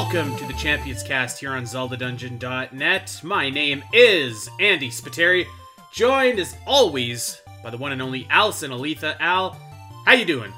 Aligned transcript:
welcome 0.00 0.34
to 0.34 0.46
the 0.46 0.54
Champions 0.54 1.02
Cast 1.02 1.38
here 1.38 1.52
on 1.52 1.64
ZeldaDungeon.net. 1.64 3.20
My 3.22 3.50
name 3.50 3.84
is 3.92 4.48
Andy 4.58 4.88
Spiteri, 4.88 5.44
joined 5.92 6.38
as 6.38 6.56
always 6.66 7.38
by 7.62 7.68
the 7.68 7.76
one 7.76 7.92
and 7.92 8.00
only 8.00 8.24
Alasyn 8.24 8.70
Eletha. 8.70 9.14
Al, 9.20 9.58
how 10.06 10.14
you 10.14 10.24
doing? 10.24 10.50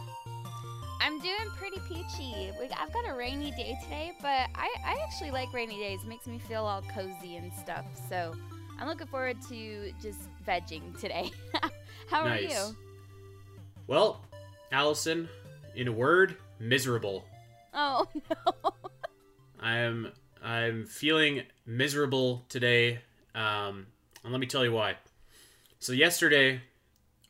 I'm 1.01 1.19
doing 1.19 1.35
pretty 1.57 1.81
peachy. 1.89 2.53
I've 2.81 2.93
got 2.93 3.05
a 3.09 3.15
rainy 3.15 3.51
day 3.51 3.77
today, 3.83 4.13
but 4.23 4.47
I, 4.55 4.73
I 4.87 5.01
actually 5.03 5.33
like 5.33 5.53
rainy 5.53 5.77
days. 5.77 5.99
It 6.05 6.09
makes 6.09 6.29
me 6.29 6.39
feel 6.39 6.65
all 6.65 6.83
cozy 6.95 7.35
and 7.37 7.53
stuff. 7.55 7.85
So 8.09 8.37
I'm 8.79 8.87
looking 8.87 9.09
forward 9.09 9.39
to 9.49 9.91
just 10.01 10.21
vegging 10.47 10.97
today. 11.01 11.33
How 12.09 12.25
Nice. 12.25 12.45
are 12.45 12.69
you? 12.69 12.77
Well, 13.89 14.25
Allison, 14.71 15.29
in 15.75 15.89
a 15.89 15.93
word, 15.93 16.37
miserable. 16.61 17.25
Oh 17.75 18.07
no. 18.31 18.73
I'm 19.63 20.09
I'm 20.43 20.87
feeling 20.87 21.43
miserable 21.65 22.45
today. 22.49 22.99
Um, 23.35 23.87
and 24.25 24.33
let 24.33 24.41
me 24.41 24.47
tell 24.47 24.65
you 24.65 24.73
why. 24.73 24.97
So 25.79 25.93
yesterday, 25.93 26.61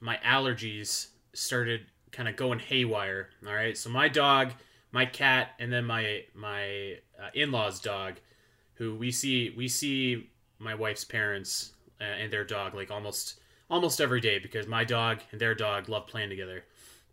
my 0.00 0.18
allergies 0.24 1.08
started 1.34 1.82
kind 2.10 2.28
of 2.28 2.36
going 2.36 2.58
haywire. 2.58 3.28
All 3.46 3.54
right. 3.54 3.76
So 3.76 3.90
my 3.90 4.08
dog, 4.08 4.52
my 4.90 5.06
cat, 5.06 5.50
and 5.58 5.72
then 5.72 5.84
my 5.84 6.24
my 6.34 6.96
uh, 7.22 7.28
in-laws 7.34 7.80
dog, 7.80 8.14
who 8.74 8.94
we 8.94 9.10
see 9.10 9.50
we 9.56 9.68
see 9.68 10.30
my 10.58 10.74
wife's 10.74 11.04
parents 11.04 11.72
uh, 12.00 12.04
and 12.04 12.32
their 12.32 12.44
dog 12.44 12.74
like 12.74 12.90
almost 12.90 13.40
almost 13.70 14.00
every 14.00 14.20
day 14.20 14.38
because 14.38 14.66
my 14.66 14.84
dog 14.84 15.20
and 15.32 15.40
their 15.40 15.54
dog 15.54 15.88
love 15.88 16.06
playing 16.06 16.30
together. 16.30 16.64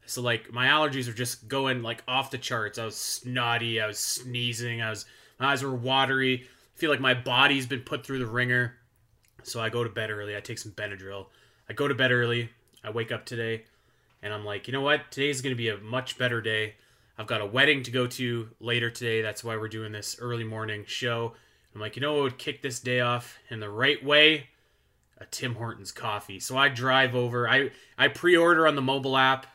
So 0.05 0.21
like 0.21 0.51
my 0.51 0.67
allergies 0.67 1.07
were 1.07 1.13
just 1.13 1.47
going 1.47 1.83
like 1.83 2.03
off 2.07 2.31
the 2.31 2.37
charts. 2.37 2.79
I 2.79 2.85
was 2.85 2.95
snotty, 2.95 3.79
I 3.79 3.87
was 3.87 3.99
sneezing, 3.99 4.81
I 4.81 4.89
was 4.89 5.05
eyes 5.39 5.63
were 5.63 5.73
watery. 5.73 6.43
I 6.75 6.79
feel 6.79 6.89
like 6.89 6.99
my 6.99 7.13
body's 7.13 7.65
been 7.65 7.81
put 7.81 8.05
through 8.05 8.19
the 8.19 8.25
ringer. 8.25 8.75
So 9.43 9.59
I 9.59 9.69
go 9.69 9.83
to 9.83 9.89
bed 9.89 10.11
early. 10.11 10.35
I 10.35 10.41
take 10.41 10.57
some 10.57 10.71
Benadryl. 10.73 11.27
I 11.69 11.73
go 11.73 11.87
to 11.87 11.95
bed 11.95 12.11
early. 12.11 12.49
I 12.83 12.89
wake 12.89 13.11
up 13.11 13.25
today 13.25 13.63
and 14.21 14.33
I'm 14.33 14.45
like, 14.45 14.67
you 14.67 14.73
know 14.73 14.81
what? 14.81 15.11
Today's 15.11 15.41
going 15.41 15.55
to 15.55 15.57
be 15.57 15.69
a 15.69 15.77
much 15.77 16.17
better 16.17 16.41
day. 16.41 16.75
I've 17.17 17.27
got 17.27 17.41
a 17.41 17.45
wedding 17.45 17.83
to 17.83 17.91
go 17.91 18.07
to 18.07 18.49
later 18.59 18.89
today. 18.89 19.21
That's 19.21 19.43
why 19.43 19.57
we're 19.57 19.67
doing 19.67 19.91
this 19.91 20.17
early 20.19 20.43
morning 20.43 20.83
show. 20.87 21.33
I'm 21.73 21.81
like, 21.81 21.95
you 21.95 22.01
know 22.01 22.13
what 22.13 22.23
would 22.23 22.37
kick 22.37 22.61
this 22.61 22.79
day 22.79 23.01
off 23.01 23.37
in 23.49 23.59
the 23.59 23.69
right 23.69 24.03
way? 24.03 24.47
A 25.17 25.25
Tim 25.25 25.55
Hortons 25.55 25.91
coffee. 25.91 26.39
So 26.39 26.57
I 26.57 26.69
drive 26.69 27.13
over. 27.13 27.47
I 27.47 27.71
I 27.97 28.07
pre-order 28.07 28.65
on 28.67 28.75
the 28.75 28.81
mobile 28.81 29.17
app 29.17 29.47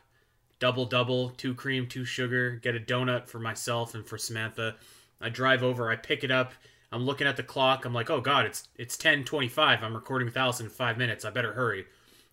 double 0.65 0.87
double, 0.87 1.29
two 1.31 1.55
cream, 1.55 1.87
two 1.87 2.05
sugar, 2.05 2.53
get 2.53 2.75
a 2.75 2.81
donut 2.81 3.29
for 3.29 3.39
myself 3.39 3.95
and 3.95 4.07
for 4.07 4.17
Samantha. 4.17 4.77
I 5.25 5.31
drive 5.31 5.63
over, 5.63 5.91
I 5.91 5.97
pick 5.97 6.23
it 6.23 6.31
up. 6.31 6.53
I'm 6.93 7.05
looking 7.05 7.27
at 7.27 7.37
the 7.37 7.43
clock. 7.43 7.85
I'm 7.85 7.95
like, 7.95 8.11
"Oh 8.11 8.21
god, 8.21 8.47
it's 8.47 8.69
it's 8.77 8.97
10:25. 8.97 9.83
I'm 9.83 9.95
recording 9.95 10.27
with 10.27 10.35
Alasyn 10.35 10.61
in 10.63 10.69
5 10.69 10.99
minutes. 10.99 11.25
I 11.25 11.31
better 11.31 11.55
hurry." 11.55 11.87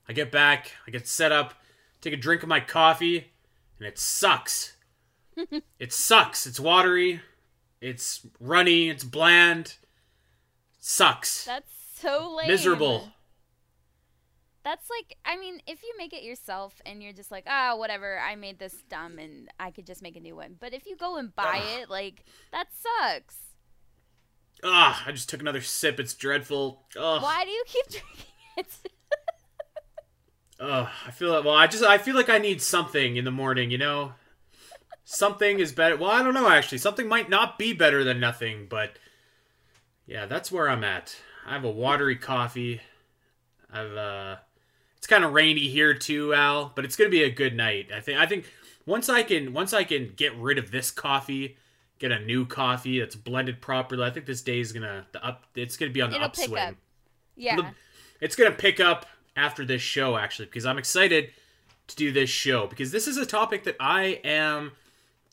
I 0.08 0.14
get 0.14 0.32
back, 0.32 0.74
I 0.86 0.92
get 0.92 1.08
set 1.08 1.32
up, 1.32 1.54
take 2.02 2.14
a 2.14 2.18
drink 2.18 2.44
of 2.44 2.50
my 2.50 2.60
coffee, 2.60 3.32
and 3.78 3.88
it 3.88 3.98
sucks. 3.98 4.76
it 5.80 5.94
sucks. 5.94 6.46
It's 6.46 6.60
watery. 6.60 7.22
It's 7.80 8.28
runny, 8.40 8.90
it's 8.90 9.04
bland. 9.04 9.78
sucks. 10.80 11.46
That's 11.46 11.72
so 11.96 12.36
lame. 12.36 12.48
Miserable. 12.48 13.10
That's 14.64 14.88
like, 14.90 15.18
I 15.26 15.38
mean, 15.38 15.60
if 15.66 15.82
you 15.82 15.94
make 15.98 16.14
it 16.14 16.24
yourself 16.24 16.82
and 16.86 17.02
you're 17.02 17.14
just 17.14 17.32
like, 17.32 17.46
ah, 17.48 17.76
whatever, 17.76 18.20
I 18.20 18.36
made 18.36 18.60
this 18.60 18.76
dumb 18.90 19.18
and 19.18 19.50
I 19.60 19.72
could 19.72 19.88
just 19.88 20.04
make 20.04 20.16
a 20.16 20.20
new 20.20 20.36
one. 20.36 20.56
But 20.60 20.74
if 20.74 20.86
you 20.86 20.96
go 20.96 21.18
and 21.18 21.36
buy 21.36 21.62
Ugh. 21.64 21.80
it, 21.82 21.90
like, 21.90 22.26
that 22.52 22.68
sucks. 22.72 23.38
Ah, 24.64 25.04
I 25.06 25.12
just 25.12 25.30
took 25.30 25.42
another 25.42 25.62
sip. 25.62 26.00
It's 26.00 26.14
dreadful. 26.14 26.84
Ugh. 26.96 27.22
Why 27.22 27.44
do 27.44 27.50
you 27.50 27.64
keep 27.66 27.88
drinking 27.90 28.26
it? 28.58 28.68
Ugh, 30.60 30.88
I 31.08 31.12
feel 31.12 31.32
like 31.32 31.44
well. 31.44 31.56
I 31.56 31.66
just 31.66 31.84
I 31.84 31.98
feel 31.98 32.16
like 32.16 32.30
I 32.30 32.38
need 32.38 32.62
something 32.62 33.18
in 33.18 33.26
the 33.26 33.32
morning. 33.32 33.72
You 33.72 33.80
know, 33.80 34.14
something 35.04 35.60
is 35.60 35.72
better. 35.72 35.98
Well, 35.98 36.12
I 36.12 36.22
don't 36.22 36.36
know 36.36 36.48
actually. 36.48 36.78
Something 36.78 37.08
might 37.08 37.32
not 37.32 37.58
be 37.58 37.74
better 37.74 38.04
than 38.04 38.20
nothing, 38.20 38.68
but 38.70 39.00
yeah, 40.06 40.28
that's 40.28 40.52
where 40.52 40.70
I'm 40.70 40.84
at. 40.84 41.16
I 41.48 41.54
have 41.54 41.64
a 41.64 41.72
watery 41.72 42.16
coffee. 42.16 42.82
I've 43.74 43.96
uh, 43.96 44.36
it's 45.02 45.08
kind 45.08 45.24
of 45.24 45.34
rainy 45.34 45.68
here 45.68 45.94
too, 45.96 46.32
Al, 46.34 46.72
but 46.76 46.86
it's 46.86 46.96
gonna 46.96 47.10
be 47.10 47.24
a 47.24 47.32
good 47.32 47.56
night. 47.56 47.90
I 47.92 48.00
think. 48.00 48.20
I 48.20 48.28
think 48.28 48.46
once 48.86 49.10
I 49.10 49.24
can 49.24 49.52
once 49.52 49.74
I 49.74 49.84
can 49.84 50.14
get 50.16 50.36
rid 50.38 50.58
of 50.58 50.70
this 50.72 50.92
coffee, 50.92 51.58
get 52.00 52.12
a 52.12 52.20
new 52.20 52.46
coffee 52.46 53.00
that's 53.00 53.16
blended 53.16 53.62
properly. 53.62 54.04
I 54.04 54.12
think 54.12 54.26
this 54.28 54.42
day 54.42 54.60
is 54.60 54.72
gonna 54.72 55.08
the 55.12 55.26
up. 55.26 55.46
It's 55.56 55.76
gonna 55.76 55.92
be 55.92 56.02
on 56.02 56.12
the 56.12 56.18
It'll 56.18 56.30
pick 56.30 56.50
upswing. 56.50 56.70
up. 56.70 56.76
Yeah. 57.36 57.72
It's 58.20 58.36
gonna 58.36 58.52
pick 58.52 58.80
up 58.80 59.08
after 59.36 59.66
this 59.66 59.82
show 59.82 60.18
actually 60.18 60.46
because 60.46 60.66
i'm 60.66 60.78
excited 60.78 61.32
to 61.88 61.96
do 61.96 62.12
this 62.12 62.30
show 62.30 62.68
because 62.68 62.92
this 62.92 63.08
is 63.08 63.18
a 63.18 63.26
topic 63.26 63.64
that 63.64 63.76
i 63.80 64.20
am 64.24 64.72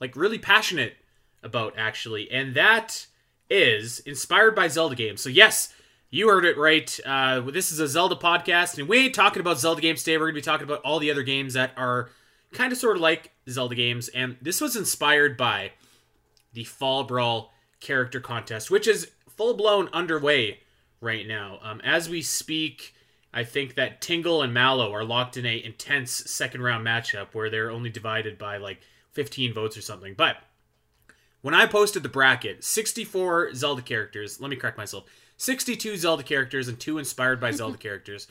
like 0.00 0.14
really 0.14 0.38
passionate 0.38 0.94
about 1.42 1.74
actually 1.76 2.30
and 2.30 2.54
that 2.54 3.06
is 3.50 3.98
inspired 4.00 4.54
by 4.54 4.68
zelda 4.68 4.94
games 4.94 5.20
so 5.20 5.28
yes 5.28 5.74
you 6.10 6.28
heard 6.28 6.44
it 6.44 6.56
right 6.56 6.98
uh, 7.04 7.40
this 7.40 7.70
is 7.72 7.80
a 7.80 7.88
zelda 7.88 8.16
podcast 8.16 8.78
and 8.78 8.88
we 8.88 8.98
ain't 8.98 9.14
talking 9.14 9.40
about 9.40 9.58
zelda 9.58 9.80
games 9.80 10.02
today 10.02 10.16
we're 10.16 10.26
gonna 10.26 10.34
be 10.34 10.40
talking 10.42 10.64
about 10.64 10.80
all 10.82 10.98
the 10.98 11.10
other 11.10 11.22
games 11.22 11.54
that 11.54 11.72
are 11.76 12.10
kind 12.52 12.72
of 12.72 12.78
sort 12.78 12.96
of 12.96 13.02
like 13.02 13.32
zelda 13.48 13.74
games 13.74 14.08
and 14.08 14.36
this 14.40 14.60
was 14.60 14.76
inspired 14.76 15.36
by 15.36 15.70
the 16.52 16.64
fall 16.64 17.04
brawl 17.04 17.52
character 17.80 18.20
contest 18.20 18.70
which 18.70 18.86
is 18.86 19.10
full 19.38 19.54
blown 19.54 19.88
underway 19.92 20.58
right 21.00 21.26
now. 21.26 21.58
Um, 21.62 21.80
as 21.82 22.08
we 22.08 22.22
speak, 22.22 22.94
I 23.32 23.44
think 23.44 23.74
that 23.76 24.00
Tingle 24.00 24.42
and 24.42 24.52
Mallow 24.52 24.92
are 24.92 25.04
locked 25.04 25.36
in 25.36 25.46
a 25.46 25.62
intense 25.62 26.10
second 26.10 26.62
round 26.62 26.86
matchup 26.86 27.28
where 27.32 27.50
they're 27.50 27.70
only 27.70 27.90
divided 27.90 28.38
by 28.38 28.56
like 28.56 28.80
15 29.12 29.52
votes 29.54 29.76
or 29.76 29.82
something. 29.82 30.14
But 30.14 30.36
when 31.40 31.54
I 31.54 31.66
posted 31.66 32.02
the 32.02 32.08
bracket, 32.08 32.64
64 32.64 33.54
Zelda 33.54 33.82
characters, 33.82 34.40
let 34.40 34.50
me 34.50 34.56
correct 34.56 34.76
myself, 34.76 35.04
62 35.38 35.96
Zelda 35.96 36.22
characters 36.22 36.68
and 36.68 36.78
two 36.78 36.98
inspired 36.98 37.40
by 37.40 37.52
Zelda 37.52 37.78
characters. 37.78 38.26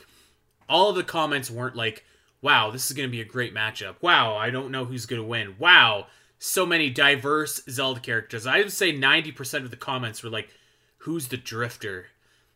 All 0.68 0.90
of 0.90 0.96
the 0.96 1.02
comments 1.02 1.50
weren't 1.50 1.74
like, 1.74 2.04
wow, 2.42 2.70
this 2.70 2.86
is 2.86 2.96
going 2.96 3.08
to 3.08 3.12
be 3.12 3.22
a 3.22 3.24
great 3.24 3.54
matchup. 3.54 3.96
Wow, 4.00 4.36
I 4.36 4.50
don't 4.50 4.70
know 4.70 4.84
who's 4.84 5.06
going 5.06 5.20
to 5.20 5.26
win. 5.26 5.56
Wow, 5.58 6.06
so 6.38 6.64
many 6.64 6.90
diverse 6.90 7.62
Zelda 7.68 8.00
characters. 8.00 8.46
I 8.46 8.58
would 8.58 8.72
say 8.72 8.92
90% 8.92 9.64
of 9.64 9.70
the 9.70 9.76
comments 9.76 10.22
were 10.22 10.30
like, 10.30 10.50
who's 10.98 11.28
the 11.28 11.38
drifter? 11.38 12.08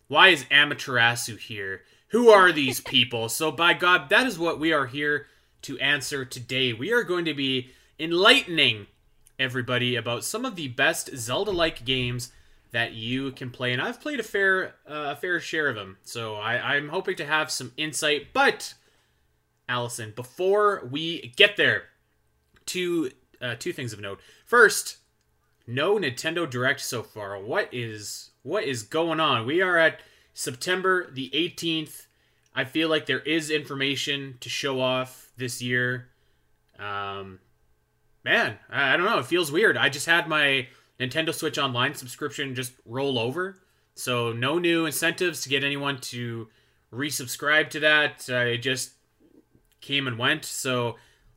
Why 0.07 0.29
is 0.29 0.45
Amaterasu 0.45 1.39
here? 1.39 1.83
Who 2.09 2.29
are 2.29 2.53
these 2.53 2.81
people? 2.83 3.31
so, 3.31 3.51
by 3.51 3.73
God, 3.73 4.11
that 4.11 4.27
is 4.27 4.39
what 4.39 4.61
we 4.61 4.73
are 4.73 4.87
here 4.87 5.27
to 5.63 5.79
answer 5.79 6.25
today. 6.25 6.75
We 6.75 6.93
are 6.93 7.03
going 7.03 7.25
to 7.25 7.35
be 7.35 7.71
enlightening 7.99 8.89
everybody 9.39 9.97
about 9.97 10.25
some 10.25 10.45
of 10.45 10.57
the 10.57 10.69
best 10.69 11.17
Zelda-like 11.17 11.85
games 11.87 12.33
that 12.73 12.93
you 12.93 13.33
can 13.33 13.51
play, 13.51 13.73
and 13.73 13.81
I've 13.81 14.01
played 14.01 14.21
a 14.21 14.25
fair, 14.25 14.75
uh, 14.89 15.13
a 15.13 15.17
fair 15.17 15.41
share 15.41 15.69
of 15.69 15.77
them. 15.77 15.99
So, 16.03 16.37
I, 16.37 16.75
I'm 16.75 16.89
hoping 16.89 17.17
to 17.17 17.27
have 17.27 17.51
some 17.51 17.73
insight. 17.77 18.33
But, 18.33 18.75
Alasyn, 19.69 20.15
before 20.15 20.89
we 20.91 21.33
get 21.37 21.57
there, 21.57 21.85
two 22.67 23.11
uh, 23.41 23.57
two 23.59 23.73
things 23.73 23.93
of 23.93 24.01
note. 24.01 24.21
First, 24.47 24.99
no 25.67 25.97
Nintendo 25.97 26.49
Direct 26.49 26.81
so 26.81 27.03
far. 27.03 27.39
What 27.41 27.69
is 27.73 28.31
what 28.43 28.65
is 28.65 28.83
going 28.83 29.21
on? 29.21 29.47
We 29.47 29.61
are 29.61 29.77
at 29.77 30.01
September 30.33 31.11
the 31.11 31.31
18th. 31.31 32.07
I 32.55 32.65
feel 32.65 32.89
like 32.89 33.07
there 33.07 33.21
is 33.21 33.51
information 33.51 34.37
to 34.41 34.49
show 34.49 34.81
off 34.81 35.31
this 35.37 35.63
year. 35.63 36.09
Um, 36.79 37.41
man, 38.25 38.59
I, 38.71 38.95
I 38.95 38.97
don't 38.97 39.07
know. 39.07 39.19
It 39.19 39.27
feels 39.27 39.53
weird. 39.53 39.77
I 39.77 39.89
just 39.89 40.07
had 40.07 40.29
my 40.29 40.69
Nintendo 41.03 41.35
Switch 41.35 41.59
Online 41.59 41.95
subscription 41.95 42.55
just 42.55 42.73
roll 42.87 43.19
over, 43.19 43.59
so 43.95 44.33
no 44.33 44.59
new 44.59 44.87
incentives 44.87 45.43
to 45.43 45.49
get 45.49 45.65
anyone 45.65 45.99
to 46.01 46.49
resubscribe 46.93 47.71
to 47.71 47.81
that. 47.81 48.27
Uh, 48.31 48.37
it 48.37 48.59
just 48.59 48.93
came 49.81 50.07
and 50.07 50.19
went. 50.19 50.45
So 50.45 50.91
a 50.91 50.95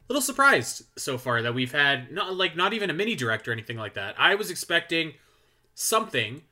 little 0.08 0.22
surprised 0.22 0.84
so 0.98 1.18
far 1.18 1.42
that 1.42 1.56
we've 1.56 1.72
had 1.72 2.12
not 2.12 2.36
like 2.36 2.56
not 2.56 2.74
even 2.74 2.90
a 2.90 2.94
mini 2.94 3.16
direct 3.16 3.48
or 3.48 3.52
anything 3.52 3.78
like 3.78 3.96
that. 3.96 4.16
I 4.18 4.36
was 4.36 4.52
expecting 4.52 5.14
something 5.74 6.44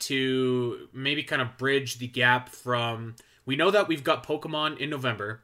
to 0.00 0.88
maybe 0.92 1.22
kind 1.22 1.42
of 1.42 1.58
bridge 1.58 1.98
the 1.98 2.06
gap 2.06 2.48
from 2.48 3.16
we 3.44 3.56
know 3.56 3.70
that 3.70 3.88
we've 3.88 4.04
got 4.04 4.24
Pokemon 4.24 4.78
in 4.78 4.90
November, 4.90 5.42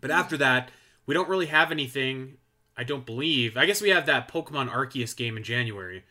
but 0.00 0.10
after 0.10 0.36
that, 0.38 0.70
we 1.04 1.14
don't 1.14 1.28
really 1.28 1.46
have 1.46 1.70
anything, 1.70 2.38
I 2.76 2.84
don't 2.84 3.04
believe. 3.04 3.56
I 3.56 3.66
guess 3.66 3.82
we 3.82 3.90
have 3.90 4.06
that 4.06 4.30
Pokemon 4.30 4.70
Arceus 4.70 5.14
game 5.14 5.36
in 5.36 5.44
January, 5.44 6.04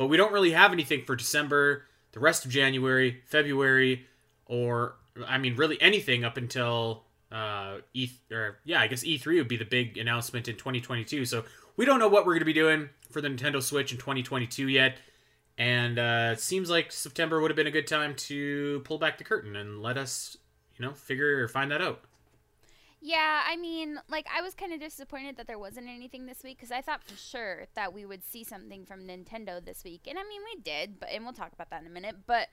but 0.00 0.06
we 0.06 0.16
don't 0.16 0.32
really 0.32 0.52
have 0.52 0.72
anything 0.72 1.04
for 1.04 1.14
December, 1.14 1.82
the 2.12 2.20
rest 2.20 2.46
of 2.46 2.50
January, 2.50 3.20
February, 3.26 4.06
or 4.46 4.94
I 5.28 5.36
mean 5.36 5.56
really 5.56 5.80
anything 5.82 6.24
up 6.24 6.38
until 6.38 7.04
uh 7.30 7.80
E 7.92 8.08
or 8.32 8.56
yeah, 8.64 8.80
I 8.80 8.86
guess 8.86 9.04
E3 9.04 9.36
would 9.36 9.46
be 9.46 9.58
the 9.58 9.66
big 9.66 9.98
announcement 9.98 10.48
in 10.48 10.56
2022. 10.56 11.26
So 11.26 11.44
we 11.76 11.84
don't 11.84 11.98
know 11.98 12.08
what 12.08 12.24
we're 12.24 12.32
going 12.32 12.38
to 12.38 12.46
be 12.46 12.54
doing 12.54 12.88
for 13.10 13.20
the 13.20 13.28
Nintendo 13.28 13.62
Switch 13.62 13.92
in 13.92 13.98
2022 13.98 14.68
yet. 14.68 14.96
And 15.58 15.98
uh, 15.98 16.30
it 16.32 16.40
seems 16.40 16.70
like 16.70 16.92
September 16.92 17.38
would 17.42 17.50
have 17.50 17.56
been 17.56 17.66
a 17.66 17.70
good 17.70 17.86
time 17.86 18.14
to 18.14 18.80
pull 18.86 18.96
back 18.96 19.18
the 19.18 19.24
curtain 19.24 19.54
and 19.54 19.82
let 19.82 19.98
us, 19.98 20.34
you 20.78 20.86
know, 20.86 20.94
figure 20.94 21.44
or 21.44 21.48
find 21.48 21.70
that 21.72 21.82
out. 21.82 22.00
Yeah, 23.02 23.42
I 23.48 23.56
mean, 23.56 23.98
like 24.08 24.26
I 24.34 24.42
was 24.42 24.54
kind 24.54 24.74
of 24.74 24.80
disappointed 24.80 25.36
that 25.38 25.46
there 25.46 25.58
wasn't 25.58 25.88
anything 25.88 26.26
this 26.26 26.42
week 26.44 26.58
because 26.58 26.70
I 26.70 26.82
thought 26.82 27.02
for 27.02 27.16
sure 27.16 27.66
that 27.74 27.94
we 27.94 28.04
would 28.04 28.22
see 28.22 28.44
something 28.44 28.84
from 28.84 29.06
Nintendo 29.06 29.64
this 29.64 29.84
week, 29.84 30.02
and 30.06 30.18
I 30.18 30.22
mean 30.22 30.42
we 30.44 30.60
did, 30.60 31.00
but 31.00 31.08
and 31.08 31.24
we'll 31.24 31.32
talk 31.32 31.52
about 31.54 31.70
that 31.70 31.80
in 31.80 31.86
a 31.86 31.90
minute. 31.90 32.16
But, 32.26 32.48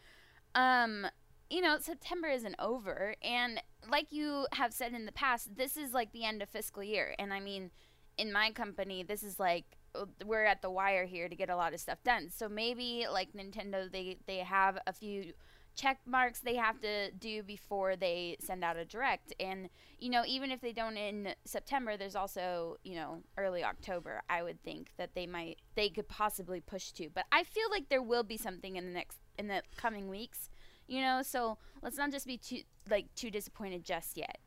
um, 0.55 1.05
you 1.49 1.59
know, 1.59 1.77
September 1.79 2.29
isn't 2.29 2.55
over, 2.59 3.15
and 3.21 3.61
like 3.89 4.13
you 4.13 4.47
have 4.53 4.73
said 4.73 4.93
in 4.93 5.05
the 5.05 5.11
past, 5.11 5.57
this 5.57 5.75
is 5.75 5.93
like 5.93 6.13
the 6.13 6.23
end 6.23 6.41
of 6.41 6.47
fiscal 6.47 6.81
year, 6.81 7.13
and 7.19 7.33
I 7.33 7.41
mean, 7.41 7.71
in 8.17 8.31
my 8.31 8.51
company, 8.51 9.03
this 9.03 9.23
is 9.23 9.41
like 9.41 9.65
uh, 9.95 10.05
we're 10.25 10.45
at 10.45 10.61
the 10.61 10.69
wire 10.69 11.05
here 11.05 11.27
to 11.27 11.35
get 11.35 11.49
a 11.49 11.57
lot 11.57 11.73
of 11.73 11.81
stuff 11.81 12.01
done. 12.05 12.29
So 12.29 12.47
maybe 12.47 13.05
like 13.11 13.33
Nintendo, 13.33 13.91
they 13.91 14.17
they 14.27 14.37
have 14.37 14.77
a 14.87 14.93
few 14.93 15.33
check 15.77 15.99
marks 16.05 16.39
they 16.39 16.55
have 16.55 16.81
to 16.81 17.11
do 17.11 17.41
before 17.43 17.95
they 17.95 18.35
send 18.41 18.63
out 18.63 18.75
a 18.75 18.83
direct. 18.83 19.33
And 19.39 19.69
you 19.99 20.09
know 20.09 20.23
even 20.27 20.51
if 20.51 20.59
they 20.59 20.73
don't 20.73 20.97
in 20.97 21.29
september 21.45 21.97
there's 21.97 22.15
also 22.15 22.77
you 22.83 22.93
know 22.93 23.23
early 23.35 23.63
october 23.63 24.21
i 24.29 24.43
would 24.43 24.61
think 24.63 24.91
that 24.97 25.15
they 25.15 25.25
might 25.25 25.57
they 25.73 25.89
could 25.89 26.09
possibly 26.09 26.59
push 26.59 26.91
to. 26.91 27.09
But 27.09 27.25
i 27.31 27.43
feel 27.43 27.69
like 27.71 27.87
there 27.87 28.01
will 28.01 28.23
be 28.23 28.37
something 28.37 28.75
in 28.75 28.85
the 28.85 28.93
next 28.93 29.19
in 29.37 29.47
the 29.47 29.61
coming 29.77 30.09
weeks 30.09 30.49
you 30.87 31.01
know? 31.01 31.21
So 31.21 31.57
let's 31.81 31.97
not 31.97 32.11
just 32.11 32.25
be 32.25 32.37
too 32.37 32.61
like 32.89 33.13
too 33.15 33.29
disappointed 33.29 33.83
just 33.83 34.17
yet. 34.17 34.39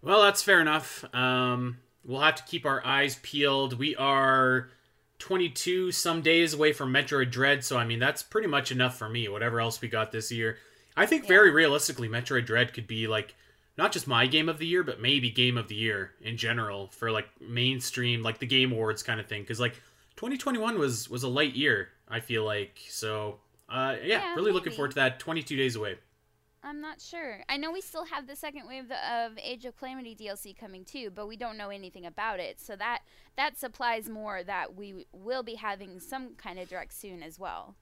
Well 0.00 0.22
that's 0.22 0.42
fair 0.42 0.60
enough. 0.60 1.04
Um 1.12 1.78
we'll 2.04 2.20
have 2.20 2.36
to 2.36 2.44
keep 2.44 2.64
our 2.64 2.84
eyes 2.86 3.18
peeled. 3.22 3.78
We 3.78 3.96
are 3.96 4.70
22 5.18 5.92
some 5.92 6.22
days 6.22 6.54
away 6.54 6.72
from 6.72 6.92
Metroid 6.92 7.30
Dread, 7.30 7.64
so 7.64 7.76
I 7.76 7.84
mean 7.84 7.98
that's 7.98 8.22
pretty 8.22 8.48
much 8.48 8.70
enough 8.70 8.96
for 8.96 9.08
me. 9.08 9.28
Whatever 9.28 9.60
else 9.60 9.80
we 9.80 9.88
got 9.88 10.12
this 10.12 10.30
year, 10.30 10.58
I 10.96 11.06
think 11.06 11.24
yeah. 11.24 11.28
very 11.28 11.50
realistically, 11.50 12.08
Metroid 12.08 12.46
Dread 12.46 12.72
could 12.72 12.86
be 12.86 13.06
like 13.06 13.34
not 13.76 13.92
just 13.92 14.08
my 14.08 14.26
game 14.26 14.48
of 14.48 14.58
the 14.58 14.66
year, 14.66 14.82
but 14.82 15.00
maybe 15.00 15.30
game 15.30 15.56
of 15.56 15.68
the 15.68 15.76
year 15.76 16.12
in 16.20 16.36
general 16.36 16.88
for 16.88 17.10
like 17.10 17.28
mainstream, 17.40 18.22
like 18.22 18.38
the 18.38 18.46
Game 18.46 18.72
Awards 18.72 19.02
kind 19.04 19.20
of 19.20 19.26
thing. 19.26 19.42
Because 19.42 19.60
like 19.60 19.74
2021 20.16 20.78
was 20.78 21.08
was 21.08 21.22
a 21.22 21.28
light 21.28 21.54
year, 21.54 21.88
I 22.08 22.20
feel 22.20 22.44
like. 22.44 22.80
So 22.88 23.38
uh, 23.68 23.96
yeah, 24.02 24.06
yeah 24.06 24.30
really 24.30 24.46
maybe. 24.46 24.54
looking 24.54 24.72
forward 24.72 24.90
to 24.90 24.96
that. 24.96 25.20
22 25.20 25.56
days 25.56 25.76
away. 25.76 25.98
I'm 26.68 26.82
not 26.82 27.00
sure. 27.00 27.42
I 27.48 27.56
know 27.56 27.72
we 27.72 27.80
still 27.80 28.04
have 28.04 28.26
the 28.26 28.36
second 28.36 28.68
wave 28.68 28.92
of 28.92 29.38
Age 29.42 29.64
of 29.64 29.74
Calamity 29.78 30.14
DLC 30.14 30.54
coming 30.54 30.84
too, 30.84 31.10
but 31.10 31.26
we 31.26 31.34
don't 31.34 31.56
know 31.56 31.70
anything 31.70 32.04
about 32.04 32.40
it. 32.40 32.60
So 32.60 32.76
that 32.76 33.00
that 33.36 33.58
supplies 33.58 34.06
more 34.08 34.42
that 34.42 34.76
we 34.76 35.06
will 35.10 35.42
be 35.42 35.54
having 35.54 35.98
some 35.98 36.34
kind 36.34 36.58
of 36.58 36.68
direct 36.68 36.92
soon 36.92 37.22
as 37.22 37.38
well. 37.38 37.74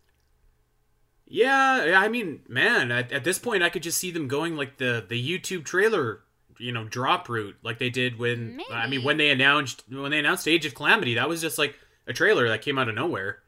Yeah, 1.26 1.96
I 1.98 2.08
mean, 2.08 2.42
man, 2.48 2.92
at, 2.92 3.10
at 3.10 3.24
this 3.24 3.40
point, 3.40 3.64
I 3.64 3.70
could 3.70 3.82
just 3.82 3.98
see 3.98 4.12
them 4.12 4.28
going 4.28 4.54
like 4.54 4.78
the 4.78 5.04
the 5.06 5.20
YouTube 5.20 5.64
trailer, 5.64 6.20
you 6.58 6.70
know, 6.70 6.84
drop 6.84 7.28
route, 7.28 7.56
like 7.64 7.80
they 7.80 7.90
did 7.90 8.20
when 8.20 8.56
Maybe. 8.56 8.72
I 8.72 8.86
mean 8.86 9.02
when 9.02 9.16
they 9.16 9.30
announced 9.30 9.82
when 9.90 10.12
they 10.12 10.20
announced 10.20 10.46
Age 10.46 10.64
of 10.64 10.76
Calamity. 10.76 11.14
That 11.14 11.28
was 11.28 11.40
just 11.40 11.58
like 11.58 11.76
a 12.06 12.12
trailer 12.12 12.48
that 12.48 12.62
came 12.62 12.78
out 12.78 12.88
of 12.88 12.94
nowhere. 12.94 13.40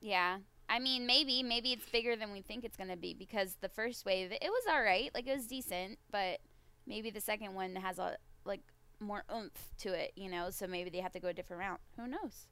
Yeah, 0.00 0.38
I 0.68 0.78
mean, 0.78 1.06
maybe 1.06 1.42
maybe 1.42 1.72
it's 1.72 1.88
bigger 1.88 2.16
than 2.16 2.32
we 2.32 2.42
think 2.42 2.64
it's 2.64 2.76
gonna 2.76 2.96
be 2.96 3.14
because 3.14 3.56
the 3.60 3.68
first 3.68 4.04
wave 4.04 4.32
it 4.32 4.42
was 4.42 4.64
all 4.70 4.82
right, 4.82 5.10
like 5.14 5.26
it 5.26 5.36
was 5.36 5.46
decent, 5.46 5.98
but 6.10 6.40
maybe 6.86 7.10
the 7.10 7.20
second 7.20 7.54
one 7.54 7.76
has 7.76 7.98
a 7.98 8.16
like 8.44 8.60
more 9.00 9.24
oomph 9.34 9.68
to 9.78 9.92
it, 9.92 10.12
you 10.16 10.30
know. 10.30 10.50
So 10.50 10.66
maybe 10.66 10.90
they 10.90 11.00
have 11.00 11.12
to 11.12 11.20
go 11.20 11.28
a 11.28 11.32
different 11.32 11.60
route. 11.60 11.80
Who 11.98 12.08
knows? 12.08 12.46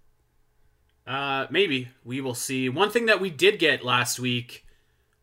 Uh, 1.06 1.46
maybe 1.50 1.88
we 2.04 2.20
will 2.20 2.34
see. 2.34 2.68
One 2.68 2.90
thing 2.90 3.06
that 3.06 3.20
we 3.20 3.30
did 3.30 3.58
get 3.58 3.84
last 3.84 4.18
week, 4.18 4.64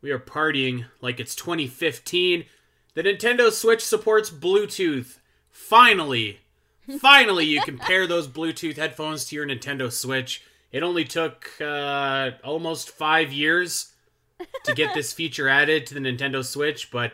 we 0.02 0.12
are 0.12 0.20
partying 0.20 0.86
like 1.02 1.20
it's 1.20 1.36
2015. 1.36 2.46
The 2.94 3.04
Nintendo 3.04 3.52
Switch 3.52 3.84
supports 3.84 4.30
Bluetooth. 4.30 5.20
Finally, 5.50 6.40
finally, 7.00 7.46
you 7.46 7.62
can 7.62 7.78
pair 7.78 8.06
those 8.06 8.28
Bluetooth 8.28 8.78
headphones 8.78 9.26
to 9.26 9.36
your 9.36 9.46
Nintendo 9.46 9.92
Switch. 9.92 10.44
It 10.72 10.84
only 10.84 11.04
took 11.04 11.50
uh, 11.60 12.32
almost 12.44 12.90
five 12.92 13.34
years 13.34 13.94
to 14.64 14.74
get 14.74 14.94
this 14.94 15.12
feature 15.20 15.50
added 15.50 15.86
to 15.88 15.94
the 15.94 16.00
Nintendo 16.00 16.44
Switch, 16.44 16.92
but 16.92 17.14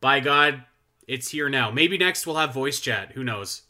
by 0.00 0.20
God, 0.20 0.64
it's 1.06 1.30
here 1.30 1.48
now. 1.48 1.70
Maybe 1.70 1.96
next 1.96 2.26
we'll 2.26 2.36
have 2.36 2.52
voice 2.52 2.80
chat. 2.80 3.12
Who 3.12 3.24
knows? 3.24 3.62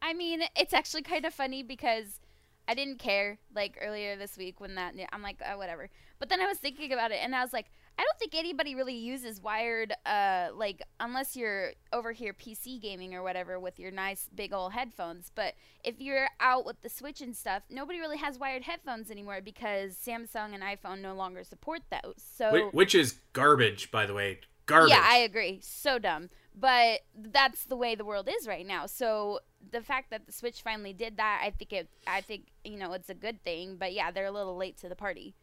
I 0.00 0.14
mean, 0.14 0.42
it's 0.56 0.72
actually 0.72 1.02
kind 1.02 1.24
of 1.24 1.34
funny 1.34 1.62
because 1.62 2.20
I 2.68 2.74
didn't 2.74 2.98
care 2.98 3.38
like 3.54 3.78
earlier 3.80 4.16
this 4.16 4.36
week 4.36 4.60
when 4.60 4.76
that 4.76 4.94
I'm 5.12 5.22
like, 5.22 5.42
oh, 5.50 5.58
whatever. 5.58 5.90
But 6.18 6.28
then 6.28 6.40
I 6.40 6.46
was 6.46 6.58
thinking 6.58 6.92
about 6.92 7.10
it 7.10 7.18
and 7.22 7.34
I 7.34 7.42
was 7.42 7.52
like, 7.52 7.66
I 7.98 8.02
don't 8.02 8.18
think 8.18 8.34
anybody 8.36 8.76
really 8.76 8.94
uses 8.94 9.40
wired, 9.42 9.92
uh, 10.06 10.50
like 10.54 10.82
unless 11.00 11.34
you're 11.34 11.72
over 11.92 12.12
here 12.12 12.32
PC 12.32 12.80
gaming 12.80 13.12
or 13.12 13.24
whatever 13.24 13.58
with 13.58 13.80
your 13.80 13.90
nice 13.90 14.28
big 14.32 14.52
old 14.52 14.72
headphones. 14.72 15.32
But 15.34 15.54
if 15.82 15.96
you're 15.98 16.28
out 16.38 16.64
with 16.64 16.80
the 16.82 16.88
Switch 16.88 17.20
and 17.20 17.34
stuff, 17.34 17.64
nobody 17.68 17.98
really 17.98 18.18
has 18.18 18.38
wired 18.38 18.62
headphones 18.62 19.10
anymore 19.10 19.40
because 19.44 19.96
Samsung 19.96 20.54
and 20.54 20.62
iPhone 20.62 21.00
no 21.00 21.14
longer 21.14 21.42
support 21.42 21.82
those. 21.90 22.22
So 22.36 22.70
which 22.70 22.94
is 22.94 23.18
garbage, 23.32 23.90
by 23.90 24.06
the 24.06 24.14
way. 24.14 24.40
Garbage. 24.66 24.90
Yeah, 24.90 25.02
I 25.02 25.16
agree. 25.16 25.58
So 25.62 25.98
dumb. 25.98 26.30
But 26.54 27.00
that's 27.16 27.64
the 27.64 27.76
way 27.76 27.96
the 27.96 28.04
world 28.04 28.28
is 28.28 28.46
right 28.46 28.66
now. 28.66 28.86
So 28.86 29.40
the 29.72 29.80
fact 29.80 30.10
that 30.10 30.26
the 30.26 30.32
Switch 30.32 30.62
finally 30.62 30.92
did 30.92 31.16
that, 31.16 31.40
I 31.42 31.50
think 31.50 31.72
it, 31.72 31.88
I 32.06 32.20
think 32.20 32.48
you 32.64 32.76
know, 32.76 32.92
it's 32.92 33.10
a 33.10 33.14
good 33.14 33.42
thing. 33.42 33.76
But 33.76 33.92
yeah, 33.92 34.12
they're 34.12 34.26
a 34.26 34.30
little 34.30 34.56
late 34.56 34.76
to 34.78 34.88
the 34.88 34.94
party 34.94 35.34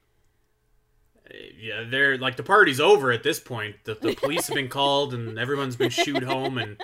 yeah, 1.60 1.84
they're 1.90 2.18
like 2.18 2.36
the 2.36 2.44
party's 2.44 2.80
over 2.80 3.12
at 3.12 3.24
this 3.24 3.40
point. 3.40 3.76
The, 3.84 3.96
the 3.96 4.16
police 4.16 4.48
have 4.48 4.56
been 4.56 4.70
called 4.70 5.14
and 5.14 5.38
everyone's 5.40 5.76
been 5.76 5.90
shooed 5.90 6.24
home, 6.24 6.58
and 6.58 6.82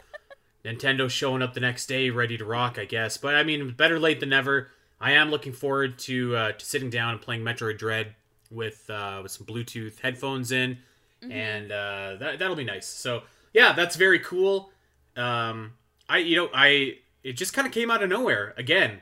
Nintendo's 0.65 1.11
showing 1.11 1.41
up 1.41 1.53
the 1.53 1.59
next 1.59 1.87
day 1.87 2.09
ready 2.09 2.37
to 2.37 2.45
rock, 2.45 2.77
I 2.79 2.85
guess. 2.85 3.17
But 3.17 3.35
I 3.35 3.43
mean, 3.43 3.71
better 3.71 3.99
late 3.99 4.19
than 4.19 4.29
never. 4.29 4.69
I 4.99 5.13
am 5.13 5.31
looking 5.31 5.53
forward 5.53 5.97
to 5.99 6.35
uh, 6.35 6.51
to 6.53 6.65
sitting 6.65 6.89
down 6.89 7.13
and 7.13 7.21
playing 7.21 7.41
Metroid 7.41 7.77
Dread 7.77 8.15
with 8.51 8.89
uh, 8.89 9.19
with 9.23 9.31
some 9.31 9.45
Bluetooth 9.45 9.99
headphones 9.99 10.51
in, 10.51 10.77
mm-hmm. 11.23 11.31
and 11.31 11.71
uh, 11.71 12.15
that 12.19 12.39
that'll 12.39 12.55
be 12.55 12.63
nice. 12.63 12.87
So 12.87 13.23
yeah, 13.53 13.73
that's 13.73 13.95
very 13.95 14.19
cool. 14.19 14.71
Um, 15.15 15.73
I 16.07 16.19
you 16.19 16.35
know 16.35 16.49
I 16.53 16.97
it 17.23 17.33
just 17.33 17.53
kind 17.53 17.67
of 17.67 17.73
came 17.73 17.89
out 17.89 18.03
of 18.03 18.09
nowhere 18.09 18.53
again, 18.57 19.01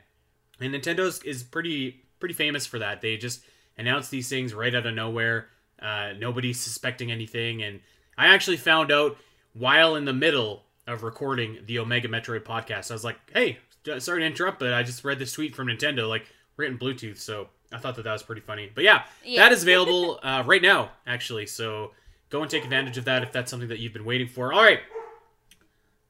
and 0.60 0.74
Nintendo's 0.74 1.22
is 1.24 1.43
pretty 1.43 2.03
pretty 2.19 2.34
famous 2.34 2.65
for 2.65 2.79
that. 2.79 3.01
They 3.01 3.17
just 3.17 3.41
announce 3.79 4.09
these 4.09 4.29
things 4.29 4.53
right 4.53 4.75
out 4.75 4.86
of 4.86 4.93
nowhere. 4.93 5.48
Uh, 5.81 6.12
nobody's 6.19 6.59
suspecting 6.59 7.12
anything. 7.12 7.63
And 7.63 7.79
I 8.17 8.27
actually 8.27 8.57
found 8.57 8.91
out 8.91 9.17
while 9.53 9.95
in 9.95 10.05
the 10.05 10.13
middle 10.13 10.63
of 10.86 11.03
recording 11.03 11.59
the 11.65 11.79
Omega 11.79 12.07
Metroid 12.07 12.43
podcast. 12.43 12.91
I 12.91 12.93
was 12.93 13.03
like, 13.03 13.17
hey, 13.33 13.59
sorry 14.00 14.21
to 14.21 14.25
interrupt, 14.25 14.59
but 14.59 14.74
I 14.74 14.83
just 14.83 15.03
read 15.03 15.17
this 15.17 15.31
tweet 15.31 15.55
from 15.55 15.67
Nintendo. 15.67 16.07
Like, 16.09 16.27
we're 16.57 16.65
getting 16.65 16.77
Bluetooth. 16.77 17.17
So 17.17 17.48
I 17.71 17.77
thought 17.77 17.95
that 17.95 18.03
that 18.03 18.12
was 18.12 18.24
pretty 18.24 18.41
funny. 18.41 18.69
But 18.74 18.83
yeah, 18.83 19.03
yeah. 19.24 19.43
that 19.43 19.53
is 19.53 19.63
available 19.63 20.19
uh, 20.21 20.43
right 20.45 20.62
now, 20.62 20.91
actually. 21.07 21.45
So 21.45 21.91
go 22.29 22.41
and 22.41 22.51
take 22.51 22.65
advantage 22.65 22.98
of 22.98 23.05
that 23.05 23.24
if 23.24 23.31
that's 23.31 23.50
something 23.50 23.69
that 23.69 23.79
you've 23.79 23.93
been 23.93 24.05
waiting 24.05 24.27
for. 24.27 24.51
All 24.51 24.62
right. 24.62 24.79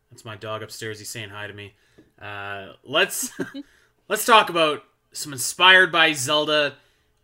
That's 0.09 0.25
my 0.25 0.35
dog 0.35 0.63
upstairs. 0.63 0.97
He's 0.97 1.09
saying 1.09 1.29
hi 1.29 1.45
to 1.45 1.53
me. 1.53 1.75
Uh, 2.19 2.73
let's 2.83 3.31
let's 4.09 4.25
talk 4.25 4.49
about 4.49 4.83
some 5.11 5.33
inspired 5.33 5.91
by 5.91 6.13
Zelda 6.13 6.75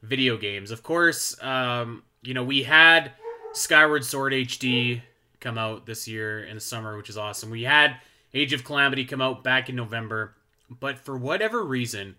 video 0.05 0.37
games. 0.37 0.71
Of 0.71 0.83
course, 0.83 1.41
um, 1.41 2.03
you 2.21 2.33
know, 2.33 2.43
we 2.43 2.63
had 2.63 3.11
Skyward 3.53 4.03
Sword 4.03 4.33
HD 4.33 5.01
come 5.39 5.57
out 5.57 5.85
this 5.85 6.07
year 6.07 6.43
in 6.43 6.55
the 6.55 6.61
summer, 6.61 6.97
which 6.97 7.09
is 7.09 7.17
awesome. 7.17 7.49
We 7.49 7.63
had 7.63 7.97
Age 8.33 8.53
of 8.53 8.63
Calamity 8.63 9.05
come 9.05 9.21
out 9.21 9.43
back 9.43 9.69
in 9.69 9.75
November, 9.75 10.35
but 10.69 10.97
for 10.99 11.17
whatever 11.17 11.63
reason, 11.63 12.15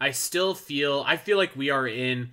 I 0.00 0.10
still 0.10 0.54
feel 0.54 1.04
I 1.06 1.16
feel 1.16 1.38
like 1.38 1.56
we 1.56 1.70
are 1.70 1.86
in 1.86 2.32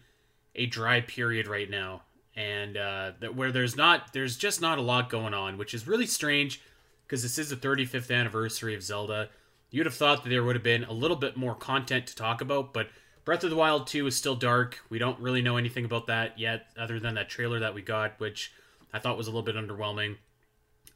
a 0.55 0.65
dry 0.65 1.01
period 1.01 1.47
right 1.47 1.69
now, 1.69 2.01
and 2.35 2.75
uh, 2.75 3.11
that 3.19 3.35
where 3.35 3.51
there's 3.51 3.77
not 3.77 4.11
there's 4.13 4.35
just 4.35 4.61
not 4.61 4.77
a 4.77 4.81
lot 4.81 5.09
going 5.09 5.33
on, 5.33 5.57
which 5.57 5.73
is 5.73 5.87
really 5.87 6.05
strange 6.05 6.61
because 7.05 7.21
this 7.21 7.37
is 7.37 7.49
the 7.49 7.55
35th 7.55 8.13
anniversary 8.13 8.75
of 8.75 8.83
Zelda. 8.83 9.29
You'd 9.69 9.85
have 9.85 9.95
thought 9.95 10.23
that 10.23 10.29
there 10.29 10.43
would 10.43 10.55
have 10.55 10.63
been 10.63 10.83
a 10.83 10.93
little 10.93 11.17
bit 11.17 11.37
more 11.37 11.55
content 11.55 12.07
to 12.07 12.15
talk 12.15 12.41
about, 12.41 12.73
but 12.73 12.89
Breath 13.25 13.43
of 13.43 13.49
the 13.49 13.55
Wild 13.55 13.87
2 13.87 14.07
is 14.07 14.15
still 14.15 14.35
dark. 14.35 14.79
We 14.89 14.99
don't 14.99 15.19
really 15.19 15.41
know 15.41 15.57
anything 15.57 15.85
about 15.85 16.07
that 16.07 16.37
yet, 16.37 16.67
other 16.77 16.99
than 16.99 17.15
that 17.15 17.29
trailer 17.29 17.59
that 17.59 17.73
we 17.73 17.81
got, 17.81 18.19
which 18.19 18.51
I 18.93 18.99
thought 18.99 19.17
was 19.17 19.27
a 19.27 19.29
little 19.29 19.43
bit 19.43 19.55
underwhelming. 19.55 20.17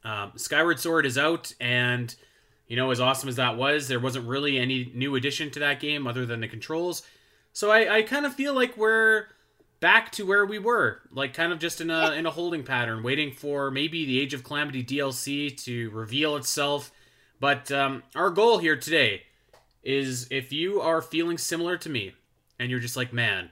Um, 0.04 0.34
Skyward 0.36 0.80
Sword 0.80 1.06
is 1.06 1.18
out, 1.18 1.54
and 1.60 2.14
you 2.68 2.76
know, 2.76 2.92
as 2.92 3.00
awesome 3.00 3.30
as 3.30 3.38
that 3.38 3.56
was, 3.56 3.88
there 3.88 4.00
wasn't 4.00 4.28
really 4.28 4.58
any 4.58 4.92
new 4.94 5.16
addition 5.16 5.52
to 5.52 5.60
that 5.60 5.80
game 5.80 6.06
other 6.06 6.26
than 6.26 6.42
the 6.42 6.48
controls. 6.48 7.02
So 7.54 7.72
I, 7.72 7.98
I 7.98 8.02
kind 8.02 8.26
of 8.26 8.34
feel 8.34 8.54
like 8.54 8.76
we're 8.76 9.28
back 9.80 10.12
to 10.14 10.26
where 10.26 10.46
we 10.46 10.60
were, 10.60 11.02
like 11.12 11.34
kind 11.34 11.54
of 11.54 11.60
just 11.60 11.80
in 11.80 11.90
a 11.90 12.12
in 12.12 12.26
a 12.26 12.32
holding 12.32 12.64
pattern, 12.64 13.04
waiting 13.04 13.32
for 13.32 13.72
maybe 13.72 14.06
the 14.06 14.20
Age 14.20 14.34
of 14.34 14.44
Calamity 14.44 14.84
DLC 14.84 15.56
to 15.64 15.90
reveal 15.92 16.36
itself. 16.36 16.92
But 17.40 17.72
um, 17.72 18.04
our 18.16 18.32
goal 18.32 18.58
here 18.58 18.76
today 18.76 19.24
is 19.88 20.28
if 20.30 20.52
you 20.52 20.82
are 20.82 21.02
feeling 21.02 21.38
similar 21.38 21.78
to 21.78 21.90
me 21.90 22.14
and 22.60 22.70
you're 22.70 22.82
just 22.82 22.98
like, 22.98 23.14
man, 23.14 23.52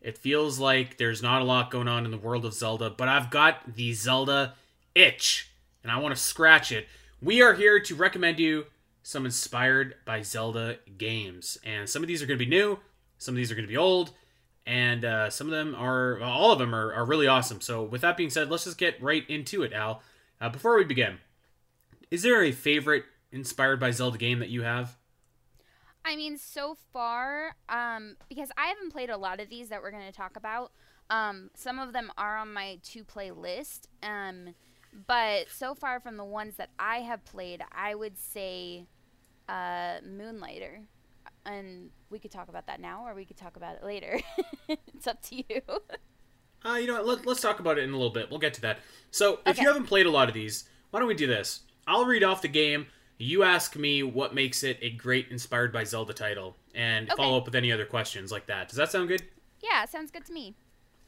It 0.00 0.16
feels 0.16 0.58
like 0.58 0.96
there's 0.96 1.22
not 1.22 1.42
a 1.42 1.44
lot 1.44 1.70
going 1.70 1.88
on 1.88 2.04
in 2.04 2.10
the 2.10 2.16
world 2.16 2.44
of 2.44 2.54
Zelda, 2.54 2.88
but 2.90 3.08
I've 3.08 3.30
got 3.30 3.74
the 3.74 3.92
Zelda 3.92 4.54
itch, 4.94 5.50
and 5.82 5.92
I 5.92 5.98
want 5.98 6.14
to 6.14 6.20
scratch 6.20 6.72
it. 6.72 6.88
We 7.20 7.42
are 7.42 7.52
here 7.52 7.78
to 7.80 7.94
recommend 7.94 8.38
you 8.40 8.66
some 9.02 9.26
inspired 9.26 9.96
by 10.06 10.22
Zelda 10.22 10.78
games, 10.96 11.58
and 11.64 11.88
some 11.88 12.02
of 12.02 12.08
these 12.08 12.22
are 12.22 12.26
going 12.26 12.38
to 12.38 12.44
be 12.44 12.50
new, 12.50 12.78
some 13.18 13.34
of 13.34 13.36
these 13.36 13.52
are 13.52 13.54
going 13.54 13.66
to 13.66 13.72
be 13.72 13.76
old, 13.76 14.12
and 14.66 15.04
uh, 15.04 15.28
some 15.28 15.46
of 15.46 15.52
them 15.52 15.74
are, 15.74 16.18
well, 16.18 16.30
all 16.30 16.52
of 16.52 16.58
them 16.58 16.74
are, 16.74 16.94
are 16.94 17.04
really 17.04 17.26
awesome. 17.26 17.60
So, 17.60 17.82
with 17.82 18.00
that 18.00 18.16
being 18.16 18.30
said, 18.30 18.50
let's 18.50 18.64
just 18.64 18.78
get 18.78 19.02
right 19.02 19.28
into 19.28 19.62
it, 19.62 19.72
Al. 19.74 20.02
Uh, 20.40 20.48
before 20.48 20.76
we 20.78 20.84
begin, 20.84 21.18
is 22.10 22.22
there 22.22 22.42
a 22.42 22.52
favorite 22.52 23.04
inspired 23.32 23.78
by 23.78 23.90
Zelda 23.90 24.16
game 24.16 24.38
that 24.38 24.48
you 24.48 24.62
have? 24.62 24.96
I 26.04 26.16
mean, 26.16 26.38
so 26.38 26.76
far, 26.92 27.54
um, 27.68 28.16
because 28.28 28.50
I 28.56 28.66
haven't 28.66 28.90
played 28.92 29.10
a 29.10 29.16
lot 29.16 29.40
of 29.40 29.48
these 29.48 29.68
that 29.68 29.82
we're 29.82 29.90
going 29.90 30.06
to 30.06 30.16
talk 30.16 30.36
about. 30.36 30.72
Um, 31.10 31.50
some 31.54 31.78
of 31.78 31.92
them 31.92 32.10
are 32.16 32.36
on 32.38 32.52
my 32.52 32.78
to 32.84 33.04
play 33.04 33.30
list. 33.30 33.88
Um, 34.02 34.54
but 35.06 35.48
so 35.50 35.74
far 35.74 36.00
from 36.00 36.16
the 36.16 36.24
ones 36.24 36.56
that 36.56 36.70
I 36.78 36.98
have 36.98 37.24
played, 37.24 37.62
I 37.72 37.94
would 37.94 38.18
say 38.18 38.86
uh, 39.48 39.98
Moonlighter. 40.06 40.80
And 41.44 41.90
we 42.10 42.18
could 42.18 42.30
talk 42.30 42.48
about 42.48 42.66
that 42.66 42.80
now, 42.80 43.06
or 43.06 43.14
we 43.14 43.24
could 43.24 43.36
talk 43.36 43.56
about 43.56 43.76
it 43.76 43.84
later. 43.84 44.20
it's 44.68 45.06
up 45.06 45.22
to 45.24 45.36
you. 45.36 45.60
Uh, 46.62 46.74
you 46.74 46.86
know 46.86 47.02
what? 47.02 47.24
Let, 47.24 47.26
us 47.26 47.40
talk 47.40 47.58
about 47.58 47.78
it 47.78 47.84
in 47.84 47.90
a 47.90 47.96
little 47.96 48.12
bit. 48.12 48.28
We'll 48.28 48.38
get 48.38 48.52
to 48.52 48.60
that. 48.60 48.80
So, 49.10 49.38
if 49.46 49.52
Okay. 49.52 49.62
you 49.62 49.68
haven't 49.68 49.86
played 49.86 50.04
a 50.04 50.10
lot 50.10 50.28
of 50.28 50.34
these, 50.34 50.68
why 50.90 51.00
don't 51.00 51.08
we 51.08 51.14
do 51.14 51.26
this? 51.26 51.60
I'll 51.86 52.04
read 52.04 52.22
off 52.22 52.42
the 52.42 52.48
game. 52.48 52.86
You 53.20 53.42
ask 53.42 53.76
me 53.76 54.02
what 54.02 54.34
makes 54.34 54.62
it 54.64 54.78
a 54.80 54.90
great 54.90 55.28
inspired 55.30 55.72
by 55.72 55.84
Zelda 55.84 56.14
title, 56.14 56.56
and 56.74 57.06
Okay. 57.10 57.16
follow 57.16 57.36
up 57.38 57.44
with 57.44 57.54
any 57.54 57.70
other 57.70 57.84
questions 57.84 58.32
like 58.32 58.46
that. 58.46 58.68
Does 58.68 58.76
that 58.76 58.90
sound 58.90 59.08
good? 59.08 59.22
yeah, 59.62 59.84
sounds 59.84 60.10
good 60.10 60.24
to 60.24 60.32
me. 60.32 60.54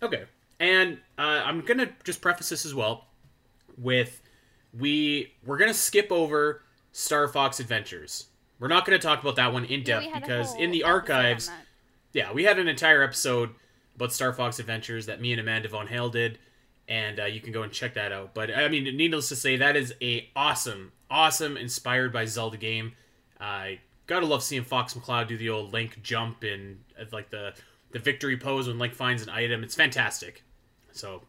Okay. 0.03 0.25
And 0.61 0.99
uh, 1.19 1.43
I'm 1.45 1.63
gonna 1.63 1.89
just 2.05 2.21
preface 2.21 2.51
this 2.51 2.67
as 2.67 2.75
well 2.75 3.07
with 3.79 4.21
we 4.79 5.33
we're 5.47 5.57
gonna 5.57 5.73
skip 5.73 6.13
over 6.13 6.63
Star 6.93 7.29
Fox 7.29 7.61
Adventures. 7.61 8.27
We're 8.59 8.69
not 8.69 8.85
gonna 8.85 8.99
talk 8.99 9.23
about 9.23 9.37
that 9.37 9.53
one 9.55 9.65
in 9.65 9.83
depth 9.83 10.07
a 10.15 10.21
because 10.21 10.55
in 10.57 10.71
the 10.71 10.85
archives, 10.85 11.51
yeah, 12.13 12.31
we 12.33 12.45
had 12.45 12.59
an 12.59 12.69
entire 12.69 13.03
episode 13.03 13.51
about 13.97 14.13
Star 14.13 14.33
Fox 14.35 14.59
Adventures 14.59 15.07
that 15.07 15.21
me 15.21 15.33
and 15.33 15.41
Amanda 15.41 15.69
Von 15.71 15.87
Hale 15.87 16.11
did, 16.11 16.39
and 16.89 17.19
uh, 17.21 17.25
you 17.25 17.41
can 17.41 17.53
go 17.53 17.63
and 17.63 17.73
check 17.73 17.95
that 17.95 18.13
out. 18.13 18.35
But 18.35 18.55
I 18.55 18.69
mean, 18.69 18.85
needless 18.97 19.31
to 19.31 19.37
say, 19.37 19.57
that 19.57 19.77
is 19.77 19.95
a 20.03 20.29
awesome, 20.37 20.93
awesome, 21.13 21.57
inspired 21.57 22.13
by 22.13 22.25
Zelda 22.25 22.57
game. 22.57 22.93
I 23.39 23.81
gotta 24.07 24.27
love 24.27 24.43
seeing 24.43 24.65
Fox 24.65 24.95
McCloud 24.95 25.29
do 25.29 25.37
the 25.37 25.51
old 25.51 25.73
Link 25.73 26.03
jump 26.03 26.43
and 26.43 26.81
uh, 27.01 27.05
like 27.13 27.31
the 27.31 27.55
the 27.93 27.99
victory 27.99 28.37
pose 28.37 28.67
when 28.67 28.79
Link 28.79 28.95
finds 28.95 29.23
an 29.23 29.29
item. 29.29 29.63
It's 29.63 29.75
fantastic. 29.75 30.43
So 30.93 31.23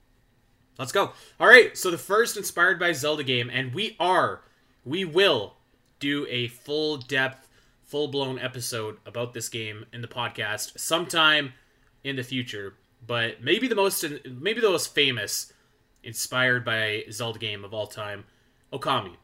let's 0.79 0.91
go. 0.91 1.11
All 1.39 1.47
right, 1.47 1.77
so 1.77 1.91
the 1.91 1.97
first 1.97 2.37
inspired 2.37 2.79
by 2.79 2.93
Zelda 2.93 3.23
game, 3.23 3.49
and 3.51 3.73
we 3.73 3.95
are, 3.99 4.41
we 4.85 5.05
will 5.05 5.55
do 5.99 6.25
a 6.29 6.47
full 6.47 6.97
depth, 6.97 7.49
full 7.83 8.07
blown 8.07 8.39
episode 8.39 8.97
about 9.05 9.33
this 9.33 9.49
game 9.49 9.85
in 9.93 10.01
the 10.01 10.07
podcast 10.07 10.79
sometime 10.79 11.53
in 12.03 12.15
the 12.15 12.23
future. 12.23 12.75
But 13.05 13.43
maybe 13.43 13.67
the 13.67 13.75
most, 13.75 14.05
maybe 14.25 14.61
the 14.61 14.69
most 14.69 14.95
famous 14.95 15.51
inspired 16.03 16.63
by 16.63 17.03
Zelda 17.11 17.39
game 17.39 17.65
of 17.65 17.73
all 17.73 17.87
time, 17.87 18.23
Okami. 18.71 19.15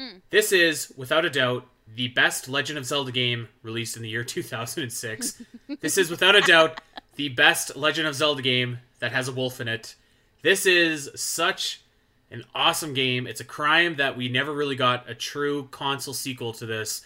Hmm. 0.00 0.16
This 0.30 0.50
is, 0.50 0.92
without 0.96 1.26
a 1.26 1.30
doubt, 1.30 1.66
the 1.94 2.08
best 2.08 2.48
Legend 2.48 2.78
of 2.78 2.86
Zelda 2.86 3.12
game 3.12 3.48
released 3.62 3.96
in 3.96 4.02
the 4.02 4.08
year 4.08 4.24
2006. 4.24 5.42
this 5.80 5.98
is, 5.98 6.10
without 6.10 6.34
a 6.34 6.40
doubt, 6.40 6.80
the 7.16 7.28
best 7.28 7.76
Legend 7.76 8.08
of 8.08 8.14
Zelda 8.14 8.40
game 8.40 8.78
that 9.00 9.12
has 9.12 9.28
a 9.28 9.32
wolf 9.32 9.60
in 9.60 9.68
it. 9.68 9.96
This 10.42 10.64
is 10.64 11.10
such 11.14 11.82
an 12.30 12.44
awesome 12.54 12.94
game. 12.94 13.26
It's 13.26 13.42
a 13.42 13.44
crime 13.44 13.96
that 13.96 14.16
we 14.16 14.30
never 14.30 14.54
really 14.54 14.76
got 14.76 15.08
a 15.08 15.14
true 15.14 15.68
console 15.70 16.14
sequel 16.14 16.54
to 16.54 16.64
this. 16.64 17.04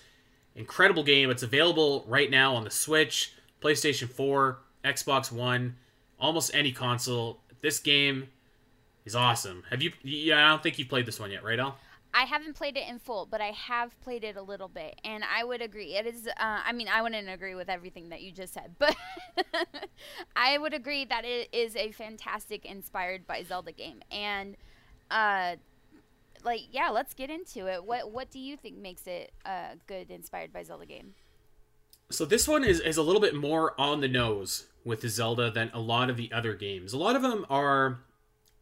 Incredible 0.55 1.03
game. 1.03 1.31
It's 1.31 1.43
available 1.43 2.05
right 2.07 2.31
now 2.31 2.55
on 2.55 2.63
the 2.63 2.71
Switch, 2.71 3.33
PlayStation 3.61 4.09
4, 4.09 4.59
Xbox 4.85 5.33
One, 5.33 5.75
almost 6.21 6.55
any 6.55 6.71
console. 6.71 7.41
This 7.61 7.81
game 7.81 8.29
is 9.05 9.17
awesome. 9.17 9.65
Have 9.71 9.83
you? 9.83 9.91
Yeah, 10.05 10.47
I 10.47 10.51
don't 10.51 10.63
think 10.63 10.79
you've 10.79 10.89
played 10.89 11.07
this 11.07 11.19
one 11.19 11.33
yet, 11.33 11.43
right, 11.43 11.59
Al? 11.59 11.77
I 12.15 12.25
haven't 12.25 12.55
played 12.55 12.77
it 12.77 12.89
in 12.89 13.01
full, 13.01 13.27
but 13.27 13.41
I 13.41 13.51
have 13.51 14.01
played 14.01 14.23
it 14.23 14.37
a 14.37 14.43
little 14.43 14.69
bit, 14.69 15.01
and 15.05 15.25
I 15.25 15.43
would 15.43 15.61
agree. 15.61 15.97
It 15.97 16.07
is. 16.07 16.29
Uh, 16.29 16.33
I 16.39 16.73
mean, 16.73 16.87
I 16.89 17.03
wouldn't 17.03 17.29
agree 17.29 17.57
with 17.57 17.69
everything 17.69 18.11
that 18.11 18.23
you 18.23 18.31
just 18.31 18.55
said, 18.55 18.75
but 18.79 18.97
I 20.37 20.57
would 20.57 20.75
agree 20.75 21.05
that 21.07 21.25
it 21.25 21.49
is 21.53 21.75
a 21.75 21.91
fantastic 21.91 22.65
inspired 22.65 23.27
by 23.27 23.43
Zelda 23.43 23.73
game, 23.73 24.01
and 24.13 24.57
uh, 25.11 25.57
like, 26.45 26.61
yeah, 26.71 26.91
let's 26.91 27.15
get 27.15 27.31
into 27.31 27.67
it. 27.67 27.85
What 27.85 28.13
What 28.13 28.31
do 28.31 28.39
you 28.39 28.57
think 28.57 28.77
makes 28.79 29.07
it 29.07 29.33
a 29.45 29.77
good 29.87 30.11
inspired 30.11 30.53
by 30.53 30.63
Zelda 30.63 30.87
game? 30.87 31.15
So 32.11 32.25
this 32.25 32.47
one 32.47 32.65
is, 32.65 32.81
is 32.81 32.97
a 32.97 33.03
little 33.03 33.21
bit 33.21 33.35
more 33.35 33.79
on 33.81 34.01
the 34.01 34.09
nose 34.09 34.67
with 34.85 35.09
Zelda 35.09 35.51
than 35.51 35.71
a 35.73 35.81
lot 35.81 36.11
of 36.11 36.17
the 36.17 36.31
other 36.33 36.55
games. 36.55 36.93
A 36.93 36.99
lot 36.99 37.17
of 37.17 37.23
them 37.23 37.47
are 37.49 38.01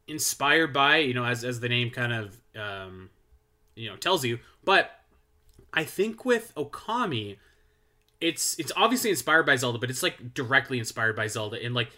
inspired 0.06 0.73
by, 0.73 0.99
you 0.99 1.12
know, 1.12 1.25
as, 1.25 1.44
as 1.44 1.61
the 1.61 1.68
name 1.68 1.90
kind 1.90 2.12
of, 2.12 2.40
um, 2.56 3.11
you 3.74 3.88
know, 3.88 3.96
tells 3.96 4.24
you. 4.24 4.38
But 4.64 4.90
I 5.72 5.84
think 5.84 6.24
with 6.24 6.54
Okami, 6.54 7.38
it's 8.20 8.58
it's 8.58 8.72
obviously 8.76 9.10
inspired 9.10 9.44
by 9.44 9.56
Zelda, 9.56 9.78
but 9.78 9.90
it's 9.90 10.02
like 10.02 10.34
directly 10.34 10.78
inspired 10.78 11.16
by 11.16 11.26
Zelda, 11.26 11.62
and 11.62 11.74
like 11.74 11.90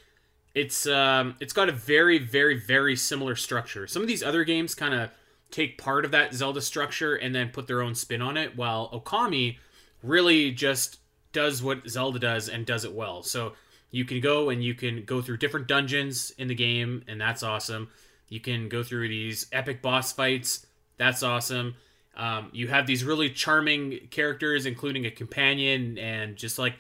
it's 0.55 0.87
um 0.87 1.37
it's 1.41 1.53
got 1.53 1.69
a 1.69 1.73
very 1.73 2.19
very 2.19 2.59
very 2.59 2.97
similar 2.97 3.37
structure. 3.37 3.87
Some 3.87 4.03
of 4.03 4.09
these 4.09 4.23
other 4.23 4.45
games 4.45 4.75
kind 4.75 4.95
of 4.95 5.11
take 5.51 5.79
part 5.79 6.05
of 6.05 6.11
that 6.13 6.35
Zelda 6.35 6.61
structure 6.61 7.15
and 7.15 7.35
then 7.35 7.51
put 7.51 7.67
their 7.67 7.83
own 7.83 7.95
spin 7.95 8.23
on 8.23 8.37
it, 8.37 8.57
while 8.57 8.91
Okami 8.91 9.59
really 10.03 10.51
just 10.51 10.99
does 11.33 11.63
what 11.63 11.89
Zelda 11.89 12.19
does 12.19 12.49
and 12.49 12.65
does 12.65 12.85
it 12.85 12.93
well. 12.93 13.23
So 13.23 13.53
you 13.91 14.05
can 14.05 14.21
go 14.21 14.49
and 14.51 14.65
you 14.65 14.75
can 14.75 15.05
go 15.05 15.21
through 15.23 15.37
different 15.37 15.69
dungeons 15.69 16.33
in 16.39 16.49
the 16.49 16.55
game, 16.55 17.05
and 17.07 17.21
that's 17.21 17.43
awesome. 17.43 17.89
You 18.29 18.41
can 18.41 18.69
go 18.69 18.83
through 18.83 19.09
these 19.09 19.47
epic 19.53 19.83
boss 19.83 20.13
fights. 20.13 20.67
That's 20.97 21.23
awesome. 21.23 21.75
Um, 22.17 22.51
you 22.53 22.69
have 22.69 22.87
these 22.87 23.05
really 23.05 23.31
charming 23.31 24.09
characters, 24.11 24.67
including 24.67 25.07
a 25.07 25.11
companion, 25.11 25.99
and 25.99 26.37
just 26.37 26.59
like 26.59 26.75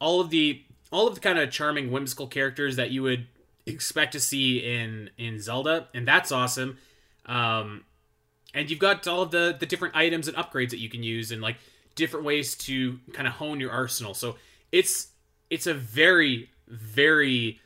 all 0.00 0.20
of 0.20 0.30
the 0.30 0.62
all 0.90 1.06
of 1.06 1.14
the 1.14 1.20
kind 1.20 1.38
of 1.38 1.50
charming, 1.50 1.90
whimsical 1.90 2.26
characters 2.26 2.76
that 2.76 2.90
you 2.90 3.02
would 3.02 3.26
expect 3.66 4.12
to 4.12 4.20
see 4.20 4.58
in 4.58 5.10
in 5.18 5.40
Zelda, 5.40 5.88
and 5.94 6.06
that's 6.06 6.30
awesome. 6.30 6.78
Um, 7.26 7.84
and 8.54 8.70
you've 8.70 8.78
got 8.78 9.06
all 9.06 9.22
of 9.22 9.30
the 9.30 9.56
the 9.58 9.66
different 9.66 9.96
items 9.96 10.28
and 10.28 10.36
upgrades 10.36 10.70
that 10.70 10.78
you 10.78 10.88
can 10.88 11.02
use, 11.02 11.32
and 11.32 11.42
like 11.42 11.56
different 11.94 12.24
ways 12.24 12.54
to 12.54 13.00
kind 13.12 13.26
of 13.26 13.34
hone 13.34 13.58
your 13.58 13.72
arsenal. 13.72 14.14
So 14.14 14.36
it's 14.70 15.08
it's 15.50 15.66
a 15.66 15.74
very 15.74 16.50
very 16.68 17.60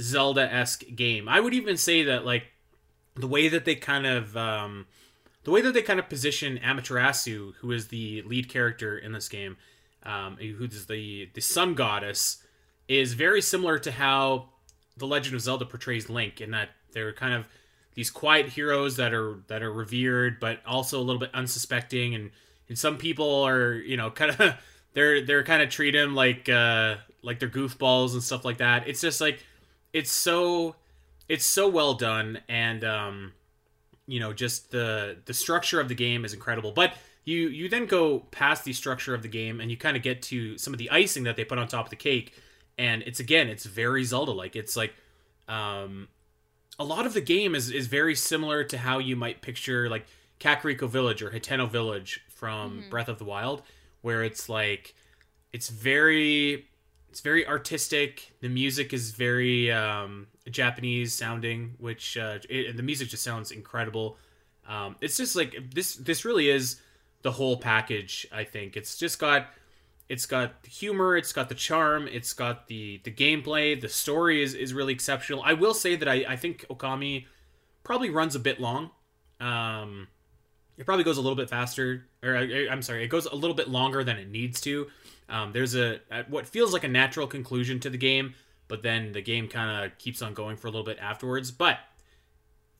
Zelda 0.00 0.52
esque 0.52 0.84
game. 0.94 1.28
I 1.28 1.40
would 1.40 1.54
even 1.54 1.76
say 1.76 2.04
that 2.04 2.24
like 2.24 2.44
the 3.14 3.26
way 3.26 3.48
that 3.48 3.64
they 3.64 3.74
kind 3.74 4.06
of 4.06 4.36
um, 4.36 4.86
the 5.44 5.50
way 5.50 5.60
that 5.62 5.72
they 5.72 5.82
kind 5.82 5.98
of 5.98 6.08
position 6.08 6.58
Amaterasu, 6.62 7.54
who 7.56 7.72
is 7.72 7.88
the 7.88 8.22
lead 8.22 8.48
character 8.48 8.98
in 8.98 9.12
this 9.12 9.28
game, 9.28 9.56
um, 10.02 10.36
who's 10.36 10.86
the 10.86 11.28
the 11.34 11.40
sun 11.40 11.74
goddess, 11.74 12.42
is 12.88 13.14
very 13.14 13.40
similar 13.40 13.78
to 13.78 13.92
how 13.92 14.50
the 14.96 15.06
Legend 15.06 15.34
of 15.34 15.40
Zelda 15.40 15.64
portrays 15.64 16.10
Link, 16.10 16.40
in 16.40 16.50
that 16.50 16.70
they're 16.92 17.12
kind 17.12 17.34
of 17.34 17.46
these 17.94 18.10
quiet 18.10 18.50
heroes 18.50 18.96
that 18.96 19.14
are 19.14 19.38
that 19.48 19.62
are 19.62 19.72
revered, 19.72 20.40
but 20.40 20.60
also 20.66 20.98
a 20.98 21.02
little 21.02 21.20
bit 21.20 21.30
unsuspecting, 21.34 22.14
and 22.14 22.30
and 22.68 22.78
some 22.78 22.98
people 22.98 23.42
are 23.42 23.74
you 23.74 23.96
know 23.96 24.10
kind 24.10 24.38
of 24.38 24.54
they're 24.92 25.24
they're 25.24 25.44
kind 25.44 25.62
of 25.62 25.70
treat 25.70 25.94
him 25.94 26.14
like 26.14 26.48
uh, 26.48 26.96
like 27.22 27.38
they're 27.38 27.48
goofballs 27.48 28.12
and 28.12 28.22
stuff 28.22 28.44
like 28.44 28.58
that. 28.58 28.86
It's 28.88 29.00
just 29.00 29.20
like 29.20 29.44
it's 29.92 30.10
so 30.10 30.76
it's 31.28 31.46
so 31.46 31.68
well 31.68 31.94
done 31.94 32.40
and 32.48 32.84
um 32.84 33.32
you 34.10 34.18
know 34.18 34.32
just 34.32 34.70
the 34.70 35.16
the 35.24 35.34
structure 35.34 35.80
of 35.80 35.88
the 35.88 35.94
game 35.94 36.24
is 36.24 36.34
incredible. 36.34 36.72
But 36.72 36.94
you 37.24 37.48
you 37.48 37.68
then 37.68 37.86
go 37.86 38.20
past 38.30 38.64
the 38.64 38.72
structure 38.72 39.14
of 39.14 39.22
the 39.22 39.28
game 39.28 39.60
and 39.60 39.70
you 39.70 39.76
kind 39.76 39.96
of 39.96 40.02
get 40.02 40.20
to 40.22 40.58
some 40.58 40.74
of 40.74 40.78
the 40.78 40.90
icing 40.90 41.22
that 41.24 41.36
they 41.36 41.44
put 41.44 41.58
on 41.58 41.68
top 41.68 41.86
of 41.86 41.90
the 41.90 41.96
cake. 41.96 42.34
And 42.76 43.02
it's 43.02 43.20
again 43.20 43.48
it's 43.48 43.64
very 43.64 44.04
zelda 44.04 44.32
like 44.32 44.56
it's 44.56 44.76
like 44.76 44.94
um 45.48 46.08
a 46.78 46.84
lot 46.84 47.06
of 47.06 47.12
the 47.12 47.20
game 47.20 47.54
is 47.54 47.70
is 47.70 47.86
very 47.86 48.14
similar 48.14 48.64
to 48.64 48.78
how 48.78 48.98
you 48.98 49.16
might 49.16 49.42
picture 49.42 49.88
like 49.88 50.06
kakariko 50.40 50.88
village 50.88 51.22
or 51.22 51.30
hateno 51.30 51.68
village 51.68 52.20
from 52.28 52.84
breath 52.88 53.08
of 53.08 53.18
the 53.18 53.24
wild 53.24 53.62
where 54.00 54.24
it's 54.24 54.48
like 54.48 54.94
it's 55.52 55.68
very 55.68 56.66
it's 57.10 57.20
very 57.20 57.46
artistic 57.46 58.32
the 58.40 58.48
music 58.48 58.92
is 58.92 59.10
very 59.10 59.70
um 59.70 60.26
japanese 60.48 61.12
sounding 61.12 61.74
which 61.78 62.16
uh 62.16 62.38
it, 62.48 62.76
the 62.76 62.82
music 62.82 63.08
just 63.08 63.22
sounds 63.22 63.50
incredible 63.50 64.16
um 64.68 64.96
it's 65.00 65.16
just 65.16 65.36
like 65.36 65.56
this 65.74 65.96
this 65.96 66.24
really 66.24 66.48
is 66.48 66.80
the 67.22 67.32
whole 67.32 67.56
package 67.56 68.26
i 68.32 68.44
think 68.44 68.76
it's 68.76 68.96
just 68.96 69.18
got 69.18 69.48
it's 70.10 70.26
got 70.26 70.64
the 70.64 70.68
humor, 70.68 71.16
it's 71.16 71.32
got 71.32 71.48
the 71.48 71.54
charm, 71.54 72.08
it's 72.08 72.32
got 72.32 72.66
the 72.66 73.00
the 73.04 73.12
gameplay, 73.12 73.80
the 73.80 73.88
story 73.88 74.42
is, 74.42 74.54
is 74.54 74.74
really 74.74 74.92
exceptional. 74.92 75.40
I 75.44 75.52
will 75.52 75.72
say 75.72 75.94
that 75.94 76.08
I, 76.08 76.24
I 76.28 76.36
think 76.36 76.66
Okami 76.68 77.26
probably 77.84 78.10
runs 78.10 78.34
a 78.34 78.40
bit 78.40 78.60
long. 78.60 78.90
Um, 79.38 80.08
it 80.76 80.84
probably 80.84 81.04
goes 81.04 81.16
a 81.16 81.20
little 81.20 81.36
bit 81.36 81.48
faster, 81.48 82.08
or 82.24 82.36
I, 82.36 82.66
I'm 82.68 82.82
sorry, 82.82 83.04
it 83.04 83.08
goes 83.08 83.26
a 83.26 83.36
little 83.36 83.54
bit 83.54 83.68
longer 83.68 84.02
than 84.02 84.16
it 84.16 84.28
needs 84.28 84.60
to. 84.62 84.88
Um, 85.30 85.52
there's 85.52 85.76
a, 85.76 86.00
what 86.28 86.46
feels 86.46 86.72
like 86.72 86.84
a 86.84 86.88
natural 86.88 87.26
conclusion 87.26 87.80
to 87.80 87.90
the 87.90 87.98
game, 87.98 88.34
but 88.68 88.82
then 88.82 89.12
the 89.12 89.22
game 89.22 89.48
kind 89.48 89.84
of 89.84 89.96
keeps 89.98 90.22
on 90.22 90.34
going 90.34 90.56
for 90.56 90.66
a 90.66 90.70
little 90.70 90.84
bit 90.84 90.98
afterwards. 91.00 91.50
But 91.50 91.78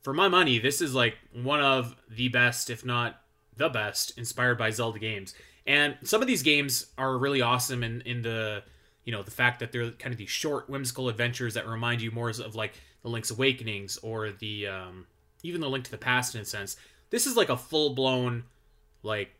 for 0.01 0.13
my 0.13 0.27
money, 0.27 0.59
this 0.59 0.81
is 0.81 0.93
like 0.93 1.15
one 1.33 1.61
of 1.61 1.95
the 2.09 2.27
best, 2.29 2.69
if 2.69 2.85
not 2.85 3.21
the 3.55 3.69
best, 3.69 4.17
inspired 4.17 4.57
by 4.57 4.69
Zelda 4.69 4.99
games. 4.99 5.33
And 5.65 5.97
some 6.03 6.21
of 6.21 6.27
these 6.27 6.43
games 6.43 6.87
are 6.97 7.17
really 7.17 7.41
awesome 7.41 7.83
in, 7.83 8.01
in 8.01 8.21
the 8.21 8.63
you 9.05 9.11
know 9.11 9.23
the 9.23 9.31
fact 9.31 9.59
that 9.59 9.71
they're 9.71 9.91
kind 9.91 10.13
of 10.13 10.17
these 10.17 10.29
short 10.29 10.69
whimsical 10.69 11.09
adventures 11.09 11.55
that 11.55 11.67
remind 11.67 12.01
you 12.01 12.11
more 12.11 12.29
of 12.29 12.55
like 12.55 12.73
the 13.01 13.09
Link's 13.09 13.31
Awakenings 13.31 13.97
or 14.03 14.31
the 14.31 14.67
um, 14.67 15.07
even 15.43 15.61
the 15.61 15.69
Link 15.69 15.85
to 15.85 15.91
the 15.91 15.97
Past 15.97 16.35
in 16.35 16.41
a 16.41 16.45
sense. 16.45 16.77
This 17.09 17.27
is 17.27 17.35
like 17.35 17.49
a 17.49 17.57
full 17.57 17.93
blown 17.93 18.43
like 19.03 19.31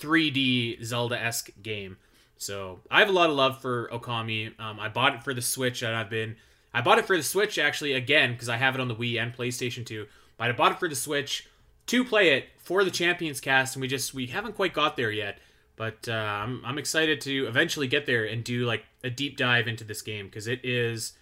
3D 0.00 0.82
Zelda 0.84 1.20
esque 1.20 1.50
game. 1.62 1.96
So 2.36 2.80
I 2.90 3.00
have 3.00 3.08
a 3.08 3.12
lot 3.12 3.30
of 3.30 3.36
love 3.36 3.60
for 3.60 3.88
Okami. 3.88 4.58
Um, 4.60 4.80
I 4.80 4.88
bought 4.88 5.14
it 5.14 5.24
for 5.24 5.34
the 5.34 5.42
Switch, 5.42 5.82
and 5.82 5.94
I've 5.94 6.10
been 6.10 6.36
I 6.72 6.80
bought 6.80 6.98
it 6.98 7.06
for 7.06 7.16
the 7.16 7.22
Switch 7.22 7.58
actually 7.58 7.92
again 7.92 8.32
because 8.32 8.48
I 8.48 8.56
have 8.56 8.74
it 8.74 8.80
on 8.80 8.88
the 8.88 8.96
Wii 8.96 9.20
and 9.22 9.34
PlayStation 9.34 9.86
2. 9.86 10.06
But 10.36 10.48
I 10.48 10.52
bought 10.52 10.72
it 10.72 10.78
for 10.80 10.88
the 10.88 10.96
Switch 10.96 11.48
to 11.86 12.04
play 12.04 12.34
it 12.34 12.48
for 12.58 12.82
the 12.84 12.90
Champions 12.90 13.40
Cast, 13.40 13.76
and 13.76 13.80
we 13.80 13.88
just 13.88 14.14
we 14.14 14.26
haven't 14.26 14.54
quite 14.54 14.74
got 14.74 14.96
there 14.96 15.10
yet. 15.10 15.38
But 15.76 16.08
uh, 16.08 16.12
I'm 16.12 16.62
I'm 16.64 16.78
excited 16.78 17.20
to 17.22 17.46
eventually 17.46 17.86
get 17.86 18.06
there 18.06 18.24
and 18.24 18.42
do 18.42 18.64
like 18.64 18.84
a 19.02 19.10
deep 19.10 19.36
dive 19.36 19.68
into 19.68 19.84
this 19.84 20.02
game 20.02 20.26
because 20.26 20.46
it 20.46 20.64
is, 20.64 21.12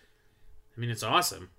I 0.77 0.81
mean, 0.81 0.91
it's 0.91 1.03
awesome. 1.03 1.51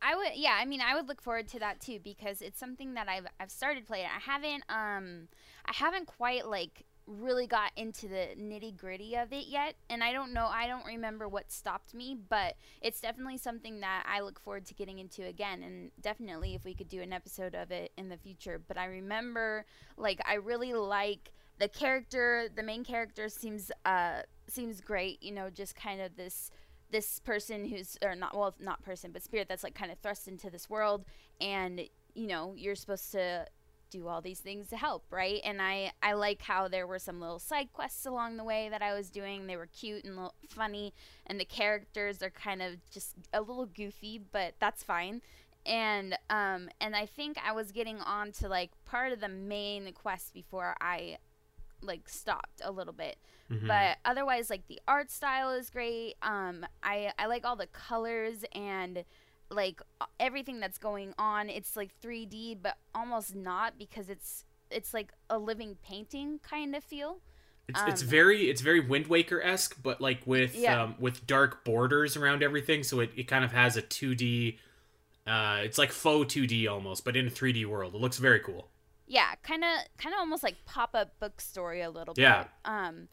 I 0.00 0.14
would, 0.14 0.32
yeah. 0.34 0.56
I 0.58 0.64
mean, 0.64 0.80
I 0.80 0.94
would 0.94 1.08
look 1.08 1.20
forward 1.20 1.48
to 1.48 1.58
that 1.58 1.80
too 1.80 1.98
because 2.02 2.40
it's 2.40 2.58
something 2.58 2.94
that 2.94 3.08
I've 3.08 3.26
I've 3.40 3.50
started 3.50 3.86
playing. 3.86 4.06
I 4.06 4.20
haven't 4.20 4.62
um 4.68 5.28
I 5.66 5.74
haven't 5.74 6.06
quite 6.06 6.46
like 6.46 6.84
really 7.08 7.46
got 7.46 7.72
into 7.76 8.06
the 8.06 8.28
nitty 8.38 8.76
gritty 8.76 9.16
of 9.16 9.32
it 9.32 9.46
yet, 9.46 9.74
and 9.88 10.04
I 10.04 10.12
don't 10.12 10.32
know. 10.32 10.46
I 10.46 10.66
don't 10.66 10.84
remember 10.84 11.26
what 11.26 11.50
stopped 11.50 11.94
me, 11.94 12.16
but 12.28 12.54
it's 12.80 13.00
definitely 13.00 13.38
something 13.38 13.80
that 13.80 14.04
I 14.06 14.20
look 14.20 14.38
forward 14.38 14.66
to 14.66 14.74
getting 14.74 14.98
into 14.98 15.24
again, 15.24 15.62
and 15.62 15.90
definitely 16.00 16.54
if 16.54 16.64
we 16.64 16.74
could 16.74 16.88
do 16.88 17.00
an 17.00 17.12
episode 17.12 17.54
of 17.54 17.70
it 17.70 17.92
in 17.96 18.08
the 18.08 18.16
future. 18.16 18.60
But 18.66 18.76
I 18.76 18.86
remember, 18.86 19.64
like, 19.96 20.20
I 20.24 20.34
really 20.34 20.74
like 20.74 21.32
the 21.58 21.68
character. 21.68 22.48
The 22.54 22.62
main 22.62 22.84
character 22.84 23.28
seems 23.28 23.72
uh 23.84 24.22
seems 24.46 24.80
great. 24.80 25.22
You 25.22 25.32
know, 25.32 25.50
just 25.50 25.74
kind 25.74 26.00
of 26.00 26.16
this 26.16 26.50
this 26.90 27.20
person 27.20 27.66
who's 27.66 27.98
or 28.02 28.14
not 28.14 28.34
well 28.36 28.54
not 28.58 28.82
person 28.82 29.12
but 29.12 29.22
spirit 29.22 29.46
that's 29.48 29.62
like 29.62 29.74
kind 29.74 29.92
of 29.92 29.98
thrust 29.98 30.26
into 30.26 30.48
this 30.48 30.70
world 30.70 31.04
and 31.38 31.82
you 32.14 32.26
know 32.26 32.54
you're 32.56 32.74
supposed 32.74 33.12
to 33.12 33.46
do 33.90 34.06
all 34.08 34.20
these 34.20 34.40
things 34.40 34.68
to 34.68 34.76
help 34.76 35.04
right? 35.10 35.40
And 35.44 35.60
i 35.62 35.92
i 36.02 36.12
like 36.12 36.42
how 36.42 36.68
there 36.68 36.86
were 36.86 36.98
some 36.98 37.20
little 37.20 37.38
side 37.38 37.72
quests 37.72 38.06
along 38.06 38.36
the 38.36 38.44
way 38.44 38.68
that 38.68 38.82
i 38.82 38.94
was 38.94 39.10
doing. 39.10 39.46
They 39.46 39.56
were 39.56 39.66
cute 39.66 40.04
and 40.04 40.18
funny 40.48 40.94
and 41.26 41.38
the 41.38 41.44
characters 41.44 42.22
are 42.22 42.30
kind 42.30 42.62
of 42.62 42.76
just 42.90 43.14
a 43.32 43.40
little 43.40 43.66
goofy 43.66 44.20
but 44.32 44.54
that's 44.58 44.82
fine. 44.82 45.22
And 45.66 46.18
um 46.30 46.68
and 46.80 46.94
i 46.96 47.06
think 47.06 47.38
i 47.44 47.52
was 47.52 47.72
getting 47.72 48.00
on 48.00 48.32
to 48.32 48.48
like 48.48 48.70
part 48.84 49.12
of 49.12 49.20
the 49.20 49.28
main 49.28 49.92
quest 49.92 50.32
before 50.32 50.74
i 50.80 51.18
like 51.82 52.08
stopped 52.08 52.60
a 52.64 52.70
little 52.72 52.92
bit. 52.92 53.16
Mm-hmm. 53.50 53.66
but 53.66 53.96
otherwise 54.04 54.50
like 54.50 54.66
the 54.68 54.78
art 54.86 55.10
style 55.10 55.50
is 55.50 55.70
great. 55.70 56.14
Um 56.22 56.66
i 56.82 57.12
i 57.18 57.26
like 57.26 57.46
all 57.46 57.56
the 57.56 57.66
colors 57.66 58.44
and 58.52 59.04
like 59.50 59.80
everything 60.20 60.60
that's 60.60 60.78
going 60.78 61.14
on 61.18 61.48
it's 61.48 61.76
like 61.76 61.90
3d 62.00 62.58
but 62.62 62.76
almost 62.94 63.34
not 63.34 63.78
because 63.78 64.08
it's 64.10 64.44
it's 64.70 64.92
like 64.92 65.12
a 65.30 65.38
living 65.38 65.76
painting 65.82 66.38
kind 66.42 66.76
of 66.76 66.84
feel 66.84 67.18
it's, 67.68 67.80
um, 67.80 67.88
it's 67.88 68.02
very 68.02 68.50
it's 68.50 68.60
very 68.60 68.80
wind 68.80 69.06
waker 69.06 69.42
esque 69.42 69.76
but 69.82 70.00
like 70.00 70.20
with 70.26 70.54
yeah. 70.54 70.82
um, 70.82 70.94
with 70.98 71.26
dark 71.26 71.64
borders 71.64 72.16
around 72.16 72.42
everything 72.42 72.82
so 72.82 73.00
it, 73.00 73.10
it 73.16 73.24
kind 73.24 73.44
of 73.44 73.52
has 73.52 73.76
a 73.76 73.82
2d 73.82 74.58
uh, 75.26 75.60
it's 75.62 75.78
like 75.78 75.92
faux 75.92 76.34
2d 76.34 76.70
almost 76.70 77.04
but 77.04 77.16
in 77.16 77.26
a 77.26 77.30
3d 77.30 77.64
world 77.66 77.94
it 77.94 78.00
looks 78.00 78.18
very 78.18 78.40
cool 78.40 78.68
yeah 79.06 79.34
kind 79.42 79.64
of 79.64 79.70
kind 79.96 80.14
of 80.14 80.20
almost 80.20 80.42
like 80.42 80.56
pop-up 80.66 81.18
book 81.20 81.40
story 81.40 81.80
a 81.80 81.90
little 81.90 82.14
yeah. 82.16 82.42
bit 82.42 82.50
um 82.64 83.08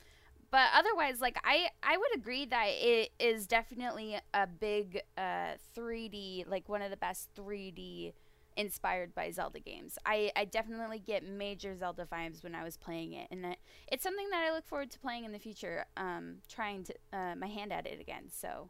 but 0.56 0.70
otherwise 0.74 1.20
like 1.20 1.38
i 1.44 1.68
i 1.84 1.98
would 1.98 2.16
agree 2.16 2.46
that 2.46 2.68
it 2.68 3.12
is 3.20 3.46
definitely 3.46 4.18
a 4.34 4.48
big 4.48 5.02
uh 5.18 5.52
3d 5.76 6.50
like 6.50 6.70
one 6.70 6.82
of 6.82 6.90
the 6.90 6.96
best 6.96 7.28
3d 7.36 8.14
inspired 8.56 9.14
by 9.14 9.30
zelda 9.32 9.60
games. 9.60 10.00
I 10.06 10.32
i 10.34 10.46
definitely 10.46 11.00
get 11.00 11.26
major 11.26 11.76
zelda 11.76 12.08
vibes 12.10 12.42
when 12.42 12.56
i 12.56 12.64
was 12.64 12.78
playing 12.78 13.12
it 13.12 13.28
and 13.32 13.46
it, 13.48 13.58
it's 13.92 14.02
something 14.02 14.30
that 14.30 14.46
i 14.50 14.54
look 14.54 14.66
forward 14.66 14.92
to 14.92 15.00
playing 15.00 15.26
in 15.26 15.34
the 15.34 15.40
future 15.40 15.88
um 15.98 16.38
trying 16.48 16.86
to 16.86 16.94
uh, 17.12 17.36
my 17.36 17.48
hand 17.48 17.74
at 17.74 17.86
it 17.86 18.00
again. 18.00 18.30
So 18.32 18.70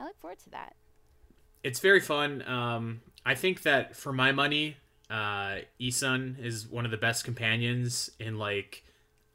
i 0.00 0.02
look 0.02 0.18
forward 0.18 0.40
to 0.40 0.50
that. 0.50 0.74
It's 1.62 1.78
very 1.78 2.00
fun. 2.00 2.42
Um 2.42 3.02
i 3.24 3.36
think 3.36 3.62
that 3.62 3.94
for 3.94 4.12
my 4.12 4.32
money 4.32 4.78
uh 5.08 5.58
Issun 5.80 6.44
is 6.44 6.66
one 6.66 6.84
of 6.84 6.90
the 6.90 6.96
best 6.96 7.24
companions 7.24 8.10
in 8.18 8.36
like 8.36 8.82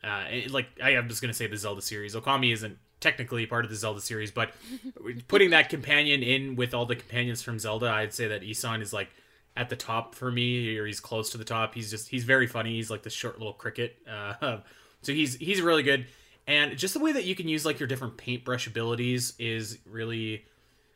uh, 0.05 0.25
like 0.49 0.67
I 0.81 0.91
am 0.91 1.09
just 1.09 1.21
gonna 1.21 1.33
say 1.33 1.47
the 1.47 1.57
Zelda 1.57 1.81
series. 1.81 2.15
Okami 2.15 2.53
isn't 2.53 2.77
technically 2.99 3.45
part 3.45 3.65
of 3.65 3.71
the 3.71 3.77
Zelda 3.77 4.01
series, 4.01 4.31
but 4.31 4.51
putting 5.27 5.49
that 5.49 5.69
companion 5.69 6.23
in 6.23 6.55
with 6.55 6.73
all 6.73 6.85
the 6.85 6.95
companions 6.95 7.41
from 7.41 7.59
Zelda, 7.59 7.87
I'd 7.87 8.13
say 8.13 8.27
that 8.27 8.41
Issun 8.41 8.81
is 8.81 8.93
like 8.93 9.09
at 9.57 9.69
the 9.69 9.75
top 9.75 10.15
for 10.15 10.31
me, 10.31 10.77
or 10.77 10.85
he's 10.85 10.99
close 10.99 11.31
to 11.31 11.37
the 11.37 11.43
top. 11.43 11.73
He's 11.73 11.89
just 11.89 12.09
he's 12.09 12.23
very 12.23 12.47
funny. 12.47 12.75
He's 12.75 12.91
like 12.91 13.03
the 13.03 13.09
short 13.09 13.37
little 13.39 13.53
cricket. 13.53 13.97
Uh, 14.09 14.57
so 15.01 15.11
he's 15.13 15.35
he's 15.35 15.61
really 15.61 15.83
good, 15.83 16.05
and 16.47 16.77
just 16.77 16.93
the 16.93 16.99
way 16.99 17.11
that 17.11 17.23
you 17.23 17.35
can 17.35 17.47
use 17.47 17.65
like 17.65 17.79
your 17.79 17.87
different 17.87 18.17
paintbrush 18.17 18.67
abilities 18.67 19.33
is 19.39 19.79
really, 19.85 20.45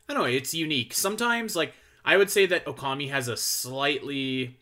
I 0.08 0.14
don't 0.14 0.24
know, 0.24 0.30
it's 0.30 0.54
unique. 0.54 0.94
Sometimes 0.94 1.56
like 1.56 1.74
I 2.06 2.18
would 2.18 2.30
say 2.30 2.46
that 2.48 2.66
Okami 2.66 3.10
has 3.10 3.28
a 3.28 3.38
slightly 3.38 4.58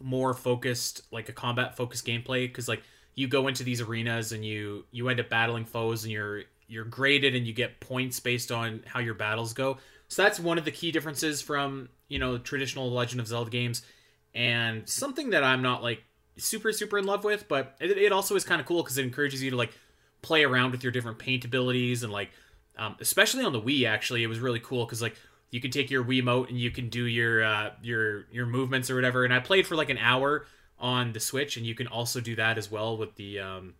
more 0.00 0.34
focused, 0.34 1.02
like 1.10 1.28
a 1.28 1.32
combat 1.32 1.76
focused 1.76 2.06
gameplay, 2.06 2.46
because 2.46 2.68
like 2.68 2.82
you 3.16 3.26
go 3.26 3.48
into 3.48 3.64
these 3.64 3.80
arenas 3.80 4.30
and 4.30 4.44
you 4.44 4.84
you 4.92 5.08
end 5.08 5.18
up 5.18 5.28
battling 5.28 5.64
foes 5.64 6.04
and 6.04 6.12
you're 6.12 6.42
you're 6.68 6.84
graded 6.84 7.34
and 7.34 7.46
you 7.46 7.52
get 7.52 7.80
points 7.80 8.20
based 8.20 8.52
on 8.52 8.82
how 8.86 9.00
your 9.00 9.14
battles 9.14 9.52
go. 9.52 9.78
So 10.08 10.22
that's 10.22 10.38
one 10.38 10.58
of 10.58 10.64
the 10.64 10.70
key 10.70 10.92
differences 10.92 11.42
from 11.42 11.88
you 12.08 12.20
know 12.20 12.38
traditional 12.38 12.90
Legend 12.92 13.20
of 13.20 13.26
Zelda 13.26 13.50
games, 13.50 13.82
and 14.34 14.88
something 14.88 15.30
that 15.30 15.42
I'm 15.42 15.62
not 15.62 15.82
like 15.82 16.04
super 16.36 16.70
super 16.70 16.98
in 16.98 17.06
love 17.06 17.24
with, 17.24 17.48
but 17.48 17.74
it, 17.80 17.90
it 17.90 18.12
also 18.12 18.36
is 18.36 18.44
kind 18.44 18.60
of 18.60 18.66
cool 18.66 18.82
because 18.82 18.98
it 18.98 19.04
encourages 19.04 19.42
you 19.42 19.50
to 19.50 19.56
like 19.56 19.72
play 20.22 20.44
around 20.44 20.70
with 20.70 20.82
your 20.82 20.92
different 20.92 21.18
paint 21.18 21.44
abilities 21.44 22.02
and 22.02 22.12
like 22.12 22.30
um, 22.78 22.96
especially 23.00 23.44
on 23.44 23.52
the 23.52 23.60
Wii 23.60 23.88
actually 23.88 24.22
it 24.22 24.26
was 24.26 24.38
really 24.38 24.60
cool 24.60 24.84
because 24.84 25.00
like 25.00 25.16
you 25.50 25.60
can 25.60 25.70
take 25.70 25.90
your 25.90 26.04
Wii 26.04 26.22
Wiimote 26.22 26.48
and 26.48 26.58
you 26.58 26.70
can 26.70 26.88
do 26.88 27.04
your 27.04 27.42
uh, 27.42 27.70
your 27.82 28.26
your 28.30 28.46
movements 28.46 28.90
or 28.90 28.94
whatever. 28.94 29.24
And 29.24 29.32
I 29.32 29.40
played 29.40 29.66
for 29.66 29.76
like 29.76 29.90
an 29.90 29.98
hour 29.98 30.46
on 30.78 31.12
the 31.12 31.20
Switch, 31.20 31.56
and 31.56 31.66
you 31.66 31.74
can 31.74 31.86
also 31.86 32.20
do 32.20 32.36
that 32.36 32.58
as 32.58 32.70
well 32.70 32.96
with 32.96 33.14
the 33.16 33.40
um, 33.40 33.74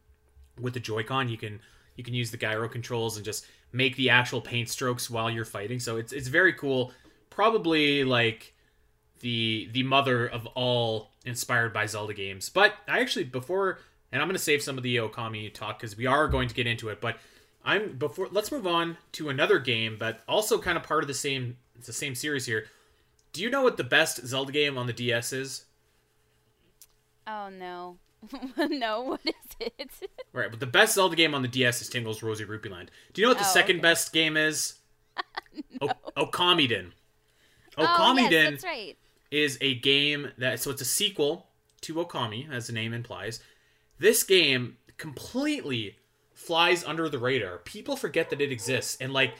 with 0.60 0.74
the 0.74 0.80
Joy-Con. 0.80 1.28
You 1.28 1.36
can 1.36 1.60
you 1.96 2.04
can 2.04 2.14
use 2.14 2.30
the 2.30 2.36
gyro 2.36 2.68
controls 2.68 3.16
and 3.16 3.24
just 3.24 3.46
make 3.72 3.96
the 3.96 4.10
actual 4.10 4.40
paint 4.40 4.68
strokes 4.68 5.10
while 5.10 5.30
you're 5.30 5.44
fighting. 5.44 5.80
So 5.80 5.96
it's 5.96 6.12
it's 6.12 6.28
very 6.28 6.52
cool. 6.52 6.92
Probably 7.30 8.04
like 8.04 8.54
the 9.20 9.68
the 9.72 9.82
mother 9.82 10.26
of 10.26 10.46
all 10.54 11.10
inspired 11.24 11.72
by 11.72 11.86
Zelda 11.86 12.14
games. 12.14 12.48
But 12.48 12.74
I 12.88 13.00
actually 13.00 13.24
before 13.24 13.80
and 14.12 14.22
I'm 14.22 14.28
going 14.28 14.36
to 14.36 14.42
save 14.42 14.62
some 14.62 14.78
of 14.78 14.84
the 14.84 14.96
Okami 14.96 15.52
talk 15.52 15.78
because 15.78 15.96
we 15.96 16.06
are 16.06 16.28
going 16.28 16.48
to 16.48 16.54
get 16.54 16.66
into 16.66 16.88
it. 16.88 17.00
But 17.00 17.18
I'm 17.64 17.98
before 17.98 18.28
let's 18.30 18.52
move 18.52 18.66
on 18.66 18.96
to 19.12 19.28
another 19.28 19.58
game, 19.58 19.96
but 19.98 20.20
also 20.28 20.58
kind 20.58 20.78
of 20.78 20.84
part 20.84 21.02
of 21.02 21.08
the 21.08 21.14
same 21.14 21.56
it's 21.76 21.86
the 21.86 21.92
same 21.92 22.14
series 22.14 22.46
here. 22.46 22.66
Do 23.32 23.42
you 23.42 23.50
know 23.50 23.62
what 23.62 23.76
the 23.76 23.84
best 23.84 24.26
Zelda 24.26 24.52
game 24.52 24.78
on 24.78 24.86
the 24.86 24.94
DS 24.94 25.32
is? 25.32 25.65
Oh 27.26 27.48
no. 27.48 27.98
no, 28.70 29.02
what 29.02 29.20
is 29.24 29.34
it? 29.60 29.90
right, 30.32 30.50
but 30.50 30.60
the 30.60 30.66
best 30.66 30.94
Zelda 30.94 31.16
game 31.16 31.34
on 31.34 31.42
the 31.42 31.48
DS 31.48 31.82
is 31.82 31.88
Tingle's 31.88 32.22
Rosy 32.22 32.44
Rupee 32.44 32.68
Land. 32.68 32.90
Do 33.12 33.20
you 33.20 33.26
know 33.26 33.30
what 33.30 33.38
the 33.38 33.44
oh, 33.44 33.52
second 33.52 33.76
okay. 33.76 33.82
best 33.82 34.12
game 34.12 34.36
is? 34.36 34.74
no. 35.80 35.88
O- 36.16 36.26
Okamiden. 36.26 36.92
Okamiden 37.78 38.26
oh, 38.26 38.30
yes, 38.30 38.50
that's 38.50 38.64
right. 38.64 38.96
is 39.30 39.58
a 39.60 39.74
game 39.76 40.30
that 40.38 40.60
so 40.60 40.70
it's 40.70 40.80
a 40.80 40.86
sequel 40.86 41.46
to 41.82 41.94
Okami, 41.94 42.50
as 42.50 42.66
the 42.66 42.72
name 42.72 42.92
implies. 42.92 43.40
This 43.98 44.22
game 44.22 44.76
completely 44.96 45.96
flies 46.32 46.84
under 46.84 47.08
the 47.08 47.18
radar. 47.18 47.58
People 47.58 47.96
forget 47.96 48.30
that 48.30 48.40
it 48.40 48.50
exists, 48.50 48.96
and 49.00 49.12
like 49.12 49.34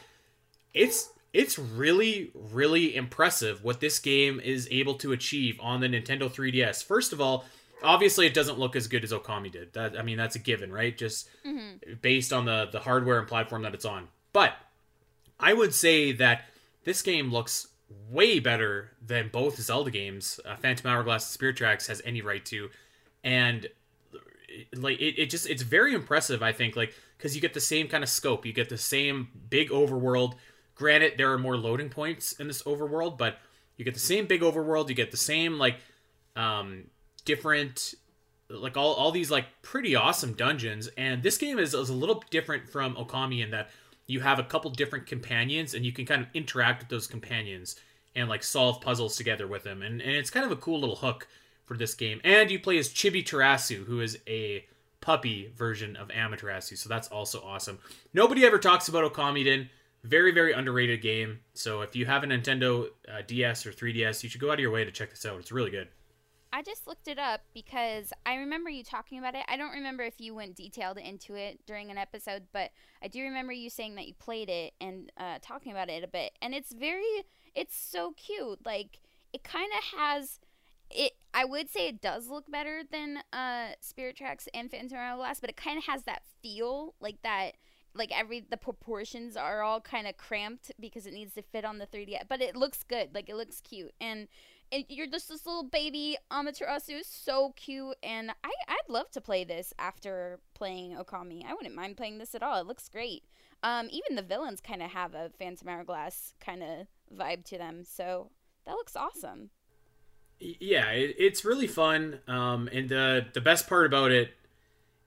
it's 0.75 1.11
it's 1.33 1.59
really 1.59 2.31
really 2.35 2.95
impressive 2.95 3.65
what 3.65 3.81
this 3.81 3.99
game 3.99 4.39
is 4.41 4.69
able 4.71 4.95
to 4.95 5.13
achieve 5.13 5.59
on 5.61 5.81
the 5.81 5.89
Nintendo 5.89 6.31
3DS. 6.31 6.85
First 6.85 7.13
of 7.13 7.21
all, 7.21 7.47
obviously 7.83 8.27
it 8.27 8.35
doesn't 8.35 8.59
look 8.59 8.77
as 8.77 8.87
good 8.89 9.05
as 9.05 9.13
Okami 9.13 9.51
did. 9.51 9.73
That 9.75 9.99
I 9.99 10.03
mean 10.03 10.17
that's 10.17 10.37
a 10.37 10.41
given, 10.41 10.73
right? 10.73 10.97
Just 10.97 11.29
Mm-hmm. 11.47 11.95
based 12.03 12.33
on 12.33 12.45
the 12.45 12.69
the 12.71 12.81
hardware 12.81 13.19
and 13.19 13.29
platform 13.29 13.63
that 13.63 13.75
it's 13.75 13.85
on. 13.85 14.09
But 14.33 14.55
I 15.39 15.53
would 15.53 15.75
say 15.75 16.13
that 16.13 16.45
this 16.85 17.03
game 17.03 17.31
looks 17.33 17.69
way 18.11 18.41
better 18.41 18.91
than 19.05 19.29
both 19.29 19.61
Zelda 19.61 19.91
games, 19.91 20.41
uh, 20.45 20.57
Phantom 20.57 20.89
Hourglass 20.91 21.25
and 21.25 21.33
Spirit 21.33 21.57
Tracks 21.57 21.87
has 21.87 22.03
any 22.05 22.21
right 22.23 22.45
to, 22.47 22.71
and 23.23 23.69
like 24.75 24.99
it, 25.01 25.21
it 25.21 25.31
just 25.31 25.49
it's 25.49 25.63
very 25.63 25.95
impressive. 25.95 26.43
I 26.43 26.53
think 26.53 26.77
like 26.77 26.95
because 27.17 27.35
you 27.35 27.41
get 27.41 27.55
the 27.55 27.61
same 27.61 27.89
kind 27.89 28.03
of 28.03 28.11
scope, 28.11 28.45
you 28.47 28.53
get 28.53 28.69
the 28.69 28.79
same 28.79 29.29
big 29.51 29.71
overworld. 29.71 30.35
Granted, 30.75 31.15
there 31.17 31.33
are 31.33 31.39
more 31.39 31.57
loading 31.57 31.89
points 31.89 32.33
in 32.33 32.47
this 32.49 32.63
overworld, 32.65 33.17
but 33.19 33.39
you 33.77 33.85
get 33.85 33.95
the 33.95 34.01
same 34.01 34.27
big 34.27 34.41
overworld. 34.43 34.89
You 34.89 34.95
get 34.95 35.11
the 35.11 35.17
same 35.17 35.59
like 35.59 35.77
um 36.35 36.85
different 37.27 37.95
like 38.49 38.77
all, 38.77 38.95
all 38.95 39.11
these 39.11 39.31
like 39.31 39.47
pretty 39.61 39.95
awesome 39.95 40.33
dungeons 40.33 40.89
and 40.97 41.23
this 41.23 41.37
game 41.37 41.59
is, 41.59 41.75
is 41.75 41.91
a 41.91 41.95
little 41.95 42.23
different 42.31 42.69
from 42.69 42.95
okami 42.95 43.43
in 43.43 43.51
that 43.51 43.69
you 44.07 44.21
have 44.21 44.39
a 44.39 44.45
couple 44.45 44.71
different 44.71 45.07
companions 45.07 45.75
and 45.75 45.85
you 45.85 45.93
can 45.93 46.07
kind 46.07 46.23
of 46.23 46.29
interact 46.33 46.83
with 46.83 46.89
those 46.89 47.07
companions 47.07 47.77
and 48.15 48.29
like 48.29 48.43
solve 48.43 48.81
puzzles 48.81 49.17
together 49.17 49.47
with 49.47 49.65
them 49.65 49.83
and, 49.83 50.01
and 50.01 50.13
it's 50.13 50.31
kind 50.31 50.47
of 50.47 50.53
a 50.53 50.57
cool 50.57 50.81
little 50.81 50.97
hook 50.97 51.27
for 51.65 51.77
this 51.77 51.95
game. 51.95 52.21
And 52.23 52.49
you 52.51 52.61
play 52.61 52.79
as 52.79 52.89
chibiterasu 52.89 53.85
who 53.85 54.01
is 54.01 54.19
a 54.29 54.65
puppy 55.01 55.53
version 55.57 55.97
of 55.97 56.09
amaterasu 56.09 56.79
so 56.79 56.89
that's 56.89 57.09
also 57.09 57.43
awesome. 57.45 57.79
Nobody 58.15 58.47
ever 58.47 58.59
talks 58.59 58.89
about 58.89 59.13
Okami, 59.13 59.45
okamiden 59.45 59.69
very 60.05 60.31
very 60.31 60.53
underrated 60.53 61.03
game 61.03 61.41
so 61.55 61.81
if 61.81 61.97
you 61.97 62.07
have 62.07 62.23
a 62.23 62.27
nintendo 62.29 62.87
uh, 63.13 63.23
ds 63.27 63.67
or 63.67 63.73
3ds 63.73 64.23
you 64.23 64.29
should 64.29 64.41
go 64.41 64.51
out 64.51 64.55
of 64.55 64.61
your 64.61 64.71
way 64.71 64.85
to 64.85 64.93
check 64.93 65.11
this 65.11 65.27
out. 65.27 65.41
It's 65.41 65.51
really 65.51 65.73
good 65.73 65.89
I 66.57 66.63
just 66.63 66.87
looked 66.87 67.07
it 67.07 67.19
up 67.19 67.43
because 67.53 68.15
I 68.25 68.37
remember 68.37 68.71
you 68.71 68.83
talking 68.83 69.19
about 69.19 69.35
it. 69.35 69.45
I 69.47 69.59
don't 69.59 69.73
remember 69.73 70.05
if 70.05 70.23
you 70.23 70.35
went 70.35 70.57
detailed 70.57 70.97
into 70.97 71.35
it 71.35 71.61
during 71.67 71.91
an 71.91 71.99
episode, 71.99 72.45
but 72.51 72.71
I 73.03 73.09
do 73.09 73.21
remember 73.21 73.53
you 73.53 73.69
saying 73.69 73.95
that 73.97 74.09
you 74.09 74.15
played 74.15 74.49
it 74.49 74.73
and 74.81 75.13
uh, 75.19 75.37
talking 75.43 75.71
about 75.71 75.91
it 75.91 76.03
a 76.03 76.09
bit. 76.09 76.33
And 76.41 76.55
it's 76.55 76.73
very, 76.73 77.27
it's 77.55 77.77
so 77.77 78.15
cute. 78.17 78.65
Like 78.65 79.01
it 79.35 79.45
kind 79.45 79.71
of 79.77 79.99
has 79.99 80.41
it. 80.91 81.13
I 81.35 81.45
would 81.45 81.69
say 81.69 81.89
it 81.89 82.01
does 82.01 82.29
look 82.29 82.51
better 82.51 82.81
than 82.91 83.19
uh, 83.35 83.73
Spirit 83.83 84.17
Tracks 84.17 84.49
and 84.55 84.71
Phantom 84.71 84.97
Hourglass, 84.97 85.41
but 85.41 85.51
it 85.51 85.59
kind 85.59 85.77
of 85.77 85.85
has 85.85 86.05
that 86.05 86.23
feel, 86.43 86.95
like 87.01 87.21
that. 87.23 87.53
Like 87.95 88.19
every 88.19 88.41
the 88.41 88.57
proportions 88.57 89.37
are 89.37 89.63
all 89.63 89.83
kind 89.83 90.07
of 90.07 90.17
cramped 90.17 90.73
because 90.81 91.07
it 91.07 91.13
needs 91.13 91.35
to 91.35 91.43
fit 91.43 91.67
on 91.67 91.77
the 91.77 91.87
3D, 91.87 92.17
but 92.31 92.41
it 92.41 92.57
looks 92.57 92.83
good. 92.83 93.15
Like 93.15 93.29
it 93.29 93.37
looks 93.37 93.61
cute, 93.61 93.93
and 94.01 94.29
and 94.73 94.85
you're 94.89 95.07
just 95.07 95.29
this 95.29 95.47
little 95.47 95.65
baby 95.65 96.17
Amaterasu, 96.31 97.01
so 97.05 97.53
cute, 97.57 97.97
and 98.03 98.31
I 98.43 98.51
I'd 98.69 98.89
love 98.89 99.11
to 99.13 99.21
play 99.21 99.45
this 99.45 99.73
after 99.79 100.41
playing 100.55 100.97
Okami. 100.97 101.45
I 101.45 101.55
wouldn't 101.55 101.75
mind 101.75 101.97
playing 101.97 102.19
this 102.19 102.35
at 102.35 102.43
all. 102.43 102.61
It 102.61 102.67
looks 102.67 102.89
great. 102.89 103.25
Um, 103.63 103.89
even 103.91 104.17
the 104.17 104.23
villains 104.23 104.61
kind 104.61 104.83
of 104.83 104.91
have 104.91 105.15
a 105.15 105.31
Phantom 105.39 105.69
Hourglass 105.69 106.35
kind 106.41 106.63
of 106.63 106.87
vibe 107.17 107.45
to 107.47 107.59
them, 107.59 107.85
so 107.85 108.31
that 108.67 108.73
looks 108.73 108.97
awesome. 108.97 109.51
yeah 110.39 110.91
it, 110.91 111.15
it's 111.19 111.45
really 111.45 111.67
fun 111.67 112.21
um, 112.29 112.69
and 112.73 112.89
the 112.89 113.27
the 113.33 113.41
best 113.41 113.67
part 113.69 113.87
about 113.87 114.11
it 114.11 114.35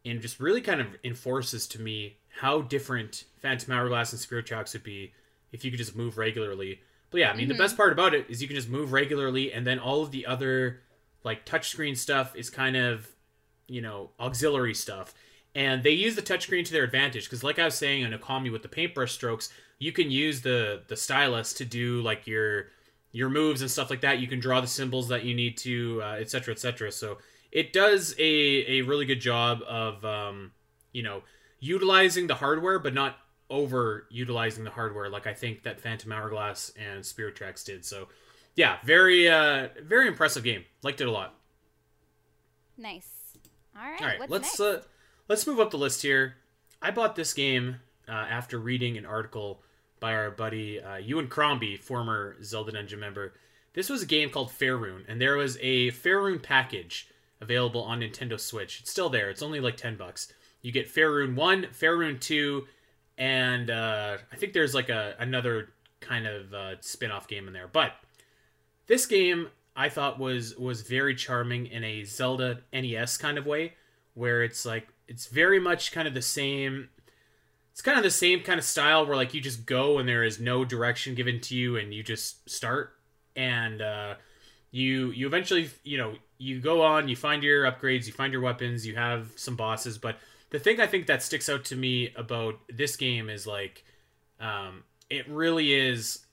and 0.05 0.21
just 0.21 0.39
really 0.39 0.61
kind 0.61 0.81
of 0.81 0.87
enforces 1.03 1.67
to 1.67 1.79
me 1.81 2.17
how 2.41 2.61
different 2.61 3.25
phantom 3.37 3.73
hourglass 3.73 4.11
and 4.11 4.19
spirit 4.19 4.45
tracks 4.45 4.73
would 4.73 4.83
be 4.83 5.13
if 5.51 5.63
you 5.63 5.71
could 5.71 5.77
just 5.77 5.95
move 5.95 6.17
regularly 6.17 6.79
but 7.11 7.19
yeah 7.19 7.31
i 7.31 7.35
mean 7.35 7.45
Mhm. 7.45 7.49
the 7.53 7.57
best 7.57 7.77
part 7.77 7.91
about 7.91 8.13
it 8.13 8.25
is 8.29 8.41
you 8.41 8.47
can 8.47 8.55
just 8.55 8.69
move 8.69 8.91
regularly 8.91 9.51
and 9.51 9.65
then 9.65 9.79
all 9.79 10.01
of 10.03 10.11
the 10.11 10.25
other 10.25 10.81
like 11.23 11.45
touchscreen 11.45 11.97
stuff 11.97 12.35
is 12.35 12.49
kind 12.49 12.75
of 12.77 13.07
you 13.67 13.81
know 13.81 14.11
auxiliary 14.19 14.73
stuff 14.73 15.13
and 15.55 15.83
they 15.83 15.91
use 15.91 16.15
the 16.15 16.21
touchscreen 16.21 16.63
to 16.65 16.71
their 16.71 16.83
advantage 16.83 17.25
because 17.25 17.43
like 17.43 17.59
i 17.59 17.65
was 17.65 17.75
saying 17.75 18.03
in 18.03 18.11
okami 18.11 18.51
with 18.51 18.61
the 18.61 18.69
paintbrush 18.69 19.11
strokes 19.13 19.49
you 19.79 19.91
can 19.91 20.11
use 20.11 20.41
the 20.41 20.81
the 20.87 20.95
stylus 20.97 21.53
to 21.53 21.65
do 21.65 22.01
like 22.01 22.27
your 22.27 22.67
your 23.11 23.29
moves 23.29 23.61
and 23.61 23.71
stuff 23.71 23.89
like 23.89 24.01
that. 24.01 24.19
You 24.19 24.27
can 24.27 24.39
draw 24.39 24.61
the 24.61 24.67
symbols 24.67 25.07
that 25.07 25.23
you 25.23 25.33
need 25.33 25.57
to, 25.57 25.99
uh, 26.03 26.11
etc. 26.19 26.29
cetera, 26.29 26.53
et 26.53 26.59
cetera. 26.59 26.91
So 26.91 27.17
it 27.51 27.73
does 27.73 28.13
a, 28.19 28.23
a 28.23 28.81
really 28.83 29.05
good 29.05 29.19
job 29.19 29.61
of, 29.67 30.05
um, 30.05 30.51
you 30.91 31.01
know, 31.01 31.23
utilizing 31.59 32.27
the 32.27 32.35
hardware, 32.35 32.77
but 32.77 32.93
not 32.93 33.17
over 33.49 34.05
utilizing 34.09 34.63
the 34.63 34.69
hardware 34.69 35.09
like 35.09 35.25
I 35.25 35.33
think 35.33 35.63
that 35.63 35.81
Phantom 35.81 36.11
Hourglass 36.11 36.71
and 36.79 37.05
Spirit 37.05 37.35
Tracks 37.35 37.63
did. 37.63 37.83
So 37.83 38.07
yeah, 38.55 38.77
very, 38.83 39.29
uh, 39.29 39.69
very 39.83 40.07
impressive 40.07 40.43
game. 40.43 40.65
Liked 40.83 41.01
it 41.01 41.07
a 41.07 41.11
lot. 41.11 41.35
Nice. 42.77 43.37
All 43.75 43.89
right. 43.89 44.01
All 44.01 44.07
right, 44.07 44.29
let's 44.29 44.59
uh, 44.59 44.81
let's 45.27 45.47
move 45.47 45.59
up 45.59 45.71
the 45.71 45.77
list 45.77 46.01
here. 46.01 46.35
I 46.81 46.91
bought 46.91 47.15
this 47.15 47.33
game 47.33 47.77
uh, 48.07 48.11
after 48.11 48.57
reading 48.57 48.97
an 48.97 49.05
article 49.05 49.61
by 49.99 50.13
our 50.13 50.31
buddy 50.31 50.81
uh, 50.81 50.97
Ewan 50.97 51.27
Crombie, 51.27 51.77
former 51.77 52.35
Zelda 52.43 52.71
Dungeon 52.71 52.99
member. 52.99 53.33
This 53.73 53.89
was 53.89 54.01
a 54.01 54.05
game 54.05 54.29
called 54.29 54.49
Fairune, 54.49 55.03
and 55.07 55.21
there 55.21 55.37
was 55.37 55.57
a 55.61 55.91
Fairune 55.91 56.41
package 56.41 57.07
available 57.41 57.83
on 57.83 58.01
Nintendo 58.01 58.39
Switch. 58.39 58.81
It's 58.81 58.91
still 58.91 59.09
there. 59.09 59.29
It's 59.29 59.41
only 59.41 59.59
like 59.59 59.77
ten 59.77 59.95
bucks. 59.95 60.33
You 60.61 60.71
get 60.71 60.93
Fairune 60.93 61.35
One, 61.35 61.67
Fairune 61.67 62.19
Two, 62.19 62.67
and 63.19 63.69
uh, 63.69 64.17
I 64.31 64.35
think 64.37 64.53
there's 64.53 64.73
like 64.73 64.89
a 64.89 65.13
another 65.19 65.69
kind 65.99 66.25
of 66.25 66.53
uh, 66.53 66.75
spin-off 66.79 67.27
game 67.27 67.47
in 67.47 67.53
there. 67.53 67.67
But 67.67 67.91
this 68.87 69.05
game 69.05 69.49
I 69.75 69.89
thought 69.89 70.17
was 70.17 70.55
was 70.57 70.81
very 70.81 71.13
charming 71.13 71.67
in 71.67 71.83
a 71.83 72.05
Zelda 72.05 72.61
NES 72.73 73.17
kind 73.17 73.37
of 73.37 73.45
way, 73.45 73.73
where 74.13 74.41
it's 74.41 74.65
like 74.65 74.87
it's 75.07 75.27
very 75.27 75.59
much 75.59 75.91
kind 75.91 76.07
of 76.07 76.13
the 76.13 76.21
same. 76.21 76.89
It's 77.73 77.81
kind 77.81 77.97
of 77.97 78.03
the 78.03 78.09
same 78.09 78.41
kind 78.41 78.57
of 78.57 78.65
style 78.65 79.05
where 79.05 79.15
like 79.15 79.33
you 79.33 79.41
just 79.41 79.65
go 79.65 79.99
and 79.99 80.09
there 80.09 80.23
is 80.23 80.39
no 80.39 80.65
direction 80.65 81.13
given 81.13 81.39
to 81.41 81.55
you 81.55 81.77
and 81.77 81.93
you 81.93 82.03
just 82.03 82.49
start 82.49 82.93
and 83.35 83.81
uh, 83.81 84.15
you 84.71 85.11
you 85.11 85.27
eventually 85.27 85.69
you 85.83 85.97
know 85.97 86.13
you 86.37 86.59
go 86.59 86.81
on 86.81 87.07
you 87.07 87.15
find 87.15 87.41
your 87.41 87.63
upgrades 87.63 88.05
you 88.05 88.11
find 88.11 88.33
your 88.33 88.41
weapons 88.41 88.85
you 88.85 88.95
have 88.95 89.31
some 89.35 89.55
bosses 89.55 89.97
but 89.97 90.17
the 90.51 90.59
thing 90.59 90.79
I 90.79 90.87
think 90.87 91.07
that 91.07 91.23
sticks 91.23 91.49
out 91.49 91.65
to 91.65 91.75
me 91.75 92.13
about 92.15 92.59
this 92.69 92.95
game 92.95 93.29
is 93.29 93.45
like 93.45 93.83
um, 94.39 94.83
it 95.09 95.27
really 95.27 95.73
is 95.73 96.25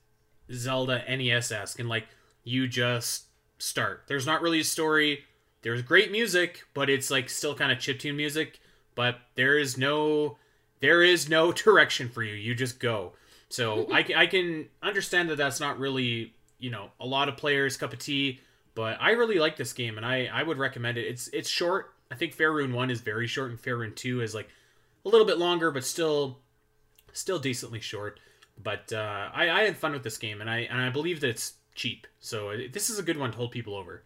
Zelda 0.53 1.03
NES 1.09 1.53
esque 1.53 1.79
and 1.79 1.89
like 1.89 2.07
you 2.45 2.69
just 2.69 3.25
start. 3.59 4.05
There's 4.07 4.27
not 4.27 4.43
really 4.43 4.61
a 4.61 4.65
story. 4.65 5.25
There's 5.63 5.83
great 5.83 6.13
music, 6.13 6.65
but 6.75 6.89
it's 6.89 7.11
like 7.11 7.29
still 7.29 7.55
kind 7.55 7.73
of 7.73 7.79
chiptune 7.79 8.15
music. 8.17 8.61
But 8.95 9.19
there 9.35 9.59
is 9.59 9.77
no 9.77 10.39
there 10.81 11.03
is 11.03 11.29
no 11.29 11.53
direction 11.65 12.09
for 12.09 12.23
you. 12.23 12.35
You 12.35 12.55
just 12.55 12.79
go. 12.81 13.13
So 13.49 13.89
I, 13.93 14.05
I 14.17 14.27
can 14.27 14.69
understand 14.83 15.29
that 15.31 15.37
that's 15.37 15.61
not 15.61 15.79
really 15.79 16.35
you 16.59 16.71
know 16.71 16.91
a 17.01 17.07
lot 17.07 17.29
of 17.29 17.37
players' 17.37 17.77
cup 17.77 17.93
of 17.93 17.99
tea. 17.99 18.41
But 18.75 18.99
I 19.01 19.13
really 19.13 19.39
like 19.39 19.57
this 19.57 19.73
game, 19.73 19.97
and 19.97 20.05
I, 20.05 20.27
I 20.27 20.43
would 20.43 20.59
recommend 20.59 20.99
it. 20.99 21.07
It's 21.07 21.29
it's 21.29 21.49
short. 21.49 21.95
I 22.11 22.15
think 22.15 22.37
Fairune 22.37 22.73
One 22.73 22.91
is 22.91 23.01
very 23.01 23.27
short, 23.27 23.51
and 23.51 23.61
Fairune 23.61 23.95
Two 23.95 24.21
is 24.21 24.35
like 24.35 24.49
a 25.05 25.09
little 25.09 25.27
bit 25.27 25.39
longer, 25.39 25.71
but 25.71 25.85
still 25.85 26.39
still 27.13 27.39
decently 27.39 27.81
short. 27.81 28.21
But 28.63 28.93
uh, 28.93 29.29
I, 29.35 29.51
I 29.51 29.63
had 29.65 29.77
fun 29.77 29.93
with 29.93 30.03
this 30.03 30.19
game, 30.19 30.41
and 30.41 30.49
I 30.51 30.59
and 30.61 30.81
I 30.81 30.91
believe 30.91 31.21
that 31.21 31.31
it's 31.31 31.55
cheap. 31.75 32.07
So 32.21 32.51
it, 32.51 32.73
this 32.73 32.91
is 32.91 32.99
a 32.99 33.03
good 33.03 33.19
one 33.19 33.31
to 33.31 33.37
hold 33.37 33.51
people 33.51 33.75
over. 33.75 34.03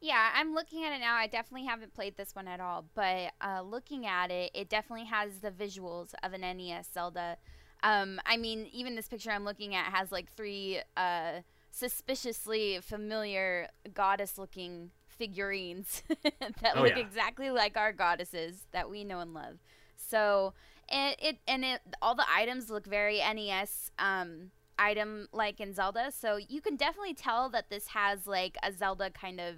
Yeah, 0.00 0.30
I'm 0.34 0.54
looking 0.54 0.84
at 0.84 0.92
it 0.94 1.00
now. 1.00 1.14
I 1.14 1.26
definitely 1.26 1.66
haven't 1.66 1.92
played 1.92 2.16
this 2.16 2.34
one 2.34 2.48
at 2.48 2.58
all, 2.58 2.86
but 2.94 3.32
uh, 3.42 3.60
looking 3.60 4.06
at 4.06 4.30
it, 4.30 4.50
it 4.54 4.70
definitely 4.70 5.04
has 5.06 5.40
the 5.40 5.50
visuals 5.50 6.14
of 6.22 6.32
an 6.32 6.40
NES 6.40 6.88
Zelda. 6.92 7.36
Um, 7.82 8.18
I 8.24 8.38
mean, 8.38 8.66
even 8.72 8.94
this 8.94 9.08
picture 9.08 9.30
I'm 9.30 9.44
looking 9.44 9.74
at 9.74 9.92
has 9.92 10.10
like 10.10 10.32
three 10.32 10.80
uh, 10.96 11.40
suspiciously 11.70 12.80
familiar 12.80 13.68
goddess-looking 13.92 14.90
figurines 15.20 16.02
that 16.62 16.76
Oh, 16.76 16.82
look 16.82 16.96
yeah. 16.96 16.98
exactly 16.98 17.50
like 17.50 17.76
our 17.76 17.92
goddesses 17.92 18.66
that 18.72 18.90
we 18.90 19.04
know 19.04 19.20
and 19.20 19.34
love. 19.34 19.58
So 19.96 20.54
it, 20.88 21.16
it 21.20 21.38
and 21.46 21.64
it 21.64 21.80
all 22.02 22.14
the 22.16 22.26
items 22.34 22.70
look 22.70 22.86
very 22.86 23.18
NES 23.18 23.90
um, 23.98 24.50
item 24.78 25.28
like 25.32 25.60
in 25.60 25.74
Zelda. 25.74 26.10
So 26.10 26.36
you 26.36 26.60
can 26.60 26.76
definitely 26.76 27.14
tell 27.14 27.48
that 27.50 27.70
this 27.70 27.88
has 27.88 28.26
like 28.26 28.56
a 28.62 28.72
Zelda 28.72 29.10
kind 29.10 29.40
of 29.40 29.56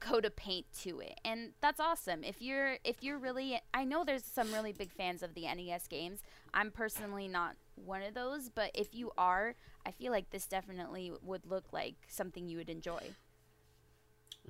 coat 0.00 0.24
of 0.24 0.34
paint 0.34 0.66
to 0.82 0.98
it 1.00 1.20
and 1.26 1.50
that's 1.60 1.78
awesome 1.78 2.24
if 2.24 2.40
you're 2.40 2.78
if 2.84 3.02
you're 3.02 3.18
really 3.18 3.60
i 3.74 3.84
know 3.84 4.02
there's 4.02 4.24
some 4.24 4.50
really 4.52 4.72
big 4.72 4.90
fans 4.90 5.22
of 5.22 5.34
the 5.34 5.42
nes 5.42 5.86
games 5.88 6.22
i'm 6.54 6.70
personally 6.70 7.28
not 7.28 7.54
one 7.74 8.02
of 8.02 8.14
those 8.14 8.48
but 8.48 8.70
if 8.74 8.94
you 8.94 9.10
are 9.18 9.54
i 9.84 9.90
feel 9.90 10.10
like 10.10 10.30
this 10.30 10.46
definitely 10.46 11.12
would 11.22 11.44
look 11.44 11.66
like 11.72 11.96
something 12.08 12.48
you 12.48 12.56
would 12.56 12.70
enjoy 12.70 13.14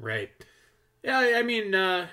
Right. 0.00 0.30
Yeah, 1.02 1.34
I 1.36 1.42
mean, 1.42 1.74
uh, 1.74 2.08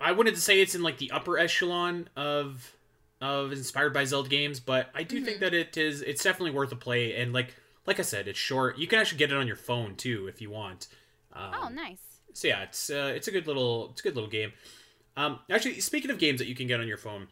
I 0.00 0.12
wouldn't 0.12 0.36
say 0.38 0.60
it's 0.60 0.74
in 0.74 0.82
like 0.82 0.98
the 0.98 1.10
upper 1.10 1.38
echelon 1.38 2.08
of 2.16 2.74
of 3.20 3.52
inspired 3.52 3.94
by 3.94 4.04
Zelda 4.04 4.28
games, 4.28 4.58
but 4.58 4.90
I 4.94 5.04
do 5.04 5.24
think 5.24 5.40
that 5.40 5.54
it 5.54 5.76
is. 5.76 6.02
It's 6.02 6.24
definitely 6.24 6.50
worth 6.50 6.72
a 6.72 6.76
play, 6.76 7.14
and 7.16 7.32
like 7.32 7.54
like 7.86 7.98
I 8.00 8.02
said, 8.02 8.28
it's 8.28 8.38
short. 8.38 8.78
You 8.78 8.86
can 8.86 8.98
actually 8.98 9.18
get 9.18 9.30
it 9.30 9.36
on 9.36 9.46
your 9.46 9.56
phone 9.56 9.94
too 9.94 10.26
if 10.26 10.40
you 10.40 10.50
want. 10.50 10.88
Um, 11.32 11.54
oh 11.54 11.68
nice 11.68 12.12
so 12.32 12.48
yeah, 12.48 12.62
it's 12.62 12.90
uh, 12.90 13.12
it's 13.14 13.28
a 13.28 13.30
good 13.30 13.46
little 13.46 13.90
it's 13.90 14.00
a 14.00 14.04
good 14.04 14.14
little 14.14 14.30
game. 14.30 14.52
Um, 15.16 15.40
actually, 15.50 15.80
speaking 15.80 16.10
of 16.10 16.18
games 16.18 16.38
that 16.38 16.48
you 16.48 16.54
can 16.54 16.66
get 16.66 16.80
on 16.80 16.88
your 16.88 16.96
phone, 16.96 17.28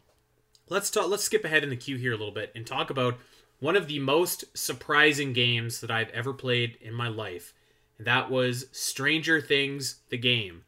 let's 0.69 0.89
talk. 0.89 1.09
Let's 1.09 1.23
skip 1.23 1.43
ahead 1.43 1.63
in 1.63 1.69
the 1.69 1.75
queue 1.75 1.97
here 1.97 2.13
a 2.13 2.17
little 2.17 2.33
bit 2.33 2.51
and 2.55 2.65
talk 2.65 2.89
about 2.89 3.17
one 3.59 3.75
of 3.75 3.87
the 3.87 3.99
most 3.99 4.45
surprising 4.57 5.33
games 5.33 5.81
that 5.81 5.91
I've 5.91 6.09
ever 6.09 6.33
played 6.33 6.77
in 6.81 6.93
my 6.93 7.07
life, 7.07 7.53
that 8.05 8.29
was 8.29 8.65
Stranger 8.71 9.41
Things: 9.41 9.97
The 10.09 10.17
Game. 10.17 10.63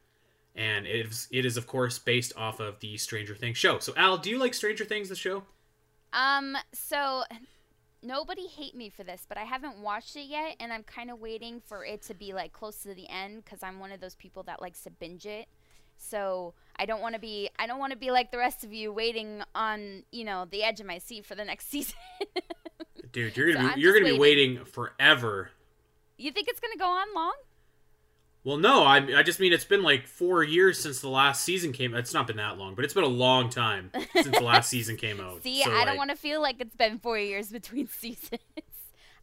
And 0.55 0.85
it 0.85 1.07
is, 1.07 1.27
it 1.31 1.45
is 1.45 1.57
of 1.57 1.65
course 1.65 1.97
based 1.97 2.31
off 2.37 2.59
of 2.59 2.79
the 2.79 2.97
Stranger 2.97 3.35
Things 3.35 3.57
show. 3.57 3.79
So 3.79 3.93
Al, 3.97 4.17
do 4.17 4.29
you 4.29 4.37
like 4.37 4.53
Stranger 4.53 4.85
Things 4.85 5.09
the 5.09 5.15
show? 5.15 5.43
Um, 6.13 6.55
so 6.73 7.23
nobody 8.03 8.47
hate 8.47 8.75
me 8.75 8.89
for 8.89 9.03
this, 9.03 9.25
but 9.27 9.37
I 9.37 9.43
haven't 9.45 9.79
watched 9.79 10.15
it 10.15 10.27
yet, 10.27 10.55
and 10.59 10.71
I'm 10.71 10.83
kind 10.83 11.09
of 11.09 11.19
waiting 11.19 11.61
for 11.65 11.83
it 11.85 12.03
to 12.03 12.13
be 12.13 12.33
like 12.33 12.53
close 12.53 12.77
to 12.83 12.93
the 12.93 13.09
end 13.09 13.43
because 13.43 13.63
I'm 13.63 13.79
one 13.79 13.91
of 13.91 13.99
those 13.99 14.15
people 14.15 14.43
that 14.43 14.61
likes 14.61 14.81
to 14.83 14.91
binge 14.91 15.25
it. 15.25 15.47
So 15.97 16.53
I 16.75 16.85
don't 16.85 17.01
want 17.01 17.15
to 17.15 17.19
be 17.21 17.49
I 17.57 17.65
don't 17.65 17.79
want 17.79 17.91
to 17.91 17.97
be 17.97 18.11
like 18.11 18.31
the 18.31 18.37
rest 18.37 18.63
of 18.63 18.73
you 18.73 18.91
waiting 18.91 19.41
on 19.55 20.03
you 20.11 20.23
know 20.23 20.45
the 20.49 20.63
edge 20.63 20.79
of 20.79 20.85
my 20.85 20.97
seat 20.97 21.25
for 21.25 21.35
the 21.35 21.45
next 21.45 21.69
season. 21.71 21.95
Dude, 23.11 23.37
you're 23.37 23.53
gonna 23.53 23.59
So 23.59 23.67
be 23.67 23.73
I'm 23.73 23.79
you're 23.79 23.93
gonna 23.93 24.13
be 24.13 24.19
waiting 24.19 24.65
forever. 24.65 25.51
You 26.17 26.31
think 26.31 26.47
it's 26.47 26.59
gonna 26.59 26.77
go 26.77 26.87
on 26.87 27.07
long? 27.15 27.33
Well, 28.43 28.57
no, 28.57 28.83
I 28.83 28.97
I 29.19 29.23
just 29.23 29.39
mean 29.39 29.53
it's 29.53 29.63
been 29.63 29.83
like 29.83 30.05
four 30.05 30.43
years 30.43 30.79
since 30.79 30.99
the 30.99 31.07
last 31.09 31.43
season 31.43 31.71
came. 31.71 31.93
It's 31.95 32.13
not 32.13 32.27
been 32.27 32.37
that 32.37 32.57
long, 32.57 32.75
but 32.75 32.83
it's 32.83 32.93
been 32.93 33.03
a 33.05 33.07
long 33.07 33.49
time 33.49 33.89
since 34.13 34.37
the 34.37 34.43
last 34.43 34.69
season 34.69 34.97
came 34.97 35.19
out. 35.21 35.41
See, 35.43 35.63
So, 35.63 35.71
I 35.73 35.85
don't 35.85 35.97
want 35.97 36.09
to 36.09 36.15
feel 36.17 36.41
like 36.41 36.57
it's 36.59 36.75
been 36.75 36.99
four 36.99 37.17
years 37.17 37.49
between 37.49 37.87
seasons. 37.99 38.39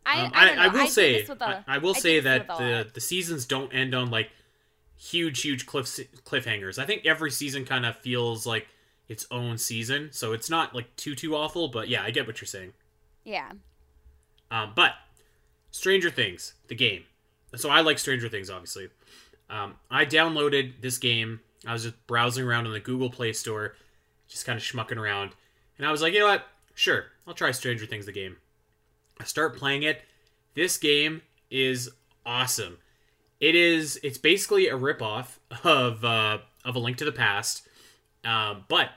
I, 0.07 0.22
um, 0.22 0.33
I. 0.35 0.55
I, 0.55 0.68
will 0.68 0.87
say 0.87 1.20
this 1.20 1.29
with 1.29 1.42
a- 1.42 1.62
I, 1.68 1.76
will 1.79 1.94
say 1.94 2.20
that 2.20 2.48
the 2.48 2.88
the 2.94 3.00
seasons 3.00 3.44
don't 3.44 3.70
end 3.74 3.94
on 3.94 4.11
like 4.11 4.31
huge 4.96 5.42
huge 5.42 5.66
cliff 5.66 5.87
cliffhangers. 6.24 6.79
I 6.79 6.87
think 6.87 7.05
every 7.05 7.31
season 7.31 7.66
kind 7.66 7.85
of 7.85 7.96
feels 7.96 8.46
like 8.46 8.68
its 9.09 9.26
own 9.31 9.59
season, 9.59 10.09
so 10.12 10.33
it's 10.33 10.48
not 10.48 10.74
like 10.74 10.96
too 10.96 11.14
too 11.14 11.37
awful. 11.37 11.68
But 11.68 11.88
yeah, 11.88 12.03
I 12.03 12.11
get 12.11 12.26
what 12.26 12.40
you're 12.40 12.46
saying. 12.46 12.72
yeah. 13.24 13.50
Um, 14.50 14.72
but 14.74 14.94
Stranger 15.70 16.11
Things, 16.11 16.54
the 16.68 16.74
game. 16.74 17.04
So 17.56 17.70
I 17.70 17.80
like 17.80 17.98
Stranger 17.98 18.28
Things, 18.28 18.50
obviously. 18.50 18.88
Um, 19.48 19.74
I 19.90 20.04
downloaded 20.04 20.80
this 20.80 20.98
game. 20.98 21.40
I 21.66 21.72
was 21.72 21.83
just 21.83 22.06
browsing 22.06 22.44
around 22.44 22.66
on 22.66 22.72
the 22.72 22.80
Google 22.80 23.11
Play 23.11 23.33
Store, 23.33 23.74
just 24.28 24.46
kind 24.46 24.56
of 24.56 24.62
schmucking 24.62 24.96
around, 24.96 25.33
and 25.76 25.87
I 25.87 25.90
was 25.90 26.02
like, 26.02 26.14
you 26.14 26.20
know 26.20 26.26
what? 26.26 26.44
Sure, 26.74 27.06
I'll 27.26 27.35
try 27.35 27.50
Stranger 27.50 27.87
Things, 27.87 28.06
the 28.06 28.12
game. 28.12 28.37
I 29.18 29.24
start 29.24 29.56
playing 29.56 29.83
it. 29.83 30.02
This 30.54 30.78
game 30.78 31.22
is 31.50 31.90
awesome. 32.24 32.78
It 33.40 33.54
is. 33.54 33.98
It's 34.02 34.18
basically 34.18 34.68
a 34.68 34.74
ripoff 34.74 35.38
of 35.64 36.04
uh, 36.04 36.38
of 36.64 36.76
A 36.76 36.78
Link 36.78 36.96
to 36.98 37.04
the 37.04 37.12
Past, 37.12 37.68
um, 38.24 38.64
but 38.68 38.90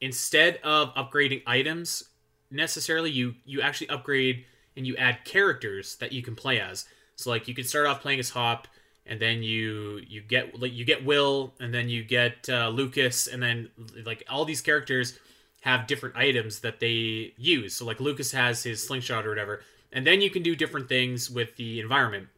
instead 0.00 0.58
of 0.62 0.94
upgrading 0.94 1.42
items 1.46 2.04
necessarily, 2.50 3.10
you 3.10 3.34
you 3.44 3.60
actually 3.60 3.88
upgrade 3.90 4.44
and 4.78 4.86
you 4.86 4.96
add 4.96 5.24
characters 5.24 5.96
that 5.96 6.12
you 6.12 6.22
can 6.22 6.34
play 6.34 6.60
as. 6.60 6.86
So 7.16 7.28
like 7.28 7.48
you 7.48 7.54
can 7.54 7.64
start 7.64 7.86
off 7.86 8.00
playing 8.00 8.20
as 8.20 8.30
Hop, 8.30 8.68
and 9.04 9.20
then 9.20 9.42
you 9.42 10.00
you 10.08 10.22
get 10.22 10.58
like 10.58 10.72
you 10.72 10.84
get 10.86 11.04
Will, 11.04 11.52
and 11.60 11.74
then 11.74 11.88
you 11.88 12.04
get 12.04 12.48
uh, 12.48 12.68
Lucas, 12.68 13.26
and 13.26 13.42
then 13.42 13.68
like 14.06 14.24
all 14.30 14.44
these 14.44 14.62
characters 14.62 15.18
have 15.62 15.88
different 15.88 16.16
items 16.16 16.60
that 16.60 16.78
they 16.78 17.34
use. 17.36 17.74
So 17.74 17.84
like 17.84 18.00
Lucas 18.00 18.32
has 18.32 18.62
his 18.62 18.86
slingshot 18.86 19.26
or 19.26 19.30
whatever, 19.30 19.60
and 19.92 20.06
then 20.06 20.20
you 20.20 20.30
can 20.30 20.42
do 20.44 20.54
different 20.54 20.88
things 20.88 21.28
with 21.28 21.56
the 21.56 21.80
environment. 21.80 22.28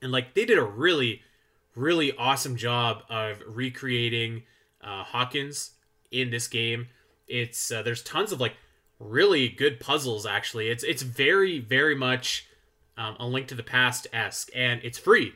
And 0.00 0.12
like 0.12 0.34
they 0.34 0.44
did 0.44 0.58
a 0.58 0.64
really 0.64 1.22
really 1.74 2.12
awesome 2.16 2.56
job 2.56 3.02
of 3.08 3.42
recreating 3.46 4.42
uh, 4.82 5.02
Hawkins 5.02 5.72
in 6.10 6.30
this 6.30 6.46
game. 6.46 6.88
It's 7.26 7.72
uh, 7.72 7.82
there's 7.82 8.02
tons 8.02 8.30
of 8.30 8.40
like 8.40 8.54
really 9.08 9.48
good 9.48 9.80
puzzles 9.80 10.26
actually. 10.26 10.68
It's 10.68 10.84
it's 10.84 11.02
very 11.02 11.58
very 11.58 11.94
much 11.94 12.46
um, 12.96 13.16
a 13.18 13.26
Link 13.26 13.48
to 13.48 13.54
the 13.54 13.62
Past 13.62 14.06
esque, 14.12 14.50
and 14.54 14.80
it's 14.84 14.98
free. 14.98 15.34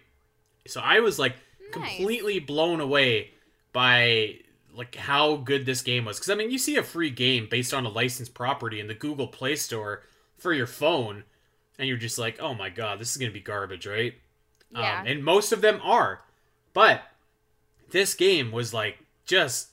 So 0.67 0.81
I 0.81 1.01
was 1.01 1.19
like 1.19 1.37
Nice. 1.75 1.97
completely 1.97 2.39
blown 2.39 2.81
away 2.81 3.33
by 3.73 4.37
like 4.75 4.95
how 4.95 5.37
good 5.37 5.67
this 5.67 5.83
game 5.83 6.05
was. 6.05 6.19
Because 6.19 6.31
I 6.31 6.35
mean, 6.35 6.51
you 6.51 6.59
see 6.59 6.77
a 6.77 6.83
free 6.83 7.11
game 7.11 7.49
based 7.51 7.75
on 7.75 7.85
a 7.85 7.89
licensed 7.89 8.35
property 8.35 8.79
in 8.79 8.87
the 8.87 8.95
Google 8.95 9.27
Play 9.27 9.57
Store 9.57 10.03
for 10.39 10.53
your 10.53 10.67
phone, 10.67 11.25
and 11.79 11.89
you're 11.89 11.97
just 11.97 12.19
like, 12.19 12.39
oh 12.41 12.55
my 12.55 12.69
god, 12.69 12.99
this 12.99 13.11
is 13.11 13.17
gonna 13.17 13.33
be 13.33 13.41
garbage, 13.41 13.87
right? 13.87 14.15
Yeah. 14.71 15.01
Um, 15.01 15.07
and 15.07 15.25
most 15.25 15.53
of 15.53 15.61
them 15.61 15.81
are, 15.83 16.23
but 16.73 17.03
this 17.91 18.15
game 18.15 18.53
was 18.53 18.73
like 18.75 18.99
just 19.25 19.69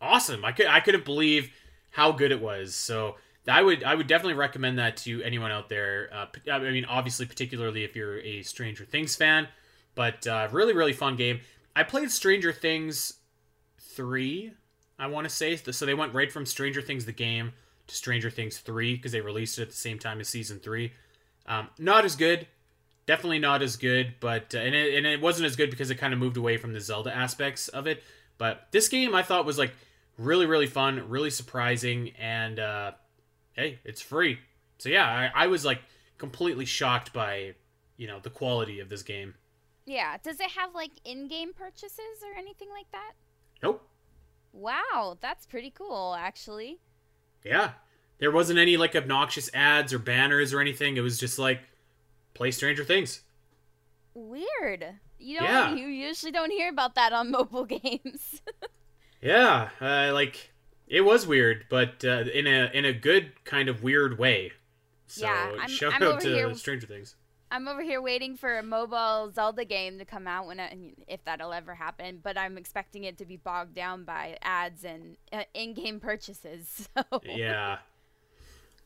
awesome. 0.00 0.44
I 0.44 0.52
could 0.52 0.66
I 0.66 0.80
couldn't 0.80 1.04
believe 1.04 1.50
how 1.92 2.12
good 2.12 2.32
it 2.32 2.40
was. 2.40 2.74
So 2.74 3.16
I 3.48 3.62
would 3.62 3.82
I 3.82 3.94
would 3.94 4.06
definitely 4.06 4.34
recommend 4.34 4.78
that 4.78 4.96
to 4.98 5.22
anyone 5.22 5.50
out 5.50 5.68
there. 5.68 6.08
Uh, 6.12 6.26
I 6.50 6.58
mean, 6.60 6.84
obviously, 6.84 7.26
particularly 7.26 7.82
if 7.84 7.96
you're 7.96 8.20
a 8.20 8.42
Stranger 8.42 8.84
Things 8.84 9.16
fan, 9.16 9.48
but 9.94 10.26
uh, 10.26 10.48
really 10.52 10.74
really 10.74 10.92
fun 10.92 11.16
game. 11.16 11.40
I 11.74 11.82
played 11.82 12.10
Stranger 12.10 12.52
Things 12.52 13.14
three. 13.80 14.52
I 14.98 15.06
want 15.08 15.28
to 15.28 15.34
say 15.34 15.56
so. 15.56 15.86
They 15.86 15.94
went 15.94 16.14
right 16.14 16.30
from 16.30 16.46
Stranger 16.46 16.80
Things 16.82 17.04
the 17.04 17.12
game 17.12 17.52
to 17.88 17.94
Stranger 17.94 18.30
Things 18.30 18.58
three 18.58 18.94
because 18.94 19.12
they 19.12 19.20
released 19.20 19.58
it 19.58 19.62
at 19.62 19.70
the 19.70 19.76
same 19.76 19.98
time 19.98 20.20
as 20.20 20.28
season 20.28 20.60
three. 20.60 20.92
Um, 21.46 21.68
not 21.78 22.04
as 22.04 22.14
good, 22.14 22.46
definitely 23.06 23.40
not 23.40 23.62
as 23.62 23.76
good, 23.76 24.14
but 24.20 24.54
uh, 24.54 24.58
and 24.58 24.74
it, 24.74 24.94
and 24.94 25.04
it 25.04 25.20
wasn't 25.20 25.46
as 25.46 25.56
good 25.56 25.70
because 25.70 25.90
it 25.90 25.96
kind 25.96 26.12
of 26.12 26.20
moved 26.20 26.36
away 26.36 26.58
from 26.58 26.72
the 26.72 26.80
Zelda 26.80 27.14
aspects 27.14 27.66
of 27.68 27.88
it. 27.88 28.04
But 28.38 28.68
this 28.70 28.88
game 28.88 29.16
I 29.16 29.22
thought 29.22 29.44
was 29.44 29.58
like 29.58 29.72
really 30.16 30.46
really 30.46 30.68
fun, 30.68 31.08
really 31.08 31.30
surprising, 31.30 32.12
and 32.18 32.60
uh, 32.60 32.92
hey, 33.52 33.78
it's 33.84 34.00
free. 34.00 34.38
So 34.78 34.88
yeah, 34.88 35.30
I, 35.34 35.44
I 35.44 35.46
was 35.46 35.64
like 35.64 35.80
completely 36.18 36.64
shocked 36.64 37.12
by 37.12 37.54
you 37.96 38.06
know 38.06 38.20
the 38.20 38.30
quality 38.30 38.80
of 38.80 38.88
this 38.88 39.02
game. 39.02 39.34
Yeah. 39.86 40.16
Does 40.22 40.40
it 40.40 40.50
have 40.52 40.74
like 40.74 40.92
in-game 41.04 41.52
purchases 41.54 42.22
or 42.24 42.38
anything 42.38 42.68
like 42.70 42.90
that? 42.92 43.12
Nope. 43.62 43.86
Wow, 44.52 45.16
that's 45.20 45.46
pretty 45.46 45.70
cool, 45.70 46.14
actually. 46.18 46.78
Yeah, 47.44 47.70
there 48.18 48.30
wasn't 48.30 48.58
any 48.58 48.76
like 48.76 48.94
obnoxious 48.94 49.50
ads 49.54 49.92
or 49.92 49.98
banners 49.98 50.52
or 50.52 50.60
anything. 50.60 50.96
It 50.96 51.00
was 51.00 51.18
just 51.18 51.38
like 51.38 51.60
play 52.34 52.50
Stranger 52.50 52.84
Things. 52.84 53.22
Weird. 54.14 54.84
You 55.18 55.38
don't. 55.38 55.48
Yeah. 55.48 55.74
You 55.74 55.86
usually 55.86 56.32
don't 56.32 56.50
hear 56.50 56.68
about 56.68 56.94
that 56.96 57.12
on 57.12 57.30
mobile 57.32 57.64
games. 57.64 58.42
Yeah, 59.20 59.70
uh, 59.80 60.12
like 60.12 60.51
it 60.92 61.00
was 61.00 61.26
weird, 61.26 61.64
but 61.68 62.04
uh, 62.04 62.24
in 62.32 62.46
a 62.46 62.70
in 62.72 62.84
a 62.84 62.92
good 62.92 63.32
kind 63.44 63.68
of 63.68 63.82
weird 63.82 64.18
way. 64.18 64.52
So 65.08 65.24
Yeah, 65.26 65.52
I'm- 65.58 65.68
shout 65.68 65.94
I'm 65.94 66.02
out 66.02 66.08
over 66.12 66.20
to 66.20 66.28
here- 66.28 66.54
Stranger 66.54 66.86
Things. 66.86 67.16
I'm 67.50 67.68
over 67.68 67.82
here 67.82 68.00
waiting 68.00 68.36
for 68.38 68.56
a 68.58 68.62
mobile 68.62 69.30
Zelda 69.30 69.66
game 69.66 69.98
to 69.98 70.06
come 70.06 70.26
out 70.26 70.46
when 70.46 70.58
I, 70.58 70.94
if 71.06 71.22
that'll 71.26 71.52
ever 71.52 71.74
happen. 71.74 72.18
But 72.22 72.38
I'm 72.38 72.56
expecting 72.56 73.04
it 73.04 73.18
to 73.18 73.26
be 73.26 73.36
bogged 73.36 73.74
down 73.74 74.04
by 74.04 74.38
ads 74.40 74.84
and 74.84 75.18
uh, 75.32 75.42
in-game 75.52 76.00
purchases. 76.00 76.88
So. 76.96 77.20
Yeah. 77.26 77.78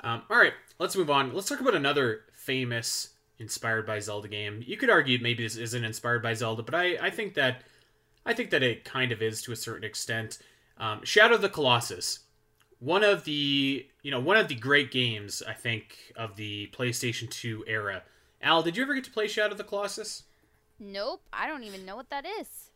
Um, 0.01 0.23
all 0.29 0.37
right, 0.37 0.53
let's 0.81 0.97
move 0.97 1.11
on. 1.11 1.33
Let's 1.33 1.49
talk 1.49 1.61
about 1.61 1.75
another 1.77 2.23
famous 2.33 3.11
inspired 3.39 3.87
by 3.87 3.99
Zelda 4.01 4.27
game. 4.29 4.63
You 4.67 4.77
could 4.77 4.91
argue 4.91 5.19
maybe 5.23 5.43
this 5.45 5.57
isn't 5.57 5.85
inspired 5.85 6.23
by 6.23 6.35
Zelda, 6.35 6.63
but 6.63 6.75
I, 6.75 6.97
I 7.01 7.11
think 7.11 7.35
that 7.35 7.63
I 8.25 8.35
think 8.35 8.51
that 8.51 8.63
it 8.65 8.85
kind 8.85 9.13
of 9.13 9.23
is 9.23 9.43
to 9.43 9.53
a 9.53 9.57
certain 9.57 9.85
extent. 9.85 10.39
Um, 10.79 11.05
Shadow 11.05 11.35
of 11.37 11.41
the 11.43 11.49
Colossus, 11.49 12.21
one 12.79 13.03
of 13.03 13.25
the 13.25 13.87
you 14.03 14.11
know 14.11 14.21
one 14.21 14.37
of 14.37 14.49
the 14.49 14.55
great 14.55 14.91
games 14.91 15.43
I 15.47 15.53
think 15.55 16.13
of 16.17 16.37
the 16.37 16.69
PlayStation 16.73 17.31
2 17.31 17.65
era. 17.67 18.03
Al, 18.43 18.63
did 18.63 18.77
you 18.77 18.83
ever 18.83 18.95
get 18.95 19.05
to 19.05 19.11
play 19.11 19.27
Shadow 19.27 19.53
of 19.53 19.59
the 19.59 19.65
Colossus? 19.65 20.25
Nope, 20.79 21.23
I 21.33 21.47
don't 21.47 21.63
even 21.63 21.87
know 21.87 21.97
what 21.97 22.11
that 22.11 22.27
is. 22.41 22.71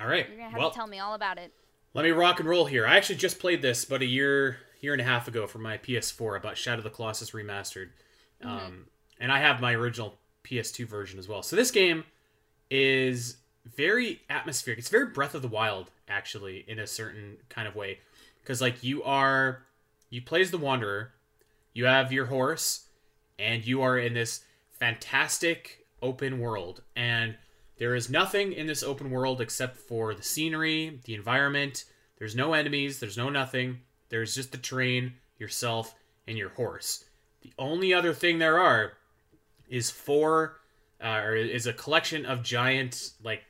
All 0.00 0.06
right, 0.06 0.26
You're 0.28 0.38
gonna 0.38 0.50
have 0.50 0.58
well, 0.58 0.70
to 0.70 0.76
tell 0.76 0.86
me 0.86 0.98
all 0.98 1.12
about 1.14 1.36
it. 1.36 1.52
let 1.92 2.04
me 2.04 2.10
rock 2.10 2.40
and 2.40 2.48
roll 2.48 2.64
here. 2.64 2.86
I 2.86 2.96
actually 2.96 3.16
just 3.16 3.38
played 3.38 3.60
this 3.60 3.84
about 3.84 4.00
a 4.00 4.06
year 4.06 4.58
year 4.80 4.92
and 4.94 5.00
a 5.02 5.04
half 5.04 5.28
ago 5.28 5.46
for 5.46 5.58
my 5.58 5.76
PS4 5.76 6.38
about 6.38 6.56
Shadow 6.56 6.78
of 6.78 6.84
the 6.84 6.90
Colossus 6.90 7.32
remastered, 7.32 7.90
um, 8.42 8.86
and 9.20 9.30
I 9.30 9.40
have 9.40 9.60
my 9.60 9.74
original 9.74 10.14
PS2 10.44 10.86
version 10.86 11.18
as 11.18 11.28
well. 11.28 11.42
So 11.42 11.54
this 11.54 11.70
game 11.70 12.04
is 12.70 13.36
very 13.66 14.22
atmospheric. 14.30 14.78
It's 14.78 14.88
very 14.88 15.06
Breath 15.06 15.34
of 15.34 15.42
the 15.42 15.48
Wild 15.48 15.90
actually 16.10 16.64
in 16.68 16.78
a 16.78 16.86
certain 16.86 17.38
kind 17.48 17.66
of 17.66 17.74
way, 17.74 18.00
because 18.42 18.60
like 18.60 18.84
you 18.84 19.02
are 19.02 19.62
you 20.10 20.20
play 20.20 20.40
as 20.40 20.50
the 20.50 20.58
Wanderer, 20.58 21.12
you 21.72 21.86
have 21.86 22.12
your 22.12 22.26
horse, 22.26 22.86
and 23.38 23.64
you 23.64 23.80
are 23.80 23.98
in 23.98 24.12
this 24.12 24.40
fantastic 24.78 25.86
open 26.02 26.40
world 26.40 26.82
and 26.96 27.36
there 27.80 27.94
is 27.94 28.10
nothing 28.10 28.52
in 28.52 28.66
this 28.66 28.82
open 28.82 29.10
world 29.10 29.40
except 29.40 29.78
for 29.78 30.12
the 30.12 30.22
scenery, 30.22 31.00
the 31.04 31.14
environment. 31.14 31.86
There's 32.18 32.36
no 32.36 32.52
enemies, 32.52 33.00
there's 33.00 33.16
no 33.16 33.30
nothing. 33.30 33.80
There's 34.10 34.34
just 34.34 34.52
the 34.52 34.58
terrain, 34.58 35.14
yourself, 35.38 35.94
and 36.28 36.36
your 36.36 36.50
horse. 36.50 37.06
The 37.40 37.54
only 37.58 37.94
other 37.94 38.12
thing 38.12 38.38
there 38.38 38.58
are 38.58 38.92
is 39.70 39.90
four, 39.90 40.58
uh, 41.02 41.22
or 41.24 41.34
is 41.34 41.66
a 41.66 41.72
collection 41.72 42.26
of 42.26 42.42
giant, 42.42 43.12
like, 43.24 43.44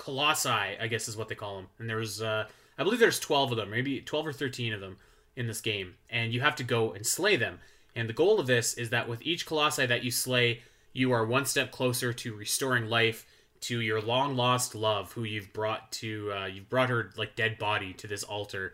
colossi, 0.00 0.48
I 0.48 0.86
guess 0.88 1.08
is 1.08 1.16
what 1.16 1.28
they 1.28 1.34
call 1.34 1.56
them, 1.56 1.66
and 1.78 1.88
there's 1.88 2.22
uh, 2.22 2.46
I 2.78 2.82
believe 2.82 3.00
there's 3.00 3.20
12 3.20 3.52
of 3.52 3.58
them, 3.58 3.70
maybe 3.70 4.00
12 4.00 4.28
or 4.28 4.32
13 4.32 4.72
of 4.72 4.80
them 4.80 4.96
in 5.36 5.46
this 5.46 5.60
game, 5.60 5.94
and 6.08 6.32
you 6.32 6.40
have 6.40 6.56
to 6.56 6.64
go 6.64 6.92
and 6.92 7.06
slay 7.06 7.36
them. 7.36 7.58
And 7.94 8.08
the 8.08 8.14
goal 8.14 8.40
of 8.40 8.46
this 8.46 8.74
is 8.74 8.90
that 8.90 9.08
with 9.08 9.20
each 9.22 9.44
colossi 9.44 9.84
that 9.84 10.02
you 10.02 10.10
slay, 10.10 10.62
you 10.94 11.12
are 11.12 11.26
one 11.26 11.44
step 11.44 11.70
closer 11.70 12.12
to 12.14 12.34
restoring 12.34 12.88
life 12.88 13.26
to 13.62 13.80
your 13.80 14.00
long 14.00 14.36
lost 14.36 14.74
love, 14.74 15.12
who 15.12 15.24
you've 15.24 15.52
brought 15.52 15.92
to 15.92 16.32
uh, 16.32 16.46
you've 16.46 16.70
brought 16.70 16.88
her 16.88 17.10
like 17.16 17.36
dead 17.36 17.58
body 17.58 17.92
to 17.92 18.06
this 18.06 18.22
altar, 18.22 18.72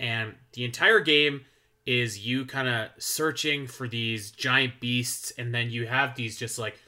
and 0.00 0.34
the 0.54 0.64
entire 0.64 1.00
game 1.00 1.42
is 1.86 2.26
you 2.26 2.44
kind 2.46 2.66
of 2.66 2.88
searching 2.98 3.68
for 3.68 3.86
these 3.86 4.32
giant 4.32 4.80
beasts, 4.80 5.32
and 5.38 5.54
then 5.54 5.70
you 5.70 5.86
have 5.86 6.16
these 6.16 6.36
just 6.36 6.58
like 6.58 6.80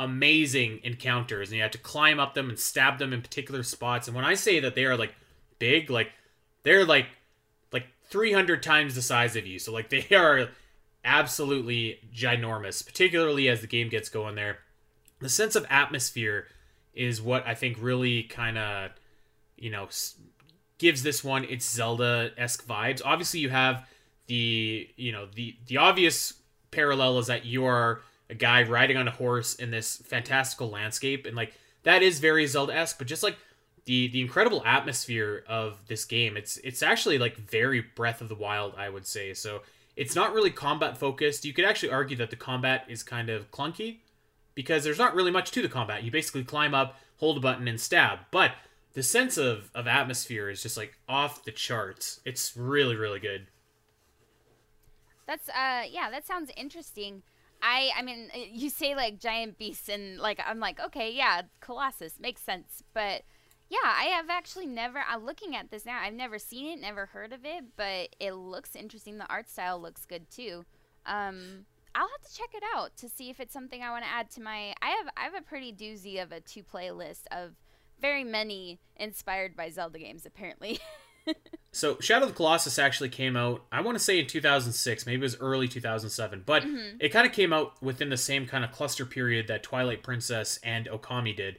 amazing 0.00 0.80
encounters, 0.82 1.50
and 1.50 1.56
you 1.56 1.62
have 1.62 1.70
to 1.72 1.78
climb 1.78 2.18
up 2.18 2.34
them 2.34 2.48
and 2.48 2.58
stab 2.58 2.98
them 2.98 3.12
in 3.12 3.20
particular 3.20 3.62
spots. 3.62 4.08
And 4.08 4.16
when 4.16 4.24
I 4.24 4.34
say 4.34 4.58
that 4.60 4.74
they 4.74 4.86
are 4.86 4.96
like 4.96 5.14
big, 5.58 5.90
like 5.90 6.10
they're 6.62 6.84
like 6.84 7.06
like 7.72 7.86
300 8.08 8.62
times 8.62 8.94
the 8.94 9.02
size 9.02 9.36
of 9.36 9.46
you, 9.46 9.58
so 9.58 9.72
like 9.72 9.88
they 9.90 10.06
are 10.16 10.48
absolutely 11.04 12.00
ginormous, 12.14 12.84
particularly 12.84 13.48
as 13.48 13.60
the 13.60 13.66
game 13.66 13.88
gets 13.88 14.08
going 14.08 14.34
there. 14.34 14.58
The 15.20 15.28
sense 15.28 15.54
of 15.54 15.66
atmosphere 15.68 16.46
is 16.94 17.20
what 17.20 17.46
I 17.46 17.54
think 17.54 17.76
really 17.78 18.22
kind 18.22 18.56
of, 18.56 18.92
you 19.56 19.70
know, 19.70 19.88
gives 20.78 21.02
this 21.02 21.22
one 21.22 21.44
its 21.44 21.68
Zelda 21.68 22.30
esque 22.38 22.66
vibes. 22.66 23.02
Obviously, 23.04 23.40
you 23.40 23.50
have 23.50 23.86
the, 24.28 24.88
you 24.96 25.12
know, 25.12 25.26
the 25.34 25.56
the 25.66 25.76
obvious 25.76 26.34
parallel 26.70 27.18
is 27.18 27.26
that 27.26 27.44
you 27.44 27.66
are 27.66 28.00
a 28.30 28.34
guy 28.34 28.62
riding 28.62 28.96
on 28.96 29.08
a 29.08 29.10
horse 29.10 29.54
in 29.54 29.70
this 29.70 29.96
fantastical 29.96 30.70
landscape, 30.70 31.26
and 31.26 31.36
like 31.36 31.52
that 31.82 32.02
is 32.02 32.20
very 32.20 32.46
Zelda 32.46 32.74
esque. 32.74 32.98
But 32.98 33.06
just 33.06 33.22
like 33.22 33.36
the 33.84 34.08
the 34.08 34.20
incredible 34.20 34.62
atmosphere 34.64 35.44
of 35.48 35.86
this 35.88 36.04
game, 36.04 36.36
it's 36.36 36.56
it's 36.58 36.82
actually 36.82 37.18
like 37.18 37.36
very 37.36 37.80
Breath 37.80 38.20
of 38.20 38.28
the 38.28 38.34
Wild, 38.34 38.74
I 38.76 38.88
would 38.88 39.06
say. 39.06 39.34
So 39.34 39.62
it's 39.96 40.14
not 40.14 40.32
really 40.32 40.50
combat 40.50 40.96
focused. 40.96 41.44
You 41.44 41.52
could 41.52 41.64
actually 41.64 41.92
argue 41.92 42.16
that 42.18 42.30
the 42.30 42.36
combat 42.36 42.86
is 42.88 43.02
kind 43.02 43.28
of 43.28 43.50
clunky 43.50 43.98
because 44.54 44.84
there's 44.84 44.98
not 44.98 45.14
really 45.14 45.30
much 45.30 45.50
to 45.52 45.62
the 45.62 45.68
combat. 45.68 46.04
You 46.04 46.10
basically 46.10 46.44
climb 46.44 46.74
up, 46.74 46.98
hold 47.16 47.36
a 47.36 47.40
button, 47.40 47.68
and 47.68 47.80
stab. 47.80 48.20
But 48.30 48.52
the 48.94 49.02
sense 49.02 49.38
of, 49.38 49.70
of 49.74 49.86
atmosphere 49.86 50.50
is 50.50 50.62
just 50.62 50.76
like 50.76 50.96
off 51.08 51.44
the 51.44 51.52
charts. 51.52 52.20
It's 52.24 52.56
really, 52.56 52.96
really 52.96 53.20
good. 53.20 53.46
That's 55.26 55.48
uh 55.48 55.82
yeah, 55.88 56.10
that 56.10 56.26
sounds 56.26 56.50
interesting. 56.56 57.22
I 57.62 57.90
I 57.96 58.02
mean, 58.02 58.30
uh, 58.34 58.38
you 58.50 58.70
say 58.70 58.94
like 58.94 59.18
giant 59.18 59.58
beasts 59.58 59.88
and 59.88 60.18
like 60.18 60.40
I'm 60.44 60.60
like, 60.60 60.80
okay, 60.80 61.12
yeah, 61.12 61.42
Colossus 61.60 62.18
makes 62.20 62.42
sense, 62.42 62.82
but 62.94 63.22
yeah, 63.68 63.78
I 63.84 64.04
have 64.16 64.30
actually 64.30 64.66
never 64.66 65.02
I'm 65.08 65.24
looking 65.24 65.54
at 65.56 65.70
this 65.70 65.86
now. 65.86 66.00
I've 66.00 66.14
never 66.14 66.38
seen 66.38 66.66
it, 66.66 66.80
never 66.80 67.06
heard 67.06 67.32
of 67.32 67.44
it, 67.44 67.64
but 67.76 68.14
it 68.18 68.32
looks 68.32 68.74
interesting. 68.74 69.18
The 69.18 69.30
art 69.30 69.48
style 69.48 69.80
looks 69.80 70.04
good 70.06 70.30
too. 70.30 70.64
Um 71.06 71.66
I'll 71.94 72.08
have 72.08 72.30
to 72.30 72.36
check 72.36 72.50
it 72.54 72.62
out 72.74 72.96
to 72.98 73.08
see 73.08 73.30
if 73.30 73.40
it's 73.40 73.52
something 73.52 73.82
I 73.82 73.90
want 73.90 74.04
to 74.04 74.10
add 74.10 74.30
to 74.32 74.40
my. 74.42 74.74
I 74.80 74.90
have 74.90 75.08
I 75.16 75.24
have 75.24 75.34
a 75.34 75.42
pretty 75.42 75.72
doozy 75.72 76.22
of 76.22 76.32
a 76.32 76.40
two 76.40 76.62
playlist 76.62 77.22
of 77.30 77.56
very 78.00 78.24
many 78.24 78.80
inspired 78.96 79.56
by 79.56 79.70
Zelda 79.70 79.98
games 79.98 80.24
apparently. 80.24 80.78
so 81.72 81.98
Shadow 82.00 82.24
of 82.24 82.30
the 82.30 82.36
Colossus 82.36 82.78
actually 82.78 83.08
came 83.08 83.36
out. 83.36 83.64
I 83.70 83.80
want 83.80 83.96
to 83.96 84.04
say 84.04 84.18
in 84.18 84.26
2006, 84.26 85.06
maybe 85.06 85.20
it 85.20 85.22
was 85.22 85.36
early 85.40 85.68
2007, 85.68 86.42
but 86.46 86.62
mm-hmm. 86.62 86.96
it 86.98 87.10
kind 87.10 87.26
of 87.26 87.32
came 87.32 87.52
out 87.52 87.80
within 87.82 88.10
the 88.10 88.16
same 88.16 88.46
kind 88.46 88.64
of 88.64 88.72
cluster 88.72 89.06
period 89.06 89.48
that 89.48 89.62
Twilight 89.62 90.02
Princess 90.02 90.58
and 90.62 90.86
Okami 90.86 91.36
did, 91.36 91.56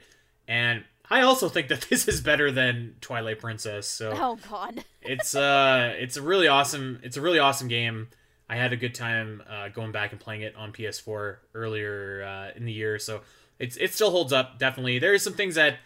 and 0.48 0.84
I 1.10 1.22
also 1.22 1.50
think 1.50 1.68
that 1.68 1.82
this 1.90 2.08
is 2.08 2.22
better 2.22 2.52
than 2.52 2.96
Twilight 3.02 3.40
Princess. 3.40 3.88
So 3.88 4.14
oh 4.16 4.40
god, 4.50 4.84
it's 5.02 5.36
uh, 5.36 5.94
it's 5.98 6.18
a 6.18 6.22
really 6.22 6.48
awesome, 6.48 7.00
it's 7.04 7.18
a 7.18 7.22
really 7.22 7.40
awesome 7.40 7.68
game. 7.68 8.08
I 8.50 8.56
had 8.56 8.74
a 8.74 8.78
good 8.78 8.96
time 8.96 9.42
uh, 9.50 9.70
going 9.70 9.94
back 9.94 10.12
and 10.12 10.20
playing 10.20 10.42
it 10.42 10.56
on 10.58 10.74
PS4 10.74 11.38
earlier 11.54 12.24
uh, 12.24 12.58
in 12.58 12.66
the 12.66 12.74
year, 12.74 13.00
so 13.00 13.22
it's 13.60 13.78
it 13.78 13.94
still 13.94 14.12
holds 14.12 14.34
up. 14.34 14.58
Definitely, 14.58 15.00
there 15.00 15.14
are 15.14 15.20
some 15.20 15.34
things 15.34 15.56
that 15.56 15.78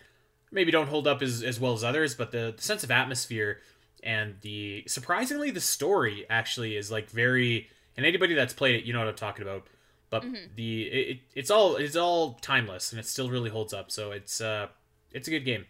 maybe 0.55 0.71
don't 0.71 0.87
hold 0.87 1.07
up 1.07 1.21
as, 1.21 1.43
as 1.43 1.59
well 1.59 1.73
as 1.73 1.83
others, 1.83 2.15
but 2.15 2.31
the, 2.31 2.53
the 2.55 2.63
sense 2.63 2.83
of 2.83 2.89
atmosphere 2.89 3.59
and 4.01 4.35
the 4.41 4.83
surprisingly 4.87 5.51
the 5.51 5.61
story 5.61 6.25
actually 6.29 6.75
is 6.75 6.89
like 6.89 7.09
very. 7.09 7.69
And 7.97 8.05
anybody 8.05 8.33
that's 8.33 8.53
played 8.53 8.75
it, 8.75 8.83
you 8.83 8.91
know 8.91 8.99
what 8.99 9.07
I'm 9.07 9.15
talking 9.15 9.43
about. 9.43 9.67
But 10.09 10.23
mm-hmm. 10.23 10.35
the 10.55 10.83
it, 10.83 11.19
it's 11.33 11.51
all 11.51 11.75
it's 11.75 11.95
all 11.95 12.33
timeless 12.41 12.91
and 12.91 12.99
it 12.99 13.05
still 13.05 13.29
really 13.29 13.49
holds 13.49 13.73
up. 13.73 13.91
So 13.91 14.11
it's 14.11 14.41
uh 14.41 14.67
it's 15.11 15.27
a 15.27 15.31
good 15.31 15.45
game. 15.45 15.65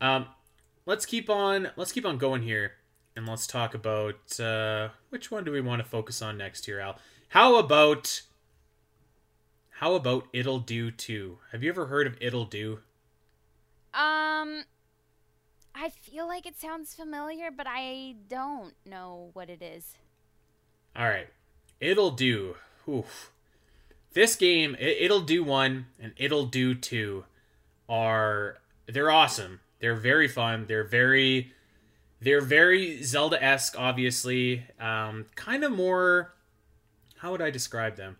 Um, 0.00 0.26
let's 0.86 1.06
keep 1.06 1.30
on 1.30 1.70
let's 1.76 1.92
keep 1.92 2.04
on 2.04 2.18
going 2.18 2.42
here 2.42 2.72
and 3.16 3.26
let's 3.26 3.46
talk 3.46 3.74
about 3.74 4.38
uh, 4.40 4.88
which 5.10 5.30
one 5.30 5.44
do 5.44 5.52
we 5.52 5.60
want 5.60 5.82
to 5.82 5.88
focus 5.88 6.20
on 6.20 6.36
next 6.36 6.66
here, 6.66 6.80
Al? 6.80 6.98
How 7.28 7.56
about 7.56 8.22
how 9.78 9.94
about 9.94 10.28
Ittle 10.32 10.60
Dew 10.60 10.90
Too? 10.90 11.38
Have 11.52 11.62
you 11.62 11.70
ever 11.70 11.86
heard 11.86 12.06
of 12.06 12.16
Ittle 12.20 12.44
Dew? 12.44 12.80
Um, 13.94 14.64
I 15.74 15.88
feel 15.88 16.26
like 16.26 16.46
it 16.46 16.58
sounds 16.58 16.94
familiar, 16.94 17.50
but 17.50 17.66
I 17.68 18.16
don't 18.28 18.74
know 18.84 19.30
what 19.34 19.48
it 19.48 19.62
is. 19.62 19.96
All 20.96 21.08
right, 21.08 21.28
Ittle 21.80 22.10
Dew. 22.10 22.56
Oof. 22.88 23.30
This 24.12 24.36
game, 24.36 24.76
Ittle 24.78 25.20
Dew 25.20 25.44
One 25.44 25.86
and 26.00 26.12
Ittle 26.16 26.46
Dew 26.46 26.74
Two, 26.74 27.24
are 27.88 28.58
they're 28.86 29.10
awesome. 29.10 29.60
They're 29.80 29.94
very 29.96 30.28
fun. 30.28 30.66
They're 30.66 30.84
very 30.84 31.52
they're 32.20 32.40
very 32.40 33.02
Zelda 33.02 33.42
esque, 33.42 33.78
obviously. 33.78 34.64
Um, 34.80 35.26
kind 35.34 35.62
of 35.62 35.72
more. 35.72 36.34
How 37.18 37.32
would 37.32 37.42
I 37.42 37.50
describe 37.50 37.96
them? 37.96 38.16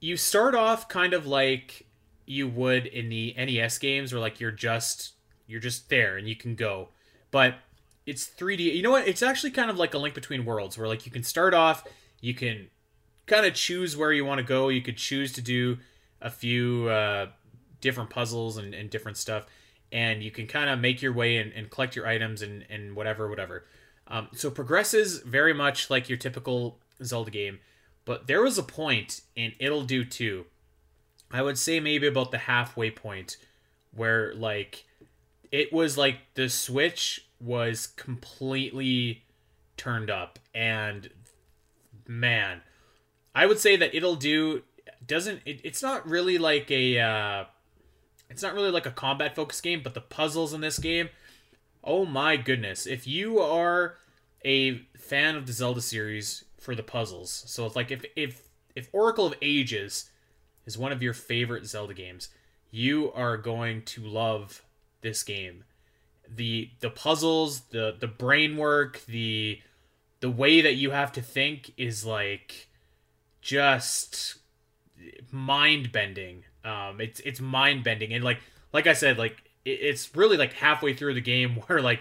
You 0.00 0.16
start 0.16 0.54
off 0.54 0.88
kind 0.88 1.12
of 1.12 1.26
like 1.26 1.86
you 2.30 2.48
would 2.48 2.86
in 2.86 3.08
the 3.08 3.34
NES 3.36 3.78
games, 3.78 4.12
where 4.12 4.20
like 4.20 4.40
you're 4.40 4.50
just 4.50 5.12
you're 5.46 5.60
just 5.60 5.88
there 5.88 6.16
and 6.16 6.28
you 6.28 6.36
can 6.36 6.54
go, 6.54 6.88
but 7.30 7.56
it's 8.06 8.28
3D. 8.28 8.74
You 8.74 8.82
know 8.82 8.92
what? 8.92 9.08
It's 9.08 9.22
actually 9.22 9.50
kind 9.50 9.70
of 9.70 9.78
like 9.78 9.94
a 9.94 9.98
link 9.98 10.14
between 10.14 10.44
worlds, 10.44 10.78
where 10.78 10.88
like 10.88 11.06
you 11.06 11.12
can 11.12 11.22
start 11.22 11.54
off, 11.54 11.84
you 12.20 12.34
can 12.34 12.68
kind 13.26 13.46
of 13.46 13.54
choose 13.54 13.96
where 13.96 14.12
you 14.12 14.24
want 14.24 14.38
to 14.38 14.44
go. 14.44 14.68
You 14.68 14.82
could 14.82 14.96
choose 14.96 15.32
to 15.32 15.42
do 15.42 15.78
a 16.20 16.30
few 16.30 16.88
uh, 16.88 17.26
different 17.80 18.10
puzzles 18.10 18.56
and, 18.56 18.74
and 18.74 18.90
different 18.90 19.16
stuff 19.16 19.46
and 19.92 20.22
you 20.22 20.30
can 20.30 20.46
kind 20.46 20.70
of 20.70 20.78
make 20.78 21.02
your 21.02 21.12
way 21.12 21.38
and, 21.38 21.52
and, 21.52 21.70
collect 21.70 21.96
your 21.96 22.06
items 22.06 22.42
and, 22.42 22.64
and 22.70 22.94
whatever, 22.94 23.28
whatever. 23.28 23.64
Um, 24.06 24.28
so 24.32 24.50
progresses 24.50 25.18
very 25.20 25.52
much 25.52 25.90
like 25.90 26.08
your 26.08 26.18
typical 26.18 26.78
Zelda 27.02 27.30
game, 27.30 27.58
but 28.04 28.26
there 28.26 28.42
was 28.42 28.58
a 28.58 28.62
point 28.62 29.22
in 29.36 29.52
Ittle 29.58 29.82
Dew 29.82 30.04
Too. 30.04 30.46
I 31.30 31.42
would 31.42 31.58
say 31.58 31.80
maybe 31.80 32.06
about 32.06 32.30
the 32.30 32.38
halfway 32.38 32.90
point 32.90 33.36
where 33.94 34.34
like 34.34 34.84
it 35.50 35.72
was 35.72 35.98
like 35.98 36.18
the 36.34 36.48
switch 36.48 37.26
was 37.40 37.86
completely 37.86 39.24
turned 39.76 40.10
up 40.10 40.38
and 40.54 41.08
man 42.06 42.60
i 43.34 43.46
would 43.46 43.58
say 43.58 43.76
that 43.76 43.94
Ittle 43.94 44.14
Dew 44.14 44.62
doesn't 45.06 45.40
it, 45.46 45.60
it's 45.64 45.82
not 45.82 46.06
really 46.08 46.38
like 46.38 46.70
a 46.70 46.98
uh 46.98 47.44
it's 48.30 48.42
not 48.42 48.54
really 48.54 48.70
like 48.70 48.86
a 48.86 48.92
combat 48.92 49.34
focused 49.34 49.62
game, 49.62 49.82
but 49.82 49.94
the 49.94 50.00
puzzles 50.00 50.54
in 50.54 50.60
this 50.60 50.78
game, 50.78 51.10
oh 51.82 52.06
my 52.06 52.36
goodness. 52.36 52.86
If 52.86 53.06
you 53.06 53.40
are 53.40 53.96
a 54.44 54.78
fan 54.96 55.34
of 55.34 55.46
the 55.46 55.52
Zelda 55.52 55.80
series 55.80 56.44
for 56.58 56.74
the 56.76 56.84
puzzles, 56.84 57.44
so 57.46 57.66
it's 57.66 57.76
like 57.76 57.90
if 57.90 58.04
if 58.14 58.48
if 58.76 58.88
Oracle 58.92 59.26
of 59.26 59.34
Ages 59.42 60.08
is 60.66 60.78
one 60.78 60.92
of 60.92 61.02
your 61.02 61.14
favorite 61.14 61.66
Zelda 61.66 61.94
games, 61.94 62.28
you 62.70 63.12
are 63.12 63.36
going 63.36 63.82
to 63.82 64.02
love 64.02 64.62
this 65.00 65.22
game. 65.22 65.64
The 66.28 66.70
the 66.80 66.90
puzzles, 66.90 67.60
the 67.70 67.96
the 67.98 68.06
brain 68.06 68.56
work, 68.56 69.02
the 69.06 69.60
the 70.20 70.30
way 70.30 70.60
that 70.60 70.74
you 70.74 70.90
have 70.90 71.12
to 71.12 71.22
think 71.22 71.72
is 71.76 72.04
like 72.04 72.68
just 73.40 74.36
mind 75.32 75.90
bending 75.90 76.44
um, 76.64 77.00
it's 77.00 77.20
it's 77.20 77.40
mind 77.40 77.84
bending 77.84 78.12
and 78.12 78.22
like 78.22 78.40
like 78.72 78.86
I 78.86 78.92
said, 78.92 79.18
like 79.18 79.42
it, 79.64 79.70
it's 79.70 80.14
really 80.14 80.36
like 80.36 80.52
halfway 80.52 80.94
through 80.94 81.14
the 81.14 81.20
game 81.20 81.54
where 81.66 81.80
like 81.80 82.00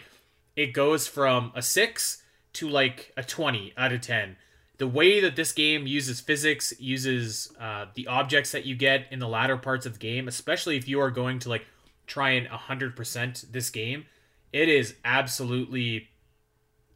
it 0.55 0.73
goes 0.73 1.07
from 1.07 1.51
a 1.55 1.61
six 1.61 2.23
to 2.53 2.67
like 2.67 3.13
a 3.15 3.23
twenty 3.23 3.73
out 3.77 3.93
of 3.93 4.01
ten. 4.01 4.37
The 4.79 4.87
way 4.87 5.19
that 5.19 5.35
this 5.35 5.51
game 5.51 5.85
uses 5.85 6.19
physics, 6.19 6.73
uses 6.79 7.53
uh, 7.59 7.85
the 7.93 8.07
objects 8.07 8.51
that 8.53 8.65
you 8.65 8.75
get 8.75 9.05
in 9.11 9.19
the 9.19 9.27
latter 9.27 9.57
parts 9.57 9.85
of 9.85 9.93
the 9.93 9.99
game, 9.99 10.27
especially 10.27 10.77
if 10.77 10.87
you 10.87 10.99
are 10.99 11.11
going 11.11 11.39
to 11.39 11.49
like 11.49 11.65
try 12.07 12.31
and 12.31 12.47
hundred 12.47 12.95
percent 12.95 13.45
this 13.51 13.69
game, 13.69 14.05
it 14.51 14.67
is 14.67 14.95
absolutely 15.05 16.09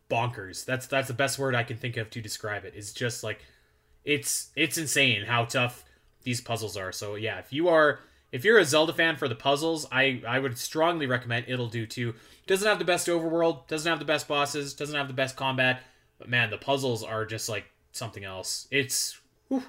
bonkers. 0.09 0.65
That's 0.65 0.87
that's 0.87 1.07
the 1.07 1.13
best 1.13 1.37
word 1.39 1.55
I 1.55 1.63
can 1.63 1.77
think 1.77 1.97
of 1.97 2.09
to 2.11 2.21
describe 2.21 2.65
it. 2.65 2.73
It's 2.75 2.93
just 2.93 3.23
like 3.23 3.41
it's 4.03 4.51
it's 4.55 4.77
insane 4.77 5.25
how 5.25 5.45
tough 5.45 5.83
these 6.23 6.41
puzzles 6.41 6.77
are. 6.77 6.91
So 6.91 7.15
yeah, 7.15 7.39
if 7.39 7.51
you 7.51 7.67
are 7.69 7.99
if 8.31 8.43
you're 8.43 8.57
a 8.57 8.65
Zelda 8.65 8.93
fan 8.93 9.15
for 9.17 9.27
the 9.27 9.35
puzzles, 9.35 9.85
I 9.91 10.21
I 10.27 10.39
would 10.39 10.57
strongly 10.57 11.05
recommend 11.05 11.45
Ittle 11.47 11.67
Dew 11.67 11.85
too. 11.85 12.15
Doesn't 12.47 12.67
have 12.67 12.79
the 12.79 12.85
best 12.85 13.07
overworld, 13.07 13.67
doesn't 13.67 13.89
have 13.89 13.99
the 13.99 14.05
best 14.05 14.27
bosses, 14.27 14.73
doesn't 14.73 14.95
have 14.95 15.07
the 15.07 15.13
best 15.13 15.35
combat, 15.35 15.81
but 16.17 16.29
man, 16.29 16.49
the 16.49 16.57
puzzles 16.57 17.03
are 17.03 17.25
just 17.25 17.49
like 17.49 17.65
something 17.93 18.25
else. 18.25 18.67
It's 18.71 19.21
whew, 19.47 19.63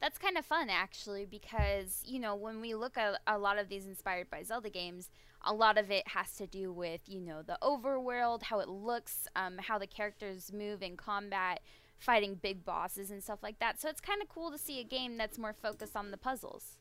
That's 0.00 0.18
kind 0.18 0.36
of 0.36 0.44
fun, 0.44 0.68
actually, 0.70 1.24
because, 1.24 2.02
you 2.04 2.18
know, 2.18 2.34
when 2.34 2.60
we 2.60 2.74
look 2.74 2.98
at 2.98 3.20
a 3.26 3.38
lot 3.38 3.58
of 3.58 3.68
these 3.68 3.86
inspired 3.86 4.28
by 4.30 4.42
Zelda 4.42 4.70
games, 4.70 5.08
a 5.44 5.54
lot 5.54 5.78
of 5.78 5.90
it 5.90 6.08
has 6.08 6.34
to 6.36 6.46
do 6.46 6.72
with, 6.72 7.00
you 7.06 7.20
know, 7.20 7.42
the 7.42 7.58
overworld, 7.62 8.42
how 8.44 8.60
it 8.60 8.68
looks, 8.68 9.28
um, 9.36 9.58
how 9.58 9.78
the 9.78 9.86
characters 9.86 10.52
move 10.52 10.82
in 10.82 10.96
combat, 10.96 11.60
fighting 11.98 12.34
big 12.34 12.64
bosses 12.64 13.10
and 13.10 13.22
stuff 13.22 13.42
like 13.42 13.58
that. 13.60 13.80
So 13.80 13.88
it's 13.88 14.00
kind 14.00 14.20
of 14.20 14.28
cool 14.28 14.50
to 14.50 14.58
see 14.58 14.80
a 14.80 14.84
game 14.84 15.16
that's 15.16 15.38
more 15.38 15.54
focused 15.54 15.96
on 15.96 16.10
the 16.10 16.18
puzzles. 16.18 16.78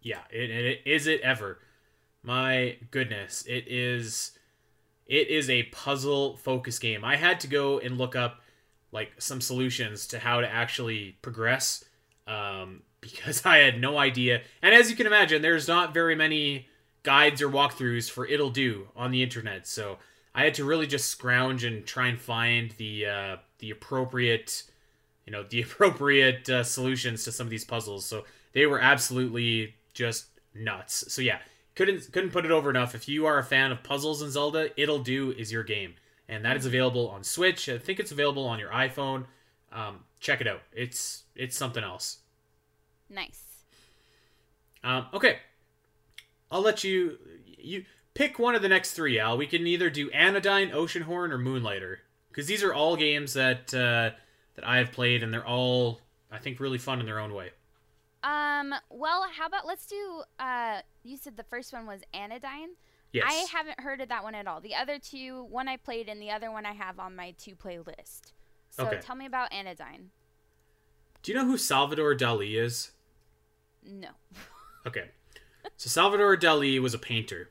yeah, 0.00 0.22
it, 0.30 0.50
it 0.50 0.80
is 0.86 1.06
it 1.06 1.20
ever. 1.22 1.58
My 2.22 2.78
goodness, 2.90 3.44
it 3.46 3.64
is 3.68 4.32
it 5.06 5.28
is 5.28 5.48
a 5.50 5.64
puzzle 5.64 6.36
focused 6.36 6.80
game. 6.80 7.04
I 7.04 7.16
had 7.16 7.40
to 7.40 7.48
go 7.48 7.78
and 7.78 7.98
look 7.98 8.16
up 8.16 8.40
like 8.92 9.12
some 9.18 9.40
solutions 9.40 10.06
to 10.08 10.18
how 10.18 10.40
to 10.40 10.48
actually 10.48 11.16
progress 11.22 11.84
um, 12.26 12.82
because 13.00 13.44
I 13.46 13.58
had 13.58 13.80
no 13.80 13.98
idea. 13.98 14.42
And 14.62 14.74
as 14.74 14.90
you 14.90 14.96
can 14.96 15.06
imagine, 15.06 15.42
there's 15.42 15.68
not 15.68 15.94
very 15.94 16.14
many 16.14 16.66
guides 17.02 17.40
or 17.40 17.48
walkthroughs 17.48 18.10
for 18.10 18.26
Ittle 18.26 18.50
Dew 18.50 18.88
on 18.96 19.10
the 19.10 19.22
internet. 19.22 19.66
So 19.66 19.98
I 20.34 20.44
had 20.44 20.54
to 20.54 20.64
really 20.64 20.86
just 20.86 21.08
scrounge 21.08 21.64
and 21.64 21.86
try 21.86 22.08
and 22.08 22.20
find 22.20 22.72
the 22.72 23.06
uh, 23.06 23.36
the 23.58 23.70
appropriate, 23.70 24.64
you 25.26 25.32
know, 25.32 25.42
the 25.42 25.62
appropriate 25.62 26.48
uh, 26.48 26.64
solutions 26.64 27.24
to 27.24 27.32
some 27.32 27.46
of 27.46 27.50
these 27.50 27.64
puzzles. 27.64 28.04
So 28.04 28.24
they 28.52 28.66
were 28.66 28.80
absolutely 28.80 29.74
just 29.94 30.26
nuts. 30.54 31.12
So 31.12 31.22
yeah, 31.22 31.38
couldn't 31.74 32.12
couldn't 32.12 32.30
put 32.30 32.44
it 32.44 32.50
over 32.50 32.70
enough. 32.70 32.94
If 32.94 33.08
you 33.08 33.26
are 33.26 33.38
a 33.38 33.44
fan 33.44 33.72
of 33.72 33.82
puzzles 33.82 34.22
in 34.22 34.30
Zelda, 34.30 34.70
Ittle 34.80 34.98
Dew 34.98 35.32
is 35.36 35.52
your 35.52 35.64
game, 35.64 35.94
and 36.28 36.44
that 36.44 36.56
is 36.56 36.66
available 36.66 37.08
on 37.08 37.24
Switch. 37.24 37.68
I 37.68 37.78
think 37.78 37.98
it's 37.98 38.12
available 38.12 38.46
on 38.46 38.58
your 38.58 38.70
iPhone. 38.70 39.26
Um, 39.72 40.00
check 40.20 40.40
it 40.40 40.46
out. 40.46 40.62
It's 40.72 41.24
it's 41.34 41.56
something 41.56 41.82
else. 41.82 42.18
Nice. 43.08 43.42
Um, 44.84 45.06
okay, 45.12 45.38
I'll 46.50 46.60
let 46.60 46.84
you 46.84 47.18
you 47.58 47.84
pick 48.14 48.38
one 48.38 48.54
of 48.54 48.62
the 48.62 48.68
next 48.68 48.92
three. 48.92 49.18
Al, 49.18 49.36
we 49.36 49.46
can 49.46 49.66
either 49.66 49.90
do 49.90 50.10
Anodyne, 50.10 50.70
Oceanhorn, 50.70 51.30
or 51.30 51.38
Moonlighter 51.38 51.98
because 52.30 52.46
these 52.46 52.62
are 52.62 52.72
all 52.72 52.96
games 52.96 53.34
that 53.34 53.72
uh, 53.74 54.10
that 54.54 54.66
I 54.66 54.78
have 54.78 54.92
played, 54.92 55.22
and 55.22 55.32
they're 55.32 55.46
all 55.46 56.00
I 56.30 56.38
think 56.38 56.60
really 56.60 56.78
fun 56.78 57.00
in 57.00 57.06
their 57.06 57.18
own 57.18 57.34
way. 57.34 57.50
Um, 58.22 58.74
well, 58.90 59.26
how 59.32 59.46
about 59.46 59.66
let's 59.66 59.86
do 59.86 60.22
uh 60.38 60.80
you 61.02 61.16
said 61.16 61.36
the 61.36 61.44
first 61.44 61.72
one 61.72 61.86
was 61.86 62.00
Anodyne? 62.12 62.70
Yes. 63.12 63.24
I 63.26 63.46
haven't 63.56 63.80
heard 63.80 64.00
of 64.00 64.08
that 64.10 64.22
one 64.22 64.34
at 64.34 64.46
all. 64.46 64.60
The 64.60 64.74
other 64.74 64.98
two, 64.98 65.44
one 65.50 65.66
I 65.68 65.76
played 65.78 66.08
and 66.08 66.20
the 66.20 66.30
other 66.30 66.50
one 66.50 66.66
I 66.66 66.72
have 66.72 66.98
on 66.98 67.16
my 67.16 67.34
two 67.38 67.54
playlist. 67.54 68.32
So 68.70 68.86
Okay. 68.86 69.00
tell 69.00 69.16
me 69.16 69.24
about 69.26 69.52
Anodyne. 69.52 70.10
do 71.22 71.32
you 71.32 71.38
know 71.38 71.46
who 71.46 71.56
Salvador 71.58 72.14
Dali 72.14 72.54
is? 72.60 72.92
No. 73.84 74.08
Okay. 74.86 75.10
So 75.76 75.88
Salvador 75.90 76.36
Dali 76.36 76.80
was 76.80 76.94
a 76.94 76.98
painter 76.98 77.50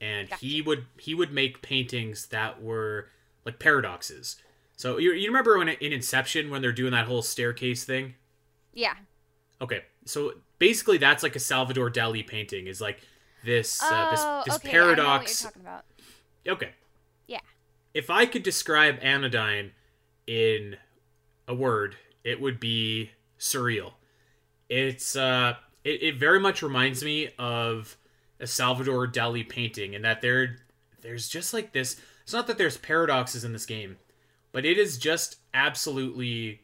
and 0.00 0.28
he 0.40 0.60
would 0.60 0.84
he 0.98 1.14
would 1.14 1.32
make 1.32 1.62
paintings 1.62 2.26
that 2.26 2.60
were 2.62 3.08
like 3.46 3.58
paradoxes. 3.58 4.36
So 4.76 4.98
you, 4.98 5.12
you 5.12 5.28
remember 5.28 5.56
when 5.56 5.68
in 5.68 5.92
Inception 5.92 6.50
when 6.50 6.60
they're 6.60 6.72
doing 6.72 6.90
that 6.92 7.06
whole 7.06 7.22
staircase 7.22 7.84
thing? 7.84 8.14
Yeah. 8.74 8.94
Okay. 9.62 9.84
So 10.04 10.32
basically 10.58 10.98
that's 10.98 11.22
like 11.22 11.36
a 11.36 11.40
Salvador 11.40 11.90
Dali 11.90 12.26
painting 12.26 12.66
is 12.66 12.80
like 12.82 13.00
this 13.44 13.82
uh, 13.82 13.86
oh, 13.90 14.10
this 14.10 14.20
this 14.46 14.56
okay. 14.56 14.70
I 14.70 14.80
know 14.80 14.86
what 14.86 14.96
paradox. 14.96 15.42
you're 15.42 15.50
talking 15.50 15.62
about. 15.62 15.84
Okay. 16.46 16.70
Yeah. 17.26 17.40
If 17.92 18.10
I 18.10 18.26
could 18.26 18.42
describe 18.42 18.98
Anodyne 19.02 19.72
in 20.26 20.76
a 21.46 21.54
word, 21.54 21.96
it 22.22 22.40
would 22.40 22.60
be 22.60 23.10
surreal. 23.38 23.92
It's 24.68 25.16
uh 25.16 25.54
it, 25.84 26.02
it 26.02 26.16
very 26.16 26.40
much 26.40 26.62
reminds 26.62 27.04
me 27.04 27.30
of 27.38 27.96
a 28.40 28.46
Salvador 28.46 29.06
Dali 29.06 29.48
painting 29.48 29.94
in 29.94 30.02
that 30.02 30.22
there 30.22 30.58
there's 31.02 31.28
just 31.28 31.54
like 31.54 31.72
this 31.72 32.00
it's 32.22 32.32
not 32.32 32.46
that 32.46 32.58
there's 32.58 32.78
paradoxes 32.78 33.44
in 33.44 33.52
this 33.52 33.66
game, 33.66 33.98
but 34.50 34.64
it 34.64 34.78
is 34.78 34.96
just 34.96 35.36
absolutely 35.52 36.62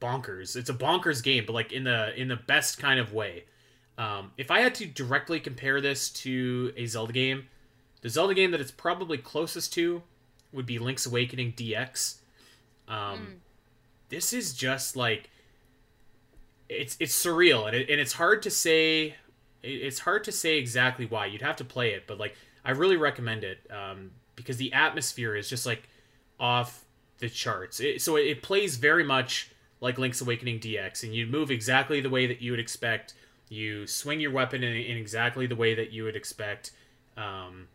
bonkers. 0.00 0.56
It's 0.56 0.70
a 0.70 0.74
bonkers 0.74 1.22
game, 1.22 1.44
but 1.46 1.52
like 1.52 1.72
in 1.72 1.84
the 1.84 2.18
in 2.20 2.28
the 2.28 2.36
best 2.36 2.78
kind 2.78 2.98
of 2.98 3.12
way. 3.12 3.44
Um, 3.98 4.30
if 4.38 4.50
I 4.50 4.60
had 4.60 4.74
to 4.76 4.86
directly 4.86 5.40
compare 5.40 5.80
this 5.80 6.08
to 6.10 6.72
a 6.76 6.86
Zelda 6.86 7.12
game, 7.12 7.48
the 8.00 8.08
Zelda 8.08 8.32
game 8.32 8.52
that 8.52 8.60
it's 8.60 8.70
probably 8.70 9.18
closest 9.18 9.72
to 9.74 10.02
would 10.52 10.66
be 10.66 10.78
Link's 10.78 11.04
Awakening 11.04 11.52
DX. 11.54 12.18
Um, 12.86 13.40
This 14.08 14.32
is 14.32 14.54
just 14.54 14.96
like 14.96 15.28
it's 16.68 16.96
it's 17.00 17.14
surreal 17.24 17.66
and, 17.66 17.74
it, 17.74 17.90
and 17.90 18.00
it's 18.00 18.12
hard 18.14 18.42
to 18.42 18.50
say 18.50 19.16
it's 19.62 19.98
hard 20.00 20.24
to 20.24 20.32
say 20.32 20.58
exactly 20.58 21.04
why. 21.04 21.26
You'd 21.26 21.42
have 21.42 21.56
to 21.56 21.64
play 21.64 21.92
it 21.92 22.06
but 22.06 22.18
like 22.18 22.36
i 22.64 22.70
really 22.70 22.96
recommend 22.96 23.44
it 23.44 23.58
um, 23.70 24.10
because 24.36 24.56
the 24.58 24.72
atmosphere 24.72 25.34
is 25.34 25.48
just 25.48 25.64
like 25.66 25.88
off 26.38 26.84
the 27.18 27.28
charts. 27.28 27.80
It, 27.80 28.00
so 28.02 28.16
it, 28.16 28.26
it 28.26 28.42
plays 28.42 28.76
very 28.76 29.04
much 29.04 29.50
like 29.80 29.98
link's 29.98 30.20
awakening 30.20 30.60
dx 30.60 31.02
and 31.02 31.14
you 31.14 31.26
move 31.26 31.50
exactly 31.50 32.00
the 32.00 32.10
way 32.10 32.26
that 32.26 32.40
you 32.40 32.50
would 32.52 32.60
expect 32.60 33.14
you 33.50 33.86
swing 33.86 34.20
your 34.20 34.30
weapon 34.30 34.62
in, 34.62 34.76
in 34.76 34.96
exactly 34.96 35.46
the 35.46 35.56
way 35.56 35.74
that 35.74 35.92
you 35.92 36.04
would 36.04 36.16
expect. 36.16 36.72
Um, 37.16 37.68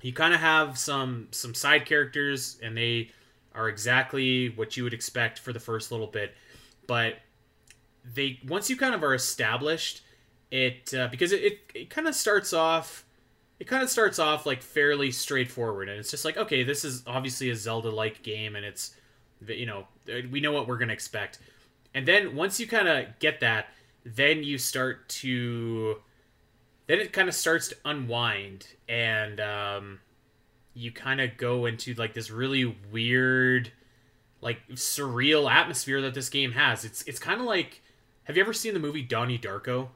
you 0.00 0.12
kind 0.12 0.34
of 0.34 0.40
have 0.40 0.78
some 0.78 1.28
some 1.30 1.54
side 1.54 1.86
characters 1.86 2.58
and 2.62 2.76
they 2.76 3.10
are 3.54 3.68
exactly 3.68 4.48
what 4.50 4.76
you 4.76 4.84
would 4.84 4.94
expect 4.94 5.38
for 5.38 5.52
the 5.52 5.60
first 5.60 5.92
little 5.92 6.06
bit. 6.06 6.34
But 6.86 7.16
they 8.14 8.40
once 8.46 8.68
you 8.68 8.76
kind 8.76 8.94
of 8.94 9.02
are 9.04 9.14
established 9.14 10.02
it 10.50 10.92
uh, 10.92 11.08
because 11.08 11.32
it, 11.32 11.42
it, 11.42 11.58
it 11.74 11.90
kind 11.90 12.08
of 12.08 12.14
starts 12.14 12.52
off 12.52 13.04
it 13.60 13.66
kind 13.66 13.82
of 13.82 13.88
starts 13.88 14.18
off 14.18 14.44
like 14.44 14.60
fairly 14.60 15.12
straightforward 15.12 15.88
and 15.88 16.00
it's 16.00 16.10
just 16.10 16.24
like 16.24 16.36
okay 16.36 16.64
this 16.64 16.84
is 16.84 17.04
obviously 17.06 17.48
a 17.48 17.54
zelda 17.54 17.88
like 17.88 18.22
game 18.24 18.56
and 18.56 18.66
it's 18.66 18.96
you 19.46 19.66
know 19.66 19.86
we 20.30 20.40
know 20.40 20.52
what 20.52 20.66
we're 20.66 20.78
going 20.78 20.88
to 20.88 20.94
expect. 20.94 21.38
And 21.94 22.06
then 22.06 22.34
once 22.34 22.58
you 22.58 22.66
kind 22.66 22.88
of 22.88 23.18
get 23.18 23.40
that 23.40 23.66
then 24.04 24.42
you 24.42 24.58
start 24.58 25.08
to 25.08 25.96
then 26.86 26.98
it 26.98 27.12
kind 27.12 27.28
of 27.28 27.34
starts 27.34 27.68
to 27.68 27.76
unwind 27.84 28.66
and 28.88 29.40
um, 29.40 30.00
you 30.74 30.90
kind 30.90 31.20
of 31.20 31.36
go 31.36 31.66
into 31.66 31.94
like 31.94 32.14
this 32.14 32.30
really 32.30 32.76
weird 32.90 33.72
like 34.40 34.58
surreal 34.72 35.50
atmosphere 35.50 36.00
that 36.00 36.14
this 36.14 36.28
game 36.28 36.52
has. 36.52 36.84
It's 36.84 37.02
it's 37.02 37.18
kind 37.18 37.40
of 37.40 37.46
like 37.46 37.82
have 38.24 38.36
you 38.36 38.42
ever 38.42 38.52
seen 38.52 38.74
the 38.74 38.80
movie 38.80 39.02
donnie 39.02 39.38
darko? 39.38 39.88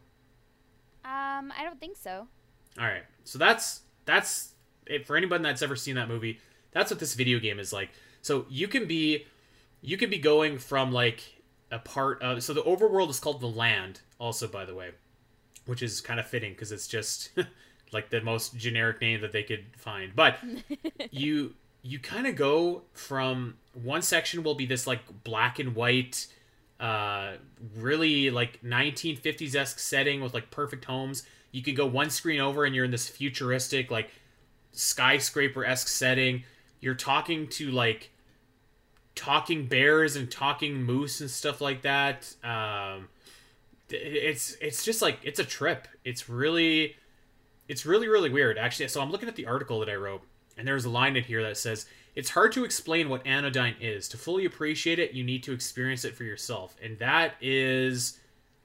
Um, 1.05 1.53
I 1.57 1.63
don't 1.63 1.79
think 1.79 1.97
so. 1.97 2.27
all 2.79 2.85
right 2.85 3.05
so 3.25 3.39
that's 3.39 3.83
that's 4.05 4.53
it 4.87 5.07
for 5.07 5.17
anybody 5.17 5.43
that's 5.43 5.63
ever 5.63 5.77
seen 5.77 5.97
that 5.97 6.09
movie. 6.09 6.39
That's 6.71 6.91
what 6.91 7.01
this 7.01 7.15
video 7.15 7.39
game 7.39 7.59
is 7.59 7.73
like. 7.73 7.91
So 8.23 8.47
you 8.49 8.69
can 8.69 8.87
be 8.87 9.27
you 9.83 9.97
can 9.97 10.09
be 10.09 10.19
going 10.19 10.59
from 10.59 10.93
like 10.93 11.36
a 11.71 11.79
part 11.79 12.23
of 12.23 12.43
so 12.43 12.53
the 12.53 12.63
overworld 12.63 13.11
is 13.11 13.19
called 13.19 13.41
the 13.41 13.47
land 13.47 14.01
also 14.19 14.47
by 14.47 14.65
the 14.65 14.75
way 14.75 14.91
which 15.67 15.83
is 15.83 16.01
kind 16.01 16.19
of 16.19 16.27
fitting 16.27 16.53
because 16.53 16.73
it's 16.73 16.87
just 16.87 17.31
like 17.93 18.09
the 18.11 18.21
most 18.21 18.57
generic 18.57 19.01
name 19.01 19.21
that 19.21 19.33
they 19.33 19.43
could 19.43 19.65
find. 19.77 20.15
But 20.15 20.39
you 21.11 21.55
you 21.83 21.99
kind 21.99 22.27
of 22.27 22.35
go 22.35 22.83
from 22.93 23.57
one 23.75 24.03
section 24.03 24.43
will 24.43 24.55
be 24.55 24.67
this 24.67 24.87
like 24.87 25.01
black 25.23 25.59
and 25.59 25.75
white 25.75 26.27
uh 26.81 27.33
really 27.77 28.29
like 28.29 28.61
1950s-esque 28.63 29.79
setting 29.79 30.21
with 30.21 30.35
like 30.35 30.51
perfect 30.51 30.85
homes. 30.85 31.25
You 31.53 31.63
can 31.63 31.75
go 31.75 31.87
one 31.87 32.11
screen 32.11 32.41
over 32.41 32.65
and 32.65 32.75
you're 32.75 32.85
in 32.85 32.91
this 32.91 33.09
futuristic 33.09 33.91
like 33.91 34.11
skyscraper-esque 34.73 35.89
setting. 35.89 36.45
You're 36.81 36.95
talking 36.95 37.49
to 37.49 37.71
like 37.71 38.11
talking 39.17 39.67
bears 39.67 40.15
and 40.15 40.31
talking 40.31 40.81
moose 40.85 41.21
and 41.21 41.31
stuff 41.31 41.61
like 41.61 41.83
that 41.83 42.33
um 42.45 43.09
it's 43.91 44.57
it's 44.61 44.85
just 44.85 45.03
like 45.03 45.19
it's 45.23 45.39
a 45.39 45.45
trip. 45.45 45.87
It's 46.05 46.29
really 46.29 46.97
it's 47.69 47.87
really 47.87 48.09
really 48.09 48.31
weird 48.31 48.59
actually. 48.59 48.89
So 48.89 49.01
i'm 49.01 49.11
looking 49.11 49.29
at 49.29 49.37
the 49.37 49.47
article 49.47 49.81
that 49.81 49.89
i 49.89 49.95
wrote 49.95 50.23
and 50.57 50.67
there's 50.67 50.85
a 50.85 50.91
line 50.91 51.17
in 51.17 51.25
here 51.25 51.43
that 51.43 51.57
says 51.57 51.87
it's 52.15 52.31
hard 52.31 52.53
to 52.53 52.65
explain 52.65 53.09
what 53.09 53.27
anodyne 53.27 53.77
is. 53.81 54.09
To 54.09 54.17
fully 54.17 54.45
appreciate 54.45 54.99
it 54.99 55.13
you 55.13 55.25
need 55.25 55.43
to 55.45 55.53
experience 55.53 56.05
it 56.05 56.17
for 56.17 56.25
yourself. 56.25 56.77
And 56.83 56.99
that 56.99 57.35
is 57.41 58.19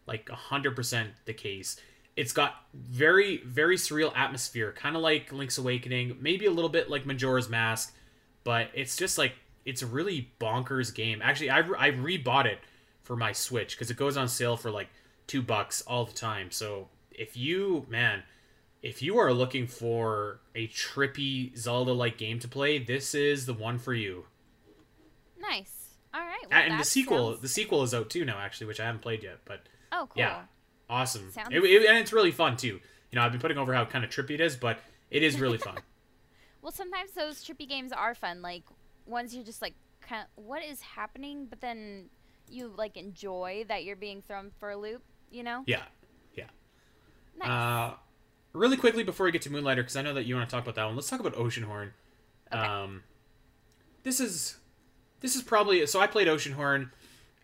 like 0.08 0.28
100% 0.28 1.08
the 1.26 1.34
case. 1.34 1.78
It's 2.16 2.34
got 2.34 2.66
very 2.74 3.38
very 3.46 3.78
surreal 3.78 4.16
atmosphere 4.16 4.74
kind 4.74 4.96
of 4.96 5.02
like 5.02 5.32
link's 5.32 5.58
awakening 5.58 6.18
maybe 6.20 6.46
a 6.46 6.52
little 6.52 6.70
bit 6.70 6.90
like 6.90 7.06
majora's 7.06 7.50
mask 7.50 7.94
but 8.44 8.70
it's 8.74 8.98
just 8.98 9.18
like 9.18 9.34
it's 9.66 9.82
a 9.82 9.86
really 9.88 10.32
bonkers 10.40 10.94
game 10.94 11.22
actually 11.22 11.50
i, 11.50 11.60
I 11.60 11.92
rebought 11.92 12.46
it 12.46 12.60
for 13.04 13.16
my 13.16 13.32
switch 13.32 13.76
because 13.76 13.90
it 13.92 13.98
goes 13.98 14.16
on 14.18 14.28
sale 14.28 14.56
for 14.58 14.72
like 14.72 14.88
two 15.28 15.42
bucks 15.42 15.82
all 15.88 16.06
the 16.06 16.14
time. 16.14 16.52
So 16.52 16.90
if 17.10 17.36
you 17.38 17.86
man, 17.90 18.24
if 18.84 19.02
you 19.02 19.18
are 19.18 19.34
looking 19.34 19.66
for 19.66 20.40
a 20.56 20.68
trippy 20.68 21.58
Zelda-like 21.58 22.18
game 22.18 22.38
to 22.40 22.48
play, 22.48 22.78
this 22.80 23.16
is 23.16 23.46
the 23.46 23.54
one 23.54 23.80
for 23.80 23.94
you. 23.94 24.26
Nice. 25.40 25.96
All 26.14 26.22
right. 26.22 26.38
Well, 26.50 26.62
and 26.62 26.80
the 26.80 26.84
sequel, 26.84 27.32
sounds- 27.32 27.42
the 27.42 27.48
sequel 27.48 27.84
is 27.84 27.94
out 27.94 28.10
too 28.10 28.26
now, 28.26 28.38
actually, 28.40 28.68
which 28.68 28.80
I 28.80 28.86
haven't 28.86 29.02
played 29.02 29.24
yet. 29.24 29.40
But 29.46 29.64
Oh, 29.92 30.08
cool. 30.10 30.22
yeah, 30.22 30.44
awesome. 30.90 31.32
Sounds- 31.32 31.50
It- 31.52 31.64
it- 31.64 31.86
and 31.88 31.98
it's 31.98 32.14
really 32.14 32.32
fun 32.32 32.58
too. 32.58 32.80
You 33.12 33.16
know, 33.16 33.22
I've 33.22 33.32
been 33.32 33.42
putting 33.42 33.58
over 33.58 33.74
how 33.74 33.86
kind 33.86 34.04
of 34.04 34.10
trippy 34.12 34.32
it 34.32 34.42
is, 34.42 34.56
but 34.56 34.80
it 35.10 35.24
is 35.24 35.40
really 35.40 35.58
fun. 35.58 35.78
Well, 36.64 36.72
sometimes 36.72 37.14
those 37.14 37.44
trippy 37.44 37.68
games 37.68 37.92
are 37.92 38.14
fun. 38.14 38.44
Like 38.44 38.62
ones 39.06 39.34
you're 39.36 39.44
just 39.44 39.62
like, 39.62 39.74
kind 40.02 40.24
of, 40.24 40.44
what 40.44 40.64
is 40.64 40.82
happening? 40.82 41.46
But 41.50 41.62
then 41.62 42.10
you 42.50 42.74
like 42.78 42.98
enjoy 42.98 43.66
that 43.68 43.84
you're 43.84 43.96
being 43.96 44.22
thrown 44.22 44.52
for 44.60 44.72
a 44.72 44.78
loop. 44.78 45.04
You 45.32 45.44
know? 45.44 45.64
yeah, 45.66 45.84
yeah. 46.36 46.46
Nice. 47.40 47.50
Uh, 47.50 47.94
really 48.54 48.76
quickly 48.78 49.04
before 49.04 49.26
we 49.26 49.32
get 49.32 49.42
to 49.44 49.50
Moonlighter, 49.50 49.78
because 49.82 49.96
I 49.96 50.02
know 50.02 50.14
that 50.14 50.26
you 50.26 50.36
want 50.36 50.50
to 50.50 50.54
talk 50.54 50.64
about 50.64 50.76
that 50.76 50.86
one. 50.86 50.96
Let's 50.96 51.10
talk 51.10 51.22
about 51.22 51.36
Oceanhorn. 51.36 51.92
Okay. 52.52 52.62
Um, 52.62 53.04
this 54.04 54.20
is 54.20 54.58
this 55.22 55.36
is 55.36 55.42
probably 55.42 55.86
so. 55.86 56.02
I 56.02 56.08
played 56.08 56.28
Oceanhorn, 56.28 56.90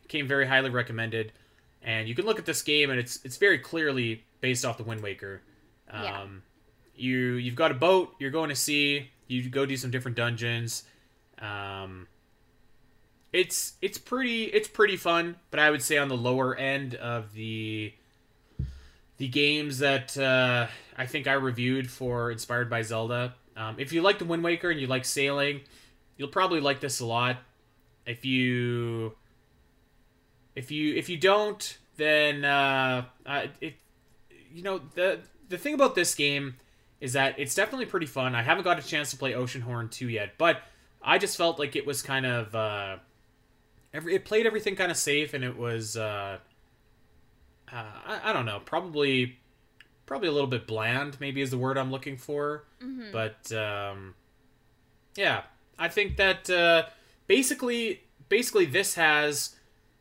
came 0.09 0.27
very 0.27 0.45
highly 0.45 0.69
recommended, 0.69 1.31
and 1.81 2.09
you 2.09 2.15
can 2.15 2.25
look 2.25 2.39
at 2.39 2.45
this 2.45 2.61
game 2.61 2.89
and 2.89 2.99
it's 2.99 3.19
it's 3.23 3.37
very 3.37 3.57
clearly 3.59 4.25
based 4.41 4.65
off 4.65 4.77
the 4.77 4.83
Wind 4.83 5.01
Waker. 5.01 5.41
Um, 5.89 6.03
Yeah. 6.03 6.25
You 6.95 7.17
you've 7.35 7.55
got 7.55 7.71
a 7.71 7.75
boat. 7.75 8.15
You're 8.19 8.31
going 8.31 8.49
to 8.49 8.55
sea. 8.55 9.11
You 9.27 9.49
go 9.49 9.65
do 9.65 9.77
some 9.77 9.91
different 9.91 10.17
dungeons. 10.17 10.83
Um, 11.41 12.07
it's 13.33 13.73
it's 13.81 13.97
pretty 13.97 14.45
it's 14.45 14.67
pretty 14.67 14.97
fun, 14.97 15.35
but 15.51 15.59
I 15.59 15.69
would 15.69 15.81
say 15.81 15.97
on 15.97 16.07
the 16.07 16.17
lower 16.17 16.55
end 16.55 16.95
of 16.95 17.33
the 17.33 17.93
the 19.17 19.27
games 19.27 19.79
that 19.79 20.17
uh, 20.17 20.67
I 20.97 21.05
think 21.05 21.27
I 21.27 21.33
reviewed 21.33 21.89
for 21.89 22.31
Inspired 22.31 22.69
by 22.69 22.81
Zelda. 22.83 23.35
Um, 23.55 23.75
if 23.79 23.91
you 23.91 24.01
like 24.01 24.19
the 24.19 24.25
Wind 24.25 24.43
Waker 24.43 24.69
and 24.69 24.79
you 24.79 24.87
like 24.87 25.05
sailing, 25.05 25.61
you'll 26.15 26.27
probably 26.29 26.59
like 26.59 26.79
this 26.79 26.99
a 26.99 27.05
lot. 27.05 27.37
If 28.05 28.23
you 28.23 29.13
if 30.55 30.71
you 30.71 30.95
if 30.95 31.09
you 31.09 31.17
don't, 31.17 31.77
then 31.97 32.45
uh, 32.45 33.05
uh, 33.25 33.47
it 33.61 33.75
you 34.51 34.63
know 34.63 34.81
the 34.95 35.19
the 35.49 35.57
thing 35.57 35.73
about 35.73 35.95
this 35.95 36.15
game 36.15 36.55
is 36.99 37.13
that 37.13 37.37
it's 37.37 37.53
definitely 37.53 37.85
pretty 37.85 38.05
fun. 38.05 38.33
I 38.33 38.41
haven't 38.41 38.63
got 38.63 38.79
a 38.79 38.81
chance 38.81 39.11
to 39.11 39.17
play 39.17 39.33
Oceanhorn 39.33 39.91
2 39.91 40.09
yet, 40.09 40.33
but 40.39 40.61
I 41.07 41.17
just 41.17 41.37
felt 41.37 41.57
like 41.57 41.75
it 41.77 41.85
was 41.87 42.01
kind 42.01 42.25
of 42.25 42.53
uh, 42.53 42.97
every 43.93 44.13
it 44.15 44.25
played 44.25 44.45
everything 44.45 44.75
kind 44.75 44.91
of 44.91 44.97
safe 44.97 45.33
and 45.33 45.43
it 45.43 45.57
was 45.57 45.95
uh, 45.95 46.37
uh, 47.71 47.75
I, 48.05 48.21
I 48.25 48.33
don't 48.33 48.45
know, 48.45 48.59
probably 48.63 49.37
probably 50.05 50.27
a 50.27 50.31
little 50.31 50.47
bit 50.49 50.67
bland 50.67 51.17
maybe 51.19 51.41
is 51.41 51.49
the 51.49 51.57
word 51.57 51.77
I'm 51.77 51.91
looking 51.91 52.17
for. 52.17 52.65
Mhm. 52.83 53.11
But 53.11 53.51
um, 53.53 54.15
yeah, 55.15 55.43
I 55.79 55.87
think 55.87 56.17
that 56.17 56.49
uh, 56.49 56.83
basically 57.27 58.01
basically 58.29 58.65
this 58.65 58.95
has 58.95 59.55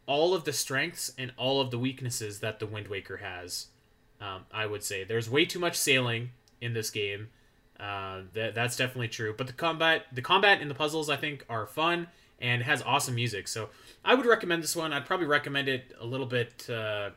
all 0.06 0.34
of 0.34 0.44
the 0.44 0.52
strengths 0.52 1.12
and 1.18 1.32
all 1.36 1.60
of 1.60 1.70
the 1.70 1.78
weaknesses 1.78 2.40
that 2.40 2.58
the 2.58 2.66
Wind 2.66 2.88
Waker 2.88 3.18
has. 3.18 3.68
Um, 4.20 4.46
I 4.52 4.66
would 4.66 4.82
say 4.82 5.04
there's 5.04 5.28
way 5.28 5.44
too 5.44 5.58
much 5.58 5.76
sailing 5.76 6.30
in 6.60 6.72
this 6.72 6.90
game. 6.90 7.28
Uh, 7.78 8.22
that 8.32 8.54
that's 8.54 8.76
definitely 8.76 9.08
true. 9.08 9.34
But 9.36 9.46
the 9.46 9.52
combat, 9.52 10.06
the 10.12 10.22
combat 10.22 10.60
and 10.60 10.70
the 10.70 10.74
puzzles, 10.74 11.10
I 11.10 11.16
think, 11.16 11.44
are 11.48 11.66
fun 11.66 12.08
and 12.40 12.62
has 12.62 12.82
awesome 12.82 13.14
music. 13.14 13.48
So 13.48 13.70
I 14.04 14.14
would 14.14 14.26
recommend 14.26 14.62
this 14.62 14.76
one. 14.76 14.92
I'd 14.92 15.06
probably 15.06 15.26
recommend 15.26 15.68
it 15.68 15.94
a 16.00 16.06
little 16.06 16.26
bit 16.26 16.68
uh, 16.70 17.10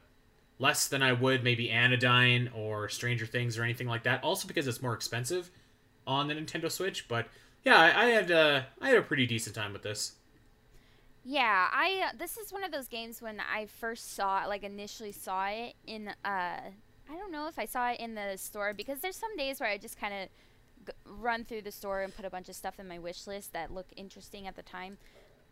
less 0.60 0.88
than 0.88 1.02
I 1.02 1.14
would 1.14 1.44
maybe 1.44 1.70
Anodyne 1.70 2.50
or 2.54 2.90
Stranger 2.90 3.26
Things 3.26 3.58
or 3.58 3.64
anything 3.64 3.88
like 3.88 4.04
that. 4.04 4.24
Also 4.24 4.48
because 4.48 4.68
it's 4.68 4.82
more 4.82 4.94
expensive 4.94 5.50
on 6.06 6.28
the 6.28 6.34
Nintendo 6.34 6.72
Switch. 6.72 7.08
But 7.08 7.28
yeah, 7.64 7.78
I, 7.78 8.04
I 8.04 8.06
had 8.08 8.32
uh, 8.32 8.62
I 8.82 8.90
had 8.90 8.98
a 8.98 9.02
pretty 9.02 9.26
decent 9.26 9.56
time 9.56 9.74
with 9.74 9.84
this. 9.84 10.14
Yeah, 11.26 11.68
I 11.72 12.10
uh, 12.10 12.18
this 12.18 12.38
is 12.38 12.52
one 12.52 12.64
of 12.64 12.72
those 12.72 12.88
games 12.88 13.22
when 13.22 13.40
I 13.40 13.66
first 13.66 14.16
saw 14.16 14.46
like 14.48 14.64
initially 14.64 15.12
saw 15.12 15.48
it 15.48 15.76
in 15.86 16.10
uh 16.26 16.60
I 17.12 17.18
don't 17.18 17.32
know 17.32 17.48
if 17.48 17.58
I 17.58 17.66
saw 17.66 17.90
it 17.90 18.00
in 18.00 18.16
the 18.16 18.38
store 18.38 18.74
because 18.74 19.00
there's 19.00 19.16
some 19.16 19.36
days 19.36 19.60
where 19.60 19.70
I 19.70 19.78
just 19.78 20.00
kind 20.00 20.14
of 20.14 20.30
run 21.06 21.46
through 21.46 21.64
the 21.64 21.72
store 21.72 22.02
and 22.02 22.16
put 22.16 22.26
a 22.26 22.30
bunch 22.30 22.50
of 22.50 22.56
stuff 22.56 22.80
in 22.80 22.88
my 22.88 23.00
wish 23.00 23.28
list 23.28 23.54
that 23.54 23.72
looked 23.72 23.94
interesting 23.96 24.48
at 24.48 24.56
the 24.56 24.64
time. 24.64 24.98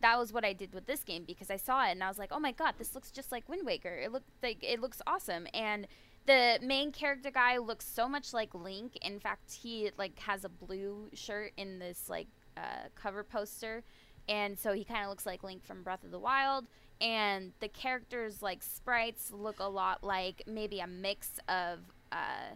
That 0.01 0.17
was 0.19 0.31
what 0.31 0.45
I 0.45 0.53
did 0.53 0.73
with 0.73 0.85
this 0.85 1.03
game 1.03 1.23
because 1.25 1.49
I 1.49 1.57
saw 1.57 1.85
it 1.87 1.91
and 1.91 2.03
I 2.03 2.07
was 2.07 2.19
like, 2.19 2.31
"Oh 2.31 2.39
my 2.39 2.51
god, 2.51 2.75
this 2.77 2.93
looks 2.93 3.11
just 3.11 3.31
like 3.31 3.49
Wind 3.49 3.65
Waker. 3.65 3.95
It 3.95 4.11
looked 4.11 4.29
like 4.43 4.59
it 4.61 4.79
looks 4.79 5.01
awesome." 5.07 5.47
And 5.53 5.87
the 6.27 6.59
main 6.61 6.91
character 6.91 7.31
guy 7.31 7.57
looks 7.57 7.87
so 7.87 8.07
much 8.07 8.33
like 8.33 8.53
Link. 8.53 8.97
In 9.01 9.19
fact, 9.19 9.51
he 9.51 9.91
like 9.97 10.19
has 10.19 10.45
a 10.45 10.49
blue 10.49 11.09
shirt 11.13 11.53
in 11.57 11.79
this 11.79 12.09
like 12.09 12.27
uh, 12.55 12.89
cover 12.95 13.23
poster 13.23 13.83
and 14.29 14.59
so 14.59 14.73
he 14.73 14.83
kind 14.83 15.03
of 15.03 15.09
looks 15.09 15.25
like 15.25 15.43
Link 15.43 15.65
from 15.65 15.83
Breath 15.83 16.03
of 16.03 16.11
the 16.11 16.19
Wild. 16.19 16.67
And 16.99 17.53
the 17.59 17.67
characters, 17.67 18.41
like 18.41 18.63
sprites, 18.63 19.31
look 19.31 19.59
a 19.59 19.69
lot 19.69 20.03
like 20.03 20.43
maybe 20.47 20.79
a 20.79 20.87
mix 20.87 21.29
of 21.47 21.79
uh, 22.11 22.55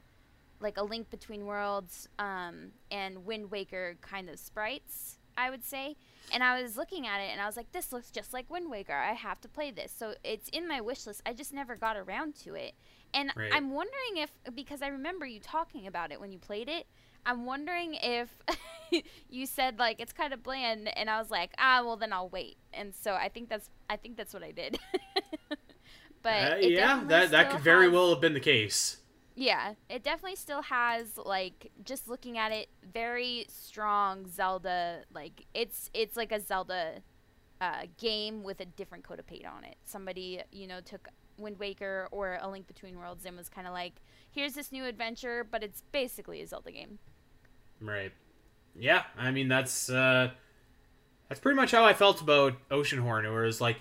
like 0.62 0.78
a 0.78 0.84
Link 0.84 1.10
Between 1.10 1.46
Worlds 1.46 2.08
um, 2.20 2.72
and 2.90 3.26
Wind 3.26 3.52
Waker 3.52 3.98
kind 4.02 4.30
of 4.30 4.40
sprites, 4.40 5.18
I 5.38 5.50
would 5.50 5.64
say. 5.64 5.96
And 6.34 6.44
I 6.44 6.62
was 6.62 6.78
looking 6.78 7.08
at 7.08 7.20
it 7.20 7.30
and 7.32 7.42
I 7.42 7.46
was 7.46 7.58
like, 7.58 7.72
this 7.72 7.92
looks 7.92 8.12
just 8.12 8.32
like 8.34 8.50
Wind 8.50 8.70
Waker. 8.70 8.94
I 8.94 9.14
have 9.14 9.42
to 9.42 9.48
play 9.50 9.72
this. 9.72 9.92
So 9.98 10.14
it's 10.24 10.48
in 10.50 10.68
my 10.68 10.80
wish 10.82 11.06
list. 11.08 11.22
I 11.26 11.34
just 11.34 11.52
never 11.54 11.76
got 11.76 11.98
around 11.98 12.36
to 12.44 12.54
it. 12.56 12.74
And 13.14 13.32
Right. 13.36 13.52
I'm 13.54 13.72
wondering 13.72 14.18
if, 14.18 14.32
because 14.56 14.82
I 14.82 14.88
remember 14.88 15.26
you 15.26 15.40
talking 15.40 15.88
about 15.88 16.12
it 16.12 16.22
when 16.22 16.32
you 16.32 16.40
played 16.40 16.70
it, 16.70 16.86
I'm 17.26 17.46
wondering 17.46 17.96
if 18.02 18.30
you 19.30 19.46
said 19.46 19.78
like 19.78 20.00
it's 20.00 20.12
kind 20.14 20.34
of 20.34 20.42
bland, 20.42 20.90
and 20.98 21.08
I 21.08 21.20
was 21.20 21.30
like, 21.30 21.52
ah, 21.60 21.82
well 21.86 21.96
then 21.96 22.12
I'll 22.14 22.30
wait. 22.30 22.58
And 22.74 22.96
so 22.96 23.14
I 23.14 23.30
think 23.30 23.48
that's 23.50 23.70
I 23.90 23.98
think 23.98 24.18
that's 24.18 24.34
what 24.34 24.42
I 24.42 24.52
did. 24.52 24.80
but 26.24 26.54
Uh, 26.54 26.56
yeah, 26.62 27.04
that 27.08 27.32
that 27.32 27.52
could 27.52 27.62
very 27.62 27.86
has- 27.86 27.94
well 27.94 28.10
have 28.10 28.22
been 28.22 28.34
the 28.34 28.40
case. 28.40 28.98
Yeah, 29.36 29.76
it 29.90 30.04
definitely 30.04 30.36
still 30.36 30.62
has 30.64 31.18
like 31.18 31.72
just 31.86 32.08
looking 32.08 32.38
at 32.38 32.52
it, 32.52 32.68
very 32.94 33.46
strong 33.50 34.28
Zelda. 34.28 35.04
Like 35.14 35.46
it's 35.54 35.90
it's 35.94 36.18
like 36.18 36.32
a 36.32 36.40
Zelda 36.40 37.02
uh, 37.62 37.84
game 37.98 38.44
with 38.44 38.60
a 38.60 38.66
different 38.66 39.04
coat 39.04 39.20
of 39.20 39.28
paint 39.28 39.46
on 39.46 39.64
it. 39.64 39.76
Somebody 39.86 40.42
you 40.52 40.68
know 40.68 40.82
took 40.82 41.08
Wind 41.38 41.60
Waker 41.60 42.08
or 42.12 42.40
A 42.42 42.50
Link 42.50 42.68
Between 42.68 42.98
Worlds 42.98 43.26
and 43.26 43.38
was 43.38 43.50
kind 43.50 43.68
of 43.68 43.74
like, 43.74 43.94
here's 44.32 44.54
this 44.54 44.72
new 44.72 44.86
adventure, 44.86 45.48
but 45.50 45.64
it's 45.64 45.82
basically 45.92 46.42
a 46.42 46.48
Zelda 46.48 46.72
game. 46.72 47.00
Right. 47.80 48.12
Yeah, 48.76 49.04
I 49.18 49.32
mean 49.32 49.48
that's 49.48 49.90
uh 49.90 50.32
that's 51.30 51.40
pretty 51.40 51.56
much 51.56 51.72
how 51.72 51.86
I 51.86 51.94
felt 51.94 52.22
about 52.22 52.54
Oceanhorn. 52.70 53.26
It 53.26 53.30
was 53.30 53.62
like 53.62 53.78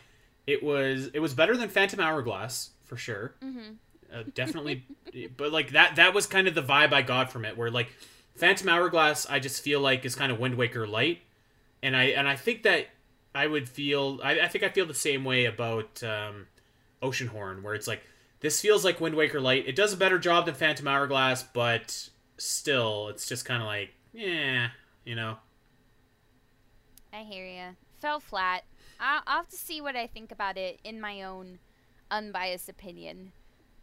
it 0.47 0.63
was 0.63 1.11
it 1.13 1.19
was 1.21 1.35
better 1.35 1.57
than 1.57 1.69
Phantom 1.69 2.01
Hourglass 2.01 2.71
for 2.85 2.97
sure. 2.97 3.35
Mm-hmm. 3.43 3.73
Uh, 4.13 4.25
definitely 4.35 4.85
but 5.37 5.53
like 5.53 5.71
that 5.71 5.97
that 5.97 6.13
was 6.13 6.27
kind 6.27 6.49
of 6.49 6.55
the 6.55 6.63
vibe 6.63 6.93
I 6.93 7.03
got 7.03 7.31
from 7.31 7.45
it 7.45 7.57
where 7.57 7.71
like 7.71 7.93
Phantom 8.35 8.69
Hourglass 8.69 9.27
I 9.29 9.39
just 9.39 9.63
feel 9.63 9.81
like 9.81 10.05
is 10.05 10.15
kind 10.15 10.33
of 10.33 10.39
Wind 10.39 10.57
Waker 10.57 10.87
light. 10.87 11.21
And 11.83 11.97
I 11.97 12.05
and 12.05 12.29
I 12.29 12.37
think 12.37 12.63
that 12.65 12.89
I 13.35 13.47
would 13.47 13.69
feel 13.69 14.21
I, 14.23 14.41
I 14.41 14.49
think 14.49 14.65
I 14.65 14.69
feel 14.69 14.87
the 14.87 14.95
same 14.95 15.25
way 15.25 15.45
about 15.45 16.03
um 16.03 16.47
Oceanhorn 17.03 17.63
where 17.63 17.75
it's 17.75 17.87
like 17.87 18.03
this 18.41 18.61
feels 18.61 18.85
like 18.85 19.01
Wind 19.01 19.15
Waker 19.15 19.41
light. 19.41 19.67
It 19.67 19.77
does 19.77 19.93
a 19.93 19.97
better 19.97 20.19
job 20.19 20.47
than 20.47 20.55
Phantom 20.55 20.89
Hourglass, 20.89 21.43
but 21.43 22.09
still 22.39 23.09
it's 23.09 23.29
just 23.29 23.45
kind 23.45 23.63
of 23.63 23.67
like 23.67 23.91
yeah, 24.13 24.69
you 25.05 25.15
know. 25.15 25.37
I 27.13 27.23
hear 27.23 27.47
ya. 27.47 27.71
Fell 28.01 28.21
flat. 28.21 28.65
I'll, 28.99 29.23
I'll 29.27 29.37
have 29.39 29.49
to 29.49 29.57
see 29.57 29.81
what 29.81 29.97
I 29.97 30.07
think 30.07 30.33
about 30.33 30.57
it 30.57 30.79
in 30.85 31.01
my 31.01 31.23
own 31.23 31.59
unbiased 32.11 32.69
opinion. 32.69 33.33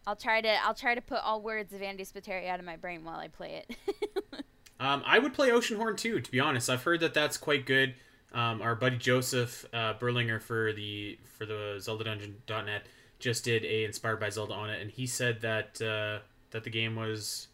I'll 0.08 0.16
try 0.16 0.42
to 0.42 0.66
I'll 0.66 0.74
try 0.74 0.96
to 0.96 1.02
put 1.02 1.20
all 1.20 1.42
words 1.42 1.74
of 1.74 1.84
Andy 1.84 2.06
Spiteri 2.06 2.48
out 2.48 2.60
of 2.60 2.66
my 2.66 2.78
brain 2.78 3.04
while 3.04 3.20
I 3.20 3.28
play 3.28 3.64
it. 3.68 3.78
Um, 4.80 5.02
I 5.06 5.18
would 5.18 5.34
play 5.34 5.50
Oceanhorn 5.50 5.98
too, 5.98 6.20
to 6.20 6.32
be 6.32 6.40
honest. 6.40 6.70
I've 6.70 6.84
heard 6.84 7.00
that 7.00 7.14
that's 7.14 7.38
quite 7.38 7.66
good. 7.66 7.96
Um, 8.32 8.62
our 8.62 8.76
buddy 8.76 8.98
Joseph 8.98 9.66
uh, 9.74 9.96
Berlinger 9.96 10.40
for 10.40 10.72
the 10.72 11.18
for 11.38 11.46
the 11.46 11.78
ZeldaDungeon.net 11.78 12.86
just 13.20 13.44
did 13.44 13.66
a 13.66 13.86
inspired 13.86 14.20
by 14.20 14.30
Zelda 14.30 14.54
on 14.54 14.70
it, 14.70 14.80
and 14.82 14.92
he 14.92 15.08
said 15.08 15.42
that 15.42 15.82
uh, 15.82 16.20
that 16.52 16.64
the 16.64 16.70
game 16.70 16.96
was 16.96 17.48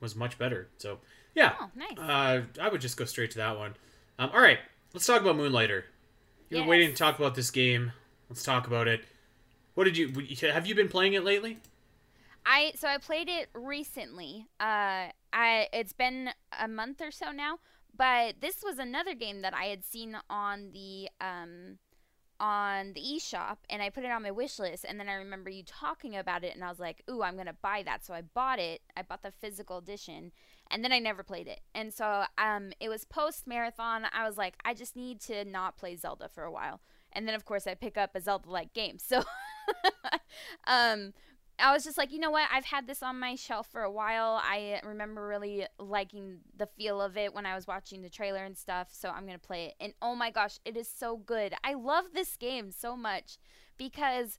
was 0.00 0.14
much 0.14 0.38
better. 0.38 0.68
So 0.78 0.98
yeah, 1.34 1.54
oh, 1.60 1.70
nice. 1.74 1.98
uh, 1.98 2.42
I 2.60 2.68
would 2.68 2.80
just 2.80 2.96
go 2.96 3.04
straight 3.04 3.32
to 3.32 3.38
that 3.38 3.58
one. 3.58 3.74
Um, 4.18 4.30
all 4.32 4.40
right, 4.40 4.58
let's 4.94 5.06
talk 5.06 5.22
about 5.22 5.36
Moonlighter. 5.36 5.86
You've 6.48 6.60
been 6.60 6.68
waiting 6.68 6.90
to 6.90 6.96
talk 6.96 7.18
about 7.18 7.34
this 7.34 7.50
game. 7.50 7.92
Let's 8.28 8.44
talk 8.44 8.68
about 8.68 8.86
it. 8.86 9.04
What 9.74 9.84
did 9.84 9.96
you 9.96 10.12
have 10.52 10.66
you 10.68 10.74
been 10.76 10.88
playing 10.88 11.14
it 11.14 11.24
lately? 11.24 11.58
I 12.46 12.72
so 12.76 12.88
I 12.88 12.98
played 12.98 13.28
it 13.28 13.48
recently. 13.54 14.46
Uh, 14.58 15.08
I 15.32 15.68
it's 15.72 15.92
been 15.92 16.30
a 16.58 16.68
month 16.68 17.00
or 17.00 17.10
so 17.10 17.30
now, 17.30 17.58
but 17.96 18.36
this 18.40 18.62
was 18.64 18.78
another 18.78 19.14
game 19.14 19.42
that 19.42 19.54
I 19.54 19.64
had 19.64 19.84
seen 19.84 20.16
on 20.28 20.70
the 20.72 21.08
um 21.20 21.78
on 22.40 22.94
the 22.94 23.00
eShop 23.02 23.58
and 23.68 23.82
I 23.82 23.90
put 23.90 24.02
it 24.04 24.10
on 24.10 24.22
my 24.22 24.30
wish 24.30 24.58
list 24.58 24.86
and 24.88 24.98
then 24.98 25.10
I 25.10 25.14
remember 25.14 25.50
you 25.50 25.62
talking 25.62 26.16
about 26.16 26.42
it 26.42 26.54
and 26.54 26.64
I 26.64 26.70
was 26.70 26.78
like, 26.80 27.02
"Ooh, 27.10 27.22
I'm 27.22 27.34
going 27.34 27.46
to 27.46 27.52
buy 27.52 27.82
that." 27.84 28.04
So 28.04 28.14
I 28.14 28.22
bought 28.22 28.58
it. 28.58 28.80
I 28.96 29.02
bought 29.02 29.22
the 29.22 29.30
physical 29.30 29.76
edition 29.78 30.32
and 30.70 30.82
then 30.82 30.92
I 30.92 30.98
never 31.00 31.22
played 31.22 31.48
it. 31.48 31.60
And 31.74 31.92
so 31.92 32.24
um 32.38 32.72
it 32.80 32.88
was 32.88 33.04
post 33.04 33.46
marathon. 33.46 34.06
I 34.12 34.26
was 34.26 34.38
like, 34.38 34.54
I 34.64 34.74
just 34.74 34.96
need 34.96 35.20
to 35.22 35.44
not 35.44 35.76
play 35.76 35.96
Zelda 35.96 36.28
for 36.28 36.44
a 36.44 36.52
while. 36.52 36.80
And 37.12 37.28
then 37.28 37.34
of 37.34 37.44
course 37.44 37.66
I 37.66 37.74
pick 37.74 37.98
up 37.98 38.14
a 38.14 38.20
Zelda 38.20 38.50
like 38.50 38.72
game. 38.72 38.98
So 39.06 39.22
um 40.66 41.12
I 41.60 41.72
was 41.72 41.84
just 41.84 41.98
like, 41.98 42.12
you 42.12 42.18
know 42.18 42.30
what? 42.30 42.48
I've 42.52 42.64
had 42.64 42.86
this 42.86 43.02
on 43.02 43.18
my 43.18 43.34
shelf 43.34 43.68
for 43.70 43.82
a 43.82 43.90
while. 43.90 44.40
I 44.42 44.80
remember 44.84 45.26
really 45.26 45.66
liking 45.78 46.38
the 46.56 46.66
feel 46.66 47.00
of 47.00 47.16
it 47.16 47.34
when 47.34 47.46
I 47.46 47.54
was 47.54 47.66
watching 47.66 48.02
the 48.02 48.10
trailer 48.10 48.44
and 48.44 48.56
stuff. 48.56 48.88
So 48.92 49.10
I'm 49.10 49.26
going 49.26 49.38
to 49.38 49.46
play 49.46 49.66
it. 49.66 49.74
And 49.80 49.92
oh 50.00 50.14
my 50.14 50.30
gosh, 50.30 50.58
it 50.64 50.76
is 50.76 50.88
so 50.88 51.16
good. 51.16 51.54
I 51.62 51.74
love 51.74 52.06
this 52.14 52.36
game 52.36 52.70
so 52.70 52.96
much 52.96 53.38
because 53.76 54.38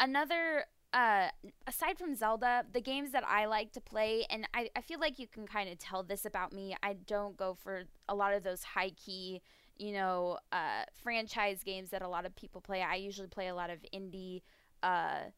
another, 0.00 0.64
uh, 0.92 1.28
aside 1.66 1.98
from 1.98 2.14
Zelda, 2.14 2.64
the 2.72 2.80
games 2.80 3.12
that 3.12 3.24
I 3.26 3.46
like 3.46 3.72
to 3.72 3.80
play, 3.80 4.26
and 4.30 4.46
I, 4.52 4.70
I 4.76 4.80
feel 4.80 5.00
like 5.00 5.18
you 5.18 5.26
can 5.26 5.46
kind 5.46 5.70
of 5.70 5.78
tell 5.78 6.02
this 6.02 6.24
about 6.24 6.52
me, 6.52 6.76
I 6.82 6.94
don't 7.06 7.36
go 7.36 7.54
for 7.54 7.84
a 8.08 8.14
lot 8.14 8.34
of 8.34 8.42
those 8.42 8.62
high 8.62 8.90
key, 8.90 9.42
you 9.78 9.92
know, 9.92 10.38
uh, 10.52 10.84
franchise 11.02 11.62
games 11.64 11.90
that 11.90 12.02
a 12.02 12.08
lot 12.08 12.26
of 12.26 12.36
people 12.36 12.60
play. 12.60 12.82
I 12.82 12.96
usually 12.96 13.28
play 13.28 13.48
a 13.48 13.54
lot 13.54 13.70
of 13.70 13.78
indie, 13.94 14.42
uh, 14.82 15.30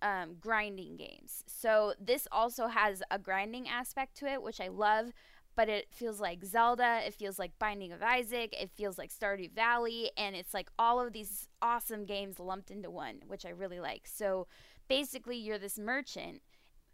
um, 0.00 0.36
grinding 0.40 0.96
games. 0.96 1.44
So 1.46 1.94
this 2.00 2.26
also 2.32 2.68
has 2.68 3.02
a 3.10 3.18
grinding 3.18 3.68
aspect 3.68 4.16
to 4.18 4.26
it, 4.26 4.42
which 4.42 4.60
I 4.60 4.68
love. 4.68 5.12
But 5.54 5.68
it 5.68 5.88
feels 5.90 6.18
like 6.18 6.44
Zelda. 6.44 7.00
It 7.06 7.12
feels 7.12 7.38
like 7.38 7.58
Binding 7.58 7.92
of 7.92 8.02
Isaac. 8.02 8.54
It 8.58 8.70
feels 8.70 8.96
like 8.96 9.12
Stardew 9.12 9.52
Valley, 9.52 10.10
and 10.16 10.34
it's 10.34 10.54
like 10.54 10.70
all 10.78 10.98
of 10.98 11.12
these 11.12 11.46
awesome 11.60 12.06
games 12.06 12.38
lumped 12.38 12.70
into 12.70 12.90
one, 12.90 13.16
which 13.26 13.44
I 13.44 13.50
really 13.50 13.78
like. 13.78 14.06
So 14.06 14.46
basically, 14.88 15.36
you're 15.36 15.58
this 15.58 15.78
merchant 15.78 16.40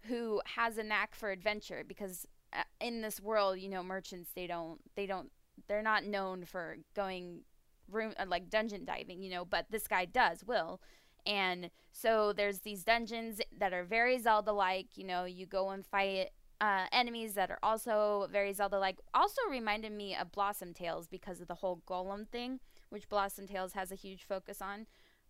who 0.03 0.41
has 0.57 0.77
a 0.77 0.83
knack 0.83 1.15
for 1.15 1.31
adventure 1.31 1.85
because 1.87 2.27
uh, 2.53 2.63
in 2.81 3.01
this 3.03 3.21
world, 3.21 3.59
you 3.59 3.69
know, 3.69 3.83
merchants 3.83 4.31
they 4.35 4.47
don't 4.47 4.81
they 4.97 5.07
don't 5.07 5.31
they're 5.69 5.83
not 5.83 6.05
known 6.05 6.45
for 6.45 6.79
going 6.95 7.43
room 7.91 8.13
uh, 8.19 8.25
like 8.27 8.51
dungeon 8.51 8.85
diving, 8.85 9.23
you 9.23 9.31
know, 9.31 9.45
but 9.45 9.67
this 9.71 9.87
guy 9.87 10.05
does 10.05 10.45
will 10.45 10.81
and 11.29 11.71
so 11.93 12.33
there's 12.33 12.61
these 12.61 12.83
dungeons 12.83 13.41
that 13.57 13.75
are 13.75 13.85
very 13.85 14.19
Zelda 14.19 14.53
like. 14.53 14.97
You 14.97 15.05
know, 15.05 15.27
you 15.27 15.47
go 15.47 15.71
and 15.71 15.87
fight 15.87 16.31
uh, 16.61 16.87
enemies 16.91 17.35
that 17.35 17.51
are 17.51 17.59
also 17.63 18.29
very 18.33 18.53
Zelda 18.55 18.79
like. 18.79 18.99
Also 19.13 19.43
reminded 19.51 19.93
me 19.93 20.17
of 20.17 20.33
Blossom 20.33 20.73
Tales 20.73 21.07
because 21.07 21.41
of 21.41 21.47
the 21.47 21.57
whole 21.57 21.83
golem 21.87 22.27
thing, 22.27 22.61
which 22.89 23.09
Blossom 23.11 23.47
Tales 23.47 23.75
has 23.75 23.93
a 23.93 23.95
huge 23.95 24.25
focus 24.25 24.63
on. 24.63 24.87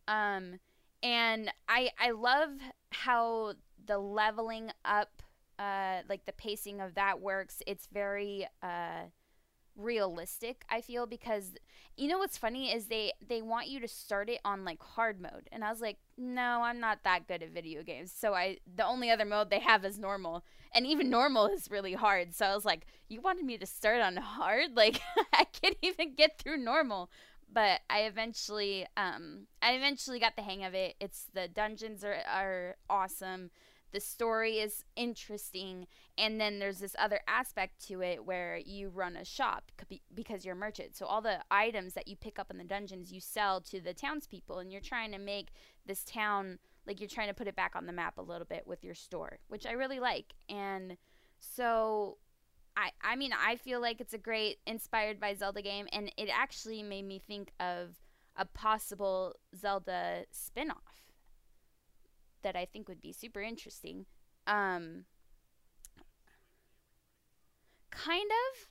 Um, 0.06 0.60
and 1.02 1.52
I 1.68 1.90
I 1.98 2.12
love 2.12 2.50
how 2.92 3.54
the 3.84 3.98
leveling 3.98 4.70
up, 4.84 5.22
uh, 5.58 6.02
like 6.08 6.26
the 6.26 6.32
pacing 6.32 6.80
of 6.80 6.94
that 6.94 7.20
works. 7.20 7.60
It's 7.66 7.88
very 7.92 8.46
uh, 8.62 9.06
realistic 9.78 10.64
i 10.68 10.80
feel 10.80 11.06
because 11.06 11.52
you 11.96 12.08
know 12.08 12.18
what's 12.18 12.38
funny 12.38 12.72
is 12.72 12.86
they 12.86 13.12
they 13.26 13.42
want 13.42 13.68
you 13.68 13.80
to 13.80 13.88
start 13.88 14.28
it 14.28 14.40
on 14.44 14.64
like 14.64 14.80
hard 14.82 15.20
mode. 15.20 15.48
And 15.50 15.64
i 15.64 15.70
was 15.70 15.80
like 15.80 15.98
no 16.16 16.62
i'm 16.62 16.80
not 16.80 17.00
that 17.04 17.26
good 17.26 17.42
at 17.42 17.50
video 17.50 17.82
games. 17.82 18.12
So 18.16 18.34
i 18.34 18.58
the 18.72 18.86
only 18.86 19.10
other 19.10 19.24
mode 19.24 19.50
they 19.50 19.58
have 19.60 19.84
is 19.84 19.98
normal. 19.98 20.44
And 20.74 20.86
even 20.86 21.10
normal 21.10 21.46
is 21.46 21.70
really 21.70 21.94
hard. 21.94 22.34
So 22.34 22.46
i 22.46 22.54
was 22.54 22.64
like 22.64 22.86
you 23.08 23.20
wanted 23.20 23.44
me 23.44 23.58
to 23.58 23.66
start 23.66 24.00
on 24.00 24.16
hard? 24.16 24.76
Like 24.76 25.00
i 25.32 25.44
can't 25.44 25.76
even 25.82 26.14
get 26.14 26.38
through 26.38 26.58
normal. 26.58 27.10
But 27.52 27.80
i 27.90 28.00
eventually 28.00 28.86
um 28.96 29.46
i 29.62 29.72
eventually 29.72 30.20
got 30.20 30.36
the 30.36 30.42
hang 30.42 30.64
of 30.64 30.74
it. 30.74 30.94
It's 31.00 31.26
the 31.34 31.48
dungeons 31.48 32.04
are 32.04 32.18
are 32.32 32.76
awesome 32.88 33.50
the 33.92 34.00
story 34.00 34.58
is 34.58 34.84
interesting 34.96 35.86
and 36.16 36.40
then 36.40 36.58
there's 36.58 36.78
this 36.78 36.96
other 36.98 37.20
aspect 37.26 37.86
to 37.88 38.02
it 38.02 38.24
where 38.24 38.58
you 38.58 38.88
run 38.88 39.16
a 39.16 39.24
shop 39.24 39.70
because 40.14 40.44
you're 40.44 40.54
a 40.54 40.58
merchant. 40.58 40.96
So 40.96 41.06
all 41.06 41.22
the 41.22 41.38
items 41.50 41.94
that 41.94 42.08
you 42.08 42.16
pick 42.16 42.38
up 42.38 42.50
in 42.50 42.58
the 42.58 42.64
dungeons 42.64 43.12
you 43.12 43.20
sell 43.20 43.60
to 43.62 43.80
the 43.80 43.94
townspeople 43.94 44.58
and 44.58 44.70
you're 44.70 44.80
trying 44.80 45.12
to 45.12 45.18
make 45.18 45.48
this 45.86 46.04
town 46.04 46.58
like 46.86 47.00
you're 47.00 47.08
trying 47.08 47.28
to 47.28 47.34
put 47.34 47.46
it 47.46 47.56
back 47.56 47.74
on 47.74 47.86
the 47.86 47.92
map 47.92 48.18
a 48.18 48.22
little 48.22 48.46
bit 48.46 48.66
with 48.66 48.82
your 48.84 48.94
store 48.94 49.38
which 49.48 49.66
i 49.66 49.72
really 49.72 50.00
like. 50.00 50.34
And 50.48 50.96
so 51.38 52.18
I, 52.76 52.90
I 53.02 53.16
mean 53.16 53.32
i 53.32 53.56
feel 53.56 53.80
like 53.80 54.00
it's 54.00 54.14
a 54.14 54.18
great 54.18 54.58
inspired 54.66 55.20
by 55.20 55.34
zelda 55.34 55.62
game 55.62 55.86
and 55.92 56.12
it 56.16 56.28
actually 56.32 56.82
made 56.82 57.06
me 57.06 57.18
think 57.18 57.52
of 57.60 57.96
a 58.36 58.44
possible 58.44 59.34
zelda 59.56 60.24
spin-off 60.30 60.87
that 62.42 62.56
I 62.56 62.64
think 62.64 62.88
would 62.88 63.00
be 63.00 63.12
super 63.12 63.40
interesting. 63.40 64.06
Um, 64.46 65.04
kind 67.90 68.30
of, 68.30 68.68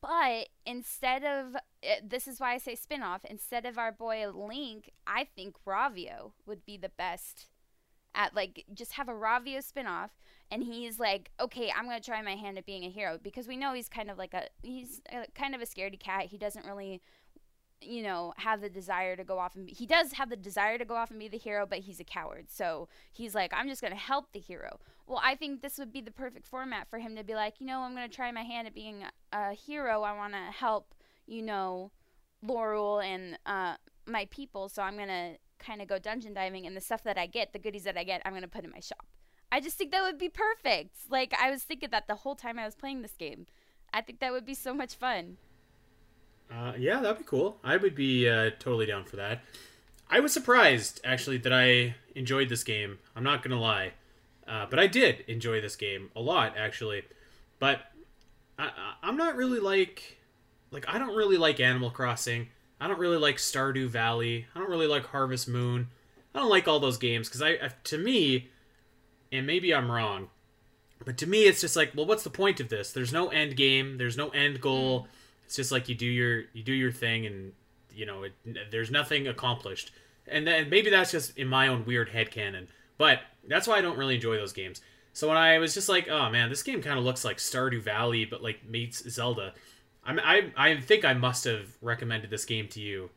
but 0.00 0.48
instead 0.64 1.24
of 1.24 1.56
eh, 1.82 2.00
this 2.04 2.26
is 2.26 2.40
why 2.40 2.54
I 2.54 2.58
say 2.58 2.74
spin-off, 2.74 3.24
instead 3.24 3.66
of 3.66 3.78
our 3.78 3.92
boy 3.92 4.26
Link, 4.30 4.90
I 5.06 5.24
think 5.24 5.56
Ravio 5.66 6.32
would 6.46 6.64
be 6.64 6.76
the 6.76 6.90
best 6.90 7.48
at 8.14 8.34
like 8.34 8.64
just 8.74 8.94
have 8.94 9.08
a 9.08 9.12
Ravio 9.12 9.62
spin-off 9.62 10.10
and 10.50 10.64
he's 10.64 10.98
like, 10.98 11.30
"Okay, 11.40 11.72
I'm 11.76 11.86
to 11.88 12.00
try 12.00 12.20
my 12.22 12.34
hand 12.36 12.58
at 12.58 12.66
being 12.66 12.84
a 12.84 12.90
hero 12.90 13.18
because 13.22 13.46
we 13.46 13.56
know 13.56 13.72
he's 13.72 13.88
kind 13.88 14.10
of 14.10 14.18
like 14.18 14.34
a 14.34 14.48
he's 14.62 15.00
a, 15.12 15.26
kind 15.34 15.54
of 15.54 15.60
a 15.60 15.66
scaredy 15.66 15.98
cat. 15.98 16.26
He 16.26 16.38
doesn't 16.38 16.66
really 16.66 17.02
you 17.82 18.02
know, 18.02 18.32
have 18.36 18.60
the 18.60 18.68
desire 18.68 19.16
to 19.16 19.24
go 19.24 19.38
off 19.38 19.54
and 19.54 19.66
be, 19.66 19.72
he 19.72 19.86
does 19.86 20.12
have 20.12 20.30
the 20.30 20.36
desire 20.36 20.78
to 20.78 20.84
go 20.84 20.96
off 20.96 21.10
and 21.10 21.18
be 21.18 21.28
the 21.28 21.38
hero, 21.38 21.66
but 21.66 21.80
he's 21.80 22.00
a 22.00 22.04
coward. 22.04 22.46
So 22.48 22.88
he's 23.12 23.34
like, 23.34 23.52
I'm 23.54 23.68
just 23.68 23.80
going 23.80 23.92
to 23.92 23.98
help 23.98 24.32
the 24.32 24.40
hero. 24.40 24.78
Well, 25.06 25.20
I 25.22 25.34
think 25.34 25.62
this 25.62 25.78
would 25.78 25.92
be 25.92 26.00
the 26.00 26.10
perfect 26.10 26.46
format 26.46 26.88
for 26.88 26.98
him 26.98 27.16
to 27.16 27.24
be 27.24 27.34
like, 27.34 27.60
you 27.60 27.66
know, 27.66 27.80
I'm 27.80 27.94
going 27.94 28.08
to 28.08 28.14
try 28.14 28.30
my 28.30 28.42
hand 28.42 28.66
at 28.66 28.74
being 28.74 29.04
a, 29.32 29.52
hero. 29.52 30.02
I 30.02 30.16
want 30.16 30.34
to 30.34 30.52
help, 30.52 30.94
you 31.26 31.42
know, 31.42 31.90
Lorule 32.46 33.04
and 33.04 33.38
uh, 33.46 33.76
my 34.06 34.26
people. 34.26 34.68
So 34.68 34.82
I'm 34.82 34.96
going 34.96 35.08
to 35.08 35.36
kind 35.58 35.82
of 35.82 35.88
go 35.88 35.98
dungeon 35.98 36.34
diving 36.34 36.66
and 36.66 36.76
the 36.76 36.80
stuff 36.80 37.02
that 37.04 37.18
I 37.18 37.26
get, 37.26 37.52
the 37.52 37.58
goodies 37.58 37.84
that 37.84 37.96
I 37.96 38.04
get, 38.04 38.22
I'm 38.24 38.32
going 38.32 38.42
to 38.42 38.48
put 38.48 38.64
in 38.64 38.70
my 38.70 38.80
shop. 38.80 39.06
I 39.52 39.60
just 39.60 39.76
think 39.76 39.90
that 39.90 40.02
would 40.02 40.18
be 40.18 40.28
perfect. 40.28 40.96
Like, 41.08 41.34
I 41.40 41.50
was 41.50 41.64
thinking 41.64 41.90
that 41.90 42.06
the 42.06 42.14
whole 42.16 42.36
time 42.36 42.58
I 42.58 42.64
was 42.64 42.76
playing 42.76 43.02
this 43.02 43.16
game. 43.16 43.46
I 43.92 44.00
think 44.00 44.20
that 44.20 44.32
would 44.32 44.46
be 44.46 44.54
so 44.54 44.72
much 44.72 44.94
fun. 44.94 45.38
Uh, 46.52 46.72
yeah, 46.76 47.00
that'd 47.00 47.18
be 47.18 47.24
cool. 47.24 47.58
I 47.62 47.76
would 47.76 47.94
be 47.94 48.28
uh, 48.28 48.50
totally 48.58 48.86
down 48.86 49.04
for 49.04 49.16
that. 49.16 49.42
I 50.10 50.20
was 50.20 50.32
surprised 50.32 51.00
actually 51.04 51.38
that 51.38 51.52
I 51.52 51.94
enjoyed 52.16 52.48
this 52.48 52.64
game. 52.64 52.98
I'm 53.14 53.22
not 53.22 53.42
gonna 53.42 53.60
lie, 53.60 53.92
uh, 54.48 54.66
but 54.68 54.80
I 54.80 54.88
did 54.88 55.20
enjoy 55.28 55.60
this 55.60 55.76
game 55.76 56.10
a 56.16 56.20
lot 56.20 56.54
actually. 56.58 57.02
But 57.60 57.82
I, 58.58 58.70
I'm 59.02 59.16
not 59.16 59.36
really 59.36 59.60
like 59.60 60.18
like 60.72 60.84
I 60.88 60.98
don't 60.98 61.14
really 61.14 61.36
like 61.36 61.60
Animal 61.60 61.90
Crossing. 61.90 62.48
I 62.80 62.88
don't 62.88 62.98
really 62.98 63.18
like 63.18 63.36
Stardew 63.36 63.88
Valley. 63.88 64.46
I 64.54 64.58
don't 64.58 64.70
really 64.70 64.88
like 64.88 65.06
Harvest 65.06 65.46
Moon. 65.46 65.88
I 66.34 66.40
don't 66.40 66.50
like 66.50 66.66
all 66.66 66.80
those 66.80 66.98
games 66.98 67.28
because 67.28 67.42
I, 67.42 67.50
I, 67.50 67.70
to 67.84 67.98
me, 67.98 68.48
and 69.30 69.46
maybe 69.46 69.74
I'm 69.74 69.90
wrong, 69.90 70.28
but 71.04 71.18
to 71.18 71.26
me 71.26 71.44
it's 71.44 71.60
just 71.60 71.76
like, 71.76 71.92
well, 71.94 72.06
what's 72.06 72.24
the 72.24 72.30
point 72.30 72.58
of 72.58 72.68
this? 72.68 72.90
There's 72.90 73.12
no 73.12 73.28
end 73.28 73.56
game. 73.56 73.98
There's 73.98 74.16
no 74.16 74.30
end 74.30 74.60
goal. 74.60 75.02
Mm 75.02 75.06
it's 75.50 75.56
just 75.56 75.72
like 75.72 75.88
you 75.88 75.96
do 75.96 76.06
your 76.06 76.44
you 76.52 76.62
do 76.62 76.72
your 76.72 76.92
thing, 76.92 77.26
and 77.26 77.50
you 77.92 78.06
know 78.06 78.22
it, 78.22 78.34
there's 78.70 78.88
nothing 78.88 79.26
accomplished. 79.26 79.90
And 80.28 80.46
then 80.46 80.70
maybe 80.70 80.90
that's 80.90 81.10
just 81.10 81.36
in 81.36 81.48
my 81.48 81.66
own 81.66 81.84
weird 81.84 82.10
head 82.10 82.30
canon, 82.30 82.68
but 82.98 83.18
that's 83.48 83.66
why 83.66 83.78
I 83.78 83.80
don't 83.80 83.98
really 83.98 84.14
enjoy 84.14 84.36
those 84.36 84.52
games. 84.52 84.80
So 85.12 85.26
when 85.26 85.36
I 85.36 85.58
was 85.58 85.74
just 85.74 85.88
like, 85.88 86.08
oh 86.08 86.30
man, 86.30 86.50
this 86.50 86.62
game 86.62 86.80
kind 86.80 87.00
of 87.00 87.04
looks 87.04 87.24
like 87.24 87.38
Stardew 87.38 87.82
Valley, 87.82 88.24
but 88.24 88.44
like 88.44 88.64
meets 88.64 89.02
Zelda. 89.10 89.54
I 90.06 90.12
I 90.56 90.68
I 90.68 90.80
think 90.80 91.04
I 91.04 91.14
must 91.14 91.42
have 91.46 91.66
recommended 91.82 92.30
this 92.30 92.44
game 92.44 92.68
to 92.68 92.80
you 92.80 93.10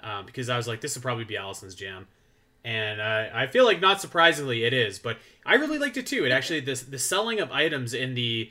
um, 0.00 0.26
because 0.26 0.48
I 0.48 0.56
was 0.56 0.66
like, 0.66 0.80
this 0.80 0.96
would 0.96 1.04
probably 1.04 1.22
be 1.22 1.36
Alasyn's 1.36 1.76
jam, 1.76 2.08
and 2.64 3.00
uh, 3.00 3.26
I 3.32 3.46
feel 3.46 3.64
like 3.64 3.80
not 3.80 4.00
surprisingly 4.00 4.64
it 4.64 4.72
is. 4.72 4.98
But 4.98 5.18
I 5.44 5.54
really 5.54 5.78
liked 5.78 5.98
it 5.98 6.08
too. 6.08 6.24
It 6.24 6.32
actually 6.32 6.58
this 6.58 6.82
the 6.82 6.98
selling 6.98 7.38
of 7.38 7.52
items 7.52 7.94
in 7.94 8.14
the 8.14 8.50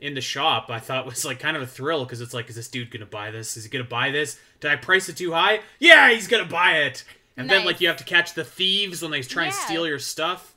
in 0.00 0.14
the 0.14 0.20
shop 0.20 0.70
I 0.70 0.80
thought 0.80 1.06
was 1.06 1.24
like 1.24 1.38
kind 1.38 1.56
of 1.56 1.62
a 1.62 1.66
thrill 1.66 2.04
because 2.04 2.20
it's 2.20 2.34
like, 2.34 2.48
is 2.48 2.56
this 2.56 2.68
dude 2.68 2.90
gonna 2.90 3.06
buy 3.06 3.30
this? 3.30 3.56
Is 3.56 3.64
he 3.64 3.70
gonna 3.70 3.84
buy 3.84 4.10
this? 4.10 4.38
Did 4.60 4.70
I 4.70 4.76
price 4.76 5.08
it 5.08 5.16
too 5.16 5.32
high? 5.32 5.60
Yeah, 5.78 6.10
he's 6.10 6.26
gonna 6.26 6.44
buy 6.44 6.78
it. 6.78 7.04
And 7.36 7.46
nice. 7.46 7.58
then 7.58 7.66
like 7.66 7.80
you 7.80 7.88
have 7.88 7.98
to 7.98 8.04
catch 8.04 8.34
the 8.34 8.44
thieves 8.44 9.02
when 9.02 9.10
they 9.10 9.22
try 9.22 9.44
yeah. 9.44 9.48
and 9.48 9.54
steal 9.54 9.86
your 9.86 9.98
stuff. 9.98 10.54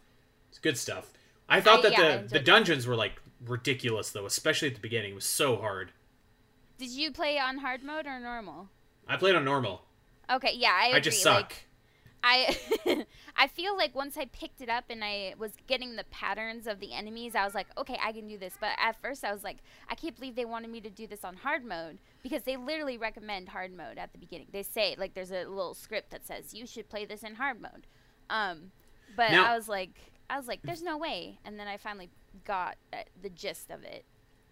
It's 0.49 0.59
good 0.59 0.77
stuff. 0.77 1.11
I 1.47 1.61
thought 1.61 1.79
I, 1.79 1.89
that 1.89 1.91
yeah, 1.91 2.17
the 2.17 2.27
the 2.27 2.39
dungeons 2.39 2.87
were 2.87 2.95
like 2.95 3.13
ridiculous 3.45 4.11
though, 4.11 4.25
especially 4.25 4.69
at 4.69 4.75
the 4.75 4.81
beginning. 4.81 5.11
It 5.11 5.15
was 5.15 5.25
so 5.25 5.57
hard. 5.57 5.91
Did 6.77 6.89
you 6.89 7.11
play 7.11 7.37
on 7.37 7.59
hard 7.59 7.83
mode 7.83 8.07
or 8.07 8.19
normal? 8.19 8.69
I 9.07 9.17
played 9.17 9.35
on 9.35 9.45
normal. 9.45 9.83
Okay, 10.29 10.53
yeah, 10.55 10.71
I. 10.71 10.95
I 10.95 10.99
just 10.99 11.21
suck. 11.21 11.35
Like, 11.35 11.65
I 12.23 12.57
I 13.35 13.47
feel 13.47 13.75
like 13.75 13.93
once 13.93 14.17
I 14.17 14.25
picked 14.25 14.61
it 14.61 14.69
up 14.69 14.85
and 14.89 15.03
I 15.03 15.33
was 15.37 15.51
getting 15.67 15.95
the 15.95 16.05
patterns 16.05 16.67
of 16.67 16.79
the 16.79 16.93
enemies, 16.93 17.35
I 17.35 17.43
was 17.43 17.53
like, 17.53 17.67
okay, 17.77 17.97
I 18.01 18.13
can 18.13 18.27
do 18.27 18.37
this. 18.37 18.53
But 18.59 18.71
at 18.77 18.99
first, 19.01 19.25
I 19.25 19.33
was 19.33 19.43
like, 19.43 19.57
I 19.89 19.95
can't 19.95 20.15
believe 20.15 20.35
they 20.35 20.45
wanted 20.45 20.71
me 20.71 20.79
to 20.81 20.89
do 20.89 21.05
this 21.05 21.23
on 21.23 21.35
hard 21.35 21.65
mode 21.65 21.97
because 22.21 22.43
they 22.43 22.55
literally 22.55 22.97
recommend 22.97 23.49
hard 23.49 23.75
mode 23.75 23.97
at 23.97 24.13
the 24.13 24.19
beginning. 24.19 24.47
They 24.51 24.63
say 24.63 24.95
like 24.97 25.13
there's 25.13 25.31
a 25.31 25.45
little 25.45 25.73
script 25.73 26.11
that 26.11 26.25
says 26.25 26.53
you 26.53 26.65
should 26.65 26.89
play 26.89 27.05
this 27.05 27.23
in 27.23 27.35
hard 27.35 27.61
mode. 27.61 27.87
Um, 28.29 28.71
but 29.17 29.31
Now- 29.31 29.51
I 29.51 29.55
was 29.55 29.67
like, 29.67 29.99
I 30.29 30.37
was 30.37 30.47
like, 30.47 30.61
there's 30.63 30.81
no 30.81 30.97
way. 30.97 31.39
And 31.43 31.59
then 31.59 31.67
I 31.67 31.77
finally 31.77 32.09
got 32.45 32.77
uh, 32.93 32.97
the 33.21 33.29
gist 33.29 33.69
of 33.69 33.83
it. 33.83 34.05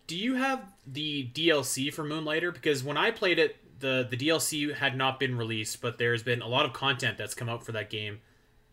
Do 0.08 0.18
you 0.18 0.36
have 0.36 0.74
the 0.86 1.30
DLC 1.34 1.94
for 1.94 2.04
Moonlighter? 2.04 2.52
Because 2.52 2.84
when 2.84 2.98
I 2.98 3.12
played 3.12 3.40
it, 3.40 3.56
the 3.82 4.08
the 4.10 4.18
DLC 4.18 4.74
had 4.74 4.96
not 4.96 5.20
been 5.20 5.38
released, 5.38 5.82
but 5.82 5.98
there's 5.98 6.24
been 6.24 6.42
a 6.42 6.48
lot 6.48 6.66
of 6.66 6.74
content 6.74 7.18
that's 7.18 7.34
come 7.34 7.50
out 7.50 7.66
for 7.66 7.72
that 7.74 7.90
game 7.90 8.20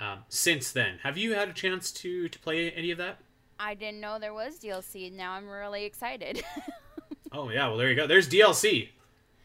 um, 0.01 0.21
since 0.29 0.71
then. 0.73 0.99
Have 1.03 1.19
you 1.19 1.35
had 1.35 1.49
a 1.49 1.53
chance 1.53 1.91
to 1.93 2.29
to 2.29 2.39
play 2.39 2.71
any 2.71 2.91
of 2.91 2.99
that? 2.99 3.19
I 3.61 3.75
didn't 3.75 4.01
know 4.01 4.19
there 4.19 4.35
was 4.35 4.59
DLC. 4.59 5.13
Now 5.13 5.33
I'm 5.33 5.49
really 5.49 5.85
excited. 5.85 6.43
Oh 7.33 7.51
yeah, 7.51 7.69
well 7.69 7.77
there 7.77 7.91
you 7.91 7.95
go. 7.95 8.07
There's 8.07 8.29
DLC. 8.29 8.89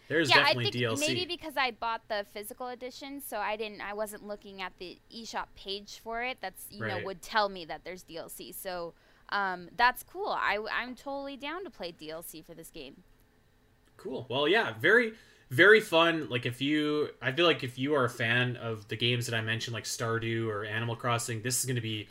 There's 0.08 0.30
yeah, 0.30 0.38
I 0.38 0.40
definitely 0.54 0.72
think 0.72 0.86
DLC. 0.86 1.00
maybe 1.00 1.26
because 1.26 1.54
I 1.58 1.72
bought 1.72 2.02
the 2.08 2.26
physical 2.34 2.68
edition, 2.68 3.22
so 3.22 3.38
I 3.38 3.56
didn't. 3.56 3.82
I 3.82 3.94
wasn't 3.94 4.26
looking 4.26 4.62
at 4.62 4.74
the 4.80 4.98
eShop 5.14 5.48
page 5.56 6.00
for 6.04 6.24
it. 6.24 6.38
That's 6.42 6.66
you 6.70 6.86
know 6.86 7.00
would 7.04 7.22
tell 7.22 7.50
me 7.50 7.66
that 7.66 7.82
there's 7.84 8.04
DLC. 8.04 8.54
So 8.54 8.94
um, 9.30 9.70
that's 9.76 10.04
cool. 10.04 10.30
I 10.30 10.60
I'm 10.72 10.96
totally 10.96 11.38
down 11.38 11.64
to 11.64 11.70
play 11.70 11.94
DLC 11.94 12.46
for 12.46 12.54
this 12.54 12.70
game. 12.70 13.04
Cool. 13.98 14.26
Well, 14.30 14.48
yeah, 14.48 14.74
very 14.80 15.14
very 15.54 15.80
fun. 15.80 16.28
Like 16.30 16.46
if 16.46 16.62
you, 16.62 17.10
I 17.22 17.32
feel 17.32 17.46
like 17.46 17.64
if 17.64 17.78
you 17.78 17.94
are 17.94 18.06
a 18.06 18.10
fan 18.10 18.58
of 18.58 18.88
the 18.88 18.96
games 18.96 19.28
that 19.28 19.36
I 19.36 19.42
mentioned, 19.42 19.74
like 19.74 19.84
Stardew 19.84 20.48
or 20.48 20.66
Animal 20.66 20.96
Crossing, 20.96 21.42
this 21.44 21.60
is 21.60 21.66
going 21.66 21.76
to 21.76 21.82
be 21.82 22.08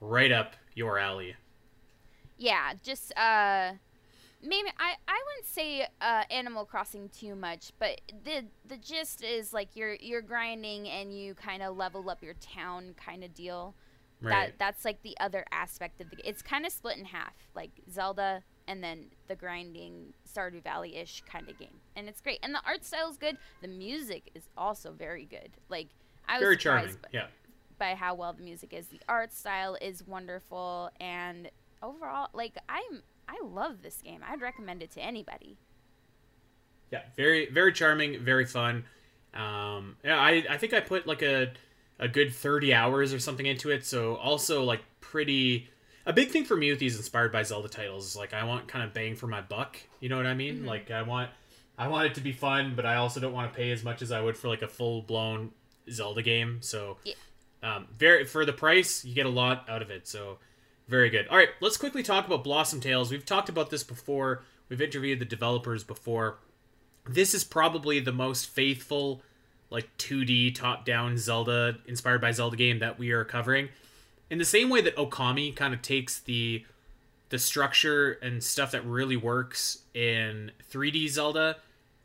right 0.00 0.30
up 0.30 0.54
your 0.74 0.98
alley. 0.98 1.34
Yeah, 2.36 2.74
just 2.82 3.16
uh, 3.16 3.72
maybe 4.42 4.68
I 4.78 4.94
I 5.08 5.22
wouldn't 5.26 5.46
say 5.46 5.86
uh, 6.00 6.24
Animal 6.30 6.66
Crossing 6.66 7.08
too 7.08 7.34
much, 7.34 7.72
but 7.78 8.00
the 8.24 8.44
the 8.66 8.76
gist 8.76 9.24
is 9.24 9.52
like 9.52 9.74
you're 9.74 9.94
you're 9.94 10.22
grinding 10.22 10.88
and 10.88 11.16
you 11.16 11.34
kind 11.34 11.62
of 11.62 11.76
level 11.76 12.08
up 12.10 12.22
your 12.22 12.34
town 12.34 12.94
kind 12.96 13.24
of 13.24 13.32
deal. 13.32 13.74
Right. 14.20 14.30
That 14.30 14.58
that's 14.58 14.84
like 14.84 15.02
the 15.02 15.16
other 15.18 15.44
aspect 15.50 16.00
of 16.00 16.10
the. 16.10 16.16
It's 16.28 16.42
kind 16.42 16.66
of 16.66 16.72
split 16.72 16.98
in 16.98 17.06
half, 17.06 17.34
like 17.54 17.70
Zelda 17.90 18.42
and 18.68 18.82
then 18.82 19.06
the 19.28 19.34
grinding 19.36 20.12
Stardew 20.32 20.62
Valley 20.62 20.96
ish 20.96 21.22
kind 21.30 21.48
of 21.48 21.58
game, 21.58 21.80
and 21.96 22.08
it's 22.08 22.20
great. 22.20 22.38
And 22.42 22.54
the 22.54 22.60
art 22.66 22.84
style 22.84 23.10
is 23.10 23.16
good. 23.16 23.36
The 23.60 23.68
music 23.68 24.30
is 24.34 24.48
also 24.56 24.92
very 24.92 25.24
good. 25.24 25.50
Like 25.68 25.88
I 26.28 26.34
was 26.34 26.42
very 26.42 26.58
surprised 26.58 26.86
charming. 26.86 26.96
by, 27.02 27.08
Yeah. 27.12 27.26
by 27.78 27.94
how 27.94 28.14
well 28.14 28.32
the 28.32 28.42
music 28.42 28.72
is. 28.72 28.86
The 28.86 29.00
art 29.08 29.32
style 29.32 29.76
is 29.80 30.06
wonderful, 30.06 30.90
and 31.00 31.50
overall, 31.82 32.28
like 32.32 32.56
I'm 32.68 33.02
I 33.28 33.38
love 33.44 33.82
this 33.82 34.00
game. 34.02 34.20
I'd 34.28 34.40
recommend 34.40 34.82
it 34.82 34.90
to 34.92 35.00
anybody. 35.00 35.56
Yeah, 36.90 37.02
very 37.16 37.48
very 37.50 37.72
charming, 37.72 38.20
very 38.20 38.44
fun. 38.44 38.84
Um, 39.34 39.96
yeah, 40.04 40.18
I 40.18 40.44
I 40.50 40.56
think 40.58 40.74
I 40.74 40.80
put 40.80 41.06
like 41.06 41.22
a 41.22 41.52
a 41.98 42.08
good 42.08 42.34
thirty 42.34 42.74
hours 42.74 43.14
or 43.14 43.18
something 43.18 43.46
into 43.46 43.70
it. 43.70 43.84
So 43.86 44.16
also 44.16 44.62
like 44.64 44.82
pretty. 45.00 45.68
A 46.04 46.12
big 46.12 46.30
thing 46.30 46.44
for 46.44 46.56
me 46.56 46.70
with 46.70 46.80
these 46.80 46.96
inspired 46.96 47.30
by 47.32 47.42
Zelda 47.42 47.68
titles 47.68 48.06
is 48.06 48.16
like 48.16 48.34
I 48.34 48.44
want 48.44 48.66
kind 48.68 48.84
of 48.84 48.92
bang 48.92 49.14
for 49.14 49.26
my 49.26 49.40
buck. 49.40 49.76
You 50.00 50.08
know 50.08 50.16
what 50.16 50.26
I 50.26 50.34
mean? 50.34 50.60
Mhm. 50.62 50.66
Like 50.66 50.90
I 50.90 51.02
want 51.02 51.30
I 51.78 51.88
want 51.88 52.06
it 52.06 52.14
to 52.16 52.20
be 52.20 52.32
fun, 52.32 52.74
but 52.76 52.84
I 52.84 52.96
also 52.96 53.18
don't 53.20 53.32
want 53.32 53.52
to 53.52 53.56
pay 53.56 53.70
as 53.70 53.82
much 53.82 54.02
as 54.02 54.12
I 54.12 54.20
would 54.20 54.36
for 54.36 54.48
like 54.48 54.62
a 54.62 54.68
full 54.68 55.02
blown 55.02 55.52
Zelda 55.90 56.22
game. 56.22 56.58
So 56.60 56.98
Yeah. 57.04 57.14
um, 57.62 57.88
very 57.98 58.24
for 58.24 58.44
the 58.44 58.52
price, 58.52 59.04
you 59.04 59.14
get 59.14 59.26
a 59.26 59.30
lot 59.30 59.64
out 59.68 59.80
of 59.82 59.90
it. 59.90 60.06
So 60.08 60.38
very 60.88 61.08
good. 61.10 61.28
All 61.28 61.36
right, 61.36 61.48
let's 61.60 61.76
quickly 61.76 62.02
talk 62.02 62.26
about 62.26 62.42
Blossom 62.44 62.80
Tales. 62.80 63.10
We've 63.10 63.24
talked 63.24 63.48
about 63.48 63.70
this 63.70 63.84
before. 63.84 64.44
We've 64.68 64.82
interviewed 64.82 65.20
the 65.20 65.24
developers 65.24 65.84
before. 65.84 66.38
This 67.08 67.34
is 67.34 67.44
probably 67.44 68.00
the 68.00 68.12
most 68.12 68.46
faithful, 68.48 69.22
like 69.70 69.88
2D 69.98 70.50
top-down 70.54 71.16
Zelda 71.18 71.78
inspired 71.86 72.20
by 72.20 72.32
Zelda 72.32 72.56
game 72.56 72.80
that 72.80 72.98
we 72.98 73.10
are 73.12 73.24
covering. 73.24 73.68
In 74.32 74.38
the 74.38 74.46
same 74.46 74.70
way 74.70 74.80
that 74.80 74.96
Okami 74.96 75.54
kind 75.54 75.74
of 75.74 75.82
takes 75.82 76.18
the 76.18 76.64
the 77.28 77.38
structure 77.38 78.12
and 78.22 78.42
stuff 78.42 78.70
that 78.70 78.82
really 78.82 79.16
works 79.16 79.82
in 79.92 80.50
3D 80.72 81.06
Zelda, 81.10 81.58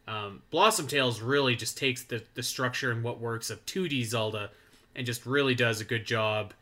um, 0.09 0.41
Blossom 0.51 0.88
Tales 0.88 1.21
really 1.21 1.55
just 1.55 1.78
takes 1.78 2.03
the, 2.03 2.21
the 2.34 2.43
structure 2.43 2.91
and 2.91 3.01
what 3.01 3.21
works 3.21 3.49
of 3.49 3.65
2D 3.65 4.03
Zelda 4.03 4.49
and 4.93 5.05
just 5.05 5.25
really 5.25 5.55
does 5.55 5.80
a 5.80 5.86
good 5.86 6.05
job 6.05 6.53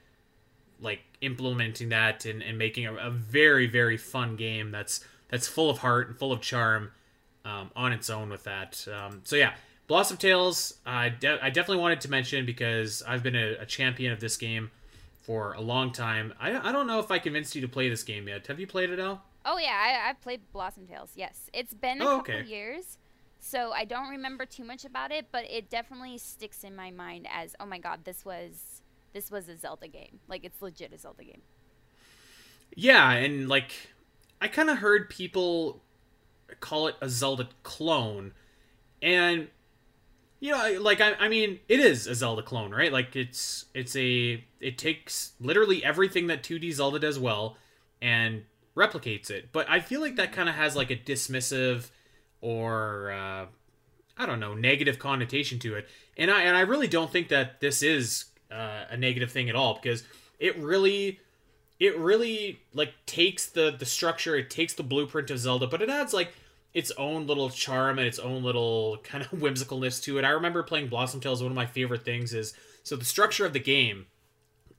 like 0.79 0.99
implementing 1.21 1.89
that 1.89 2.25
and, 2.25 2.43
and 2.43 2.59
making 2.59 2.85
a, 2.85 2.93
a 2.93 3.09
very 3.09 3.65
very 3.65 3.97
fun 3.97 4.35
game 4.35 4.69
that's 4.69 5.03
that's 5.29 5.47
full 5.47 5.71
of 5.71 5.79
heart 5.79 6.09
and 6.09 6.15
full 6.19 6.31
of 6.31 6.41
charm 6.41 6.91
um, 7.43 7.71
on 7.75 7.91
its 7.91 8.07
own 8.11 8.29
with 8.29 8.43
that. 8.43 8.87
Um, 8.87 9.21
so 9.23 9.35
yeah 9.35 9.55
blossom 9.87 10.17
tales 10.17 10.75
I, 10.85 11.09
de- 11.09 11.43
I 11.43 11.49
definitely 11.49 11.81
wanted 11.81 12.01
to 12.01 12.11
mention 12.11 12.45
because 12.45 13.01
i've 13.07 13.23
been 13.23 13.35
a, 13.35 13.53
a 13.61 13.65
champion 13.65 14.11
of 14.13 14.19
this 14.19 14.37
game 14.37 14.69
for 15.25 15.53
a 15.53 15.61
long 15.61 15.91
time 15.91 16.33
I, 16.39 16.69
I 16.69 16.71
don't 16.71 16.87
know 16.87 16.99
if 16.99 17.11
i 17.11 17.19
convinced 17.19 17.55
you 17.55 17.61
to 17.61 17.67
play 17.67 17.89
this 17.89 18.03
game 18.03 18.27
yet 18.27 18.47
have 18.47 18.59
you 18.59 18.67
played 18.67 18.89
it 18.89 18.99
al 18.99 19.23
Oh 19.45 19.57
yeah, 19.57 20.01
I, 20.05 20.09
I 20.09 20.13
played 20.13 20.51
Blossom 20.51 20.87
Tales. 20.87 21.11
Yes, 21.15 21.49
it's 21.53 21.73
been 21.73 22.01
a 22.01 22.05
Oh, 22.05 22.17
couple 22.17 22.35
okay. 22.35 22.41
years, 22.41 22.97
so 23.39 23.71
I 23.73 23.85
don't 23.85 24.09
remember 24.09 24.45
too 24.45 24.63
much 24.63 24.85
about 24.85 25.11
it, 25.11 25.27
but 25.31 25.45
it 25.49 25.69
definitely 25.69 26.17
sticks 26.17 26.63
in 26.63 26.75
my 26.75 26.89
mind 26.91 27.27
as 27.31 27.55
oh 27.59 27.65
my 27.65 27.77
god, 27.77 28.05
this 28.05 28.25
was 28.25 28.81
this 29.13 29.29
was 29.29 29.47
a 29.47 29.55
Zelda 29.55 29.87
game. 29.87 30.19
Like 30.27 30.43
it's 30.43 30.61
legit 30.61 30.93
a 30.93 30.97
Zelda 30.97 31.23
game. 31.23 31.41
Yeah, 32.75 33.11
and 33.11 33.47
like 33.47 33.71
I 34.41 34.47
kind 34.47 34.69
of 34.69 34.79
heard 34.79 35.09
people 35.09 35.81
call 36.59 36.87
it 36.87 36.95
a 37.01 37.09
Zelda 37.09 37.49
clone, 37.63 38.33
and 39.01 39.49
you 40.39 40.51
know, 40.51 40.79
like 40.81 41.01
I, 41.01 41.13
I 41.13 41.27
mean, 41.27 41.59
it 41.67 41.79
is 41.79 42.07
a 42.07 42.15
Zelda 42.15 42.41
clone, 42.41 42.71
right? 42.71 42.91
Like 42.91 43.15
it's 43.15 43.65
it's 43.73 43.95
a 43.95 44.43
it 44.59 44.77
takes 44.77 45.33
literally 45.39 45.83
everything 45.83 46.27
that 46.27 46.43
2D 46.43 46.73
Zelda 46.73 46.99
does 46.99 47.17
well 47.17 47.57
and 48.01 48.43
replicates 48.75 49.29
it. 49.29 49.49
But 49.51 49.69
I 49.69 49.79
feel 49.79 50.01
like 50.01 50.17
that 50.17 50.33
kind 50.33 50.49
of 50.49 50.55
has 50.55 50.75
like 50.75 50.91
a 50.91 50.95
dismissive 50.95 51.89
or 52.41 53.11
uh, 53.11 53.45
I 54.17 54.25
don't 54.25 54.39
know 54.39 54.53
negative 54.53 54.99
connotation 54.99 55.59
to 55.59 55.75
it, 55.75 55.87
and 56.17 56.29
I 56.29 56.43
and 56.43 56.55
I 56.55 56.61
really 56.61 56.87
don't 56.87 57.11
think 57.11 57.29
that 57.29 57.61
this 57.61 57.81
is 57.81 58.25
uh, 58.51 58.85
a 58.89 58.97
negative 58.97 59.31
thing 59.31 59.49
at 59.49 59.55
all 59.55 59.79
because 59.81 60.03
it 60.39 60.57
really 60.57 61.19
it 61.79 61.97
really 61.97 62.59
like 62.73 62.93
takes 63.05 63.47
the 63.47 63.75
the 63.77 63.85
structure 63.85 64.35
it 64.35 64.49
takes 64.49 64.73
the 64.73 64.83
blueprint 64.83 65.29
of 65.29 65.39
zelda 65.39 65.67
but 65.67 65.81
it 65.81 65.89
adds 65.89 66.13
like 66.13 66.33
its 66.75 66.91
own 66.97 67.25
little 67.25 67.49
charm 67.49 67.97
and 67.97 68.05
its 68.05 68.19
own 68.19 68.43
little 68.43 68.97
kind 69.01 69.23
of 69.23 69.31
whimsicalness 69.39 70.03
to 70.03 70.19
it. 70.19 70.25
I 70.25 70.29
remember 70.29 70.61
playing 70.61 70.89
blossom 70.89 71.21
tales 71.21 71.41
one 71.41 71.51
of 71.51 71.55
my 71.55 71.65
favorite 71.65 72.05
things 72.05 72.33
is 72.33 72.53
so 72.83 72.95
the 72.95 73.05
structure 73.05 73.45
of 73.45 73.53
the 73.53 73.59
game 73.59 74.05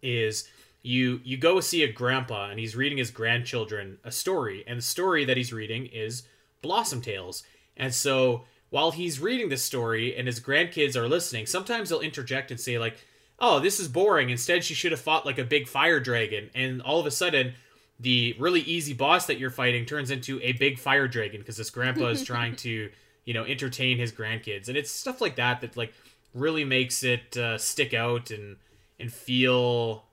is 0.03 0.47
you 0.83 1.21
you 1.25 1.39
go 1.39 1.59
see 1.59 1.83
a 1.83 1.91
grandpa 1.91 2.51
and 2.51 2.61
he's 2.61 2.77
reading 2.77 2.99
his 2.99 3.11
grandchildren 3.11 3.99
a 4.05 4.13
story 4.13 4.63
and 4.69 4.79
the 4.79 4.83
story 4.83 5.25
that 5.25 5.39
he's 5.39 5.53
reading 5.53 5.87
is 5.87 6.23
blossom 6.61 7.01
tales. 7.01 7.43
And 7.79 7.95
so 7.95 8.45
while 8.69 8.91
he's 8.91 9.19
reading 9.19 9.49
this 9.49 9.65
story 9.65 10.15
and 10.15 10.27
his 10.27 10.39
grandkids 10.39 10.97
are 10.97 11.09
listening 11.09 11.47
sometimes 11.47 11.89
they'll 11.89 12.01
interject 12.01 12.51
and 12.51 12.61
say 12.61 12.79
like 12.79 12.99
oh 13.39 13.59
this 13.59 13.81
is 13.81 13.89
boring. 13.89 14.29
Instead 14.29 14.65
she 14.65 14.75
should 14.75 14.93
have 14.93 15.01
fought 15.01 15.25
like 15.25 15.39
a 15.39 15.45
big 15.45 15.67
fire 15.67 15.99
dragon 15.99 16.51
and 16.55 16.83
all 16.83 17.01
of 17.01 17.07
a 17.07 17.11
sudden 17.11 17.55
the 17.99 18.37
really 18.39 18.61
easy 18.61 18.93
boss 18.93 19.27
that 19.27 19.39
you're 19.39 19.51
fighting 19.51 19.87
turns 19.87 20.11
into 20.11 20.41
a 20.43 20.53
big 20.53 20.79
fire 20.79 21.09
dragon 21.09 21.41
because 21.41 21.57
this 21.57 21.71
grandpa 21.71 22.07
is 22.09 22.23
trying 22.33 22.57
to 22.57 22.91
you 23.25 23.35
know 23.35 23.45
entertain 23.45 23.99
his 23.99 24.13
grandkids. 24.13 24.69
And 24.69 24.77
it's 24.77 24.91
stuff 24.91 25.21
like 25.21 25.37
that 25.37 25.61
that 25.61 25.77
like 25.77 25.93
really 26.35 26.65
makes 26.65 27.03
it 27.03 27.37
uh, 27.37 27.59
stick 27.59 27.95
out 27.95 28.31
and 28.31 28.57
and 28.99 29.13
feel 29.13 30.05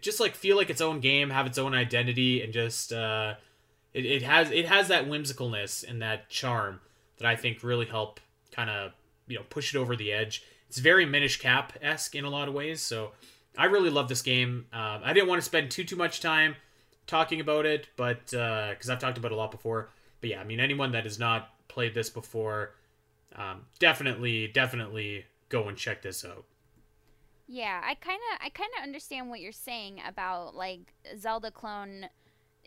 just 0.00 0.20
like 0.20 0.34
feel 0.34 0.56
like 0.56 0.70
its 0.70 0.80
own 0.80 1.00
game 1.00 1.30
have 1.30 1.46
its 1.46 1.58
own 1.58 1.74
identity 1.74 2.42
and 2.42 2.52
just 2.52 2.92
uh 2.92 3.34
it, 3.94 4.04
it 4.04 4.22
has 4.22 4.50
it 4.50 4.66
has 4.66 4.88
that 4.88 5.06
whimsicalness 5.06 5.88
and 5.88 6.02
that 6.02 6.28
charm 6.28 6.80
that 7.18 7.26
i 7.26 7.34
think 7.34 7.62
really 7.62 7.86
help 7.86 8.20
kind 8.52 8.68
of 8.68 8.92
you 9.26 9.36
know 9.36 9.44
push 9.48 9.74
it 9.74 9.78
over 9.78 9.96
the 9.96 10.12
edge. 10.12 10.44
It's 10.68 10.78
very 10.78 11.04
minish 11.04 11.40
cap 11.40 11.72
esque 11.82 12.14
in 12.14 12.24
a 12.24 12.30
lot 12.30 12.48
of 12.48 12.54
ways 12.54 12.80
so 12.82 13.12
i 13.56 13.64
really 13.66 13.90
love 13.90 14.08
this 14.08 14.22
game. 14.22 14.66
Uh, 14.72 15.00
i 15.02 15.12
didn't 15.12 15.28
want 15.28 15.40
to 15.40 15.44
spend 15.44 15.70
too 15.70 15.84
too 15.84 15.96
much 15.96 16.20
time 16.20 16.56
talking 17.06 17.40
about 17.40 17.66
it 17.66 17.88
but 17.96 18.26
because 18.26 18.88
i've 18.88 18.98
talked 18.98 19.18
about 19.18 19.32
it 19.32 19.34
a 19.34 19.36
lot 19.36 19.50
before 19.50 19.90
but 20.20 20.30
yeah 20.30 20.40
i 20.40 20.44
mean 20.44 20.60
anyone 20.60 20.92
that 20.92 21.04
has 21.04 21.18
not 21.18 21.50
played 21.68 21.94
this 21.94 22.10
before 22.10 22.74
um, 23.36 23.62
definitely 23.78 24.48
definitely 24.48 25.24
go 25.48 25.68
and 25.68 25.76
check 25.76 26.02
this 26.02 26.24
out 26.24 26.44
Yeah, 27.46 27.80
I 27.84 27.94
kind 27.94 28.20
of 28.32 28.38
I 28.44 28.48
kind 28.50 28.70
of 28.78 28.84
understand 28.84 29.28
what 29.28 29.40
you're 29.40 29.52
saying 29.52 30.00
about 30.06 30.54
like 30.54 30.94
Zelda 31.18 31.50
clone. 31.50 32.06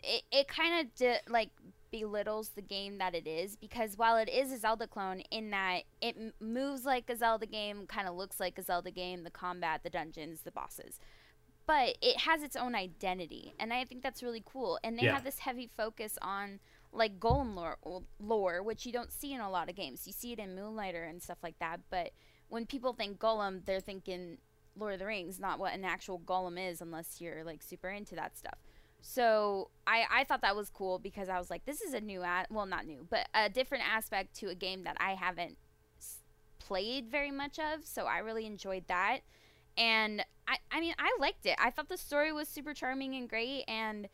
It 0.02 0.22
it 0.30 0.48
kind 0.48 0.80
of 0.80 0.94
di- 0.94 1.20
like 1.28 1.50
belittles 1.90 2.50
the 2.50 2.62
game 2.62 2.98
that 2.98 3.14
it 3.14 3.26
is 3.26 3.56
because 3.56 3.96
while 3.96 4.16
it 4.16 4.28
is 4.28 4.52
a 4.52 4.58
Zelda 4.58 4.86
clone 4.86 5.20
in 5.30 5.50
that 5.50 5.84
it 6.02 6.16
moves 6.40 6.84
like 6.84 7.08
a 7.08 7.16
Zelda 7.16 7.46
game, 7.46 7.86
kind 7.86 8.06
of 8.08 8.14
looks 8.14 8.38
like 8.40 8.58
a 8.58 8.62
Zelda 8.62 8.90
game, 8.90 9.24
the 9.24 9.30
combat, 9.30 9.82
the 9.84 9.90
dungeons, 9.90 10.42
the 10.42 10.50
bosses. 10.50 10.98
But 11.66 11.96
it 12.02 12.20
has 12.20 12.42
its 12.42 12.56
own 12.56 12.74
identity, 12.74 13.54
and 13.58 13.72
I 13.72 13.84
think 13.84 14.02
that's 14.02 14.22
really 14.22 14.42
cool. 14.44 14.78
And 14.84 14.98
they 14.98 15.04
Yeah. 15.04 15.14
have 15.14 15.24
this 15.24 15.38
heavy 15.40 15.66
focus 15.66 16.18
on 16.20 16.60
like 16.92 17.18
golem 17.18 17.54
lore, 17.56 17.78
lore, 18.20 18.62
which 18.62 18.86
you 18.86 18.92
don't 18.92 19.10
see 19.12 19.32
in 19.32 19.40
a 19.40 19.50
lot 19.50 19.68
of 19.68 19.74
games. 19.74 20.06
You 20.06 20.12
see 20.12 20.32
it 20.32 20.38
in 20.38 20.54
Moonlighter 20.54 21.02
and 21.04 21.22
stuff 21.22 21.38
like 21.42 21.58
that, 21.58 21.80
but 21.90 22.12
when 22.48 22.66
people 22.66 22.92
think 22.92 23.18
golem, 23.18 23.64
they're 23.64 23.80
thinking 23.80 24.38
Lord 24.76 24.92
of 24.94 24.98
the 25.00 25.06
Rings, 25.06 25.40
not 25.40 25.58
what 25.58 25.72
an 25.74 25.84
actual 25.84 26.18
golem 26.20 26.58
is, 26.70 26.80
unless 26.80 27.20
you're 27.20 27.42
like 27.44 27.62
super 27.62 27.88
into 27.88 28.14
that 28.16 28.36
stuff. 28.36 28.58
So 29.00 29.70
I 29.86 30.06
I 30.10 30.24
thought 30.24 30.42
that 30.42 30.54
was 30.56 30.70
cool 30.70 30.98
because 30.98 31.28
I 31.28 31.38
was 31.38 31.50
like, 31.50 31.64
this 31.64 31.80
is 31.80 31.94
a 31.94 32.00
new 32.00 32.20
well 32.50 32.66
not 32.66 32.86
new, 32.86 33.06
but 33.08 33.28
a 33.34 33.48
different 33.48 33.84
aspect 33.88 34.34
to 34.36 34.48
a 34.48 34.54
game 34.54 34.84
that 34.84 34.96
I 35.00 35.14
haven't 35.14 35.56
s- 35.98 36.20
played 36.58 37.08
very 37.10 37.30
much 37.30 37.58
of. 37.58 37.84
So 37.86 38.04
I 38.06 38.18
really 38.18 38.46
enjoyed 38.46 38.86
that, 38.88 39.20
and 39.76 40.24
I 40.48 40.56
I 40.70 40.80
mean 40.80 40.94
I 40.98 41.14
liked 41.18 41.46
it. 41.46 41.56
I 41.58 41.70
thought 41.70 41.88
the 41.88 41.96
story 41.96 42.32
was 42.32 42.48
super 42.48 42.74
charming 42.74 43.14
and 43.14 43.28
great, 43.28 43.64
and 43.68 44.08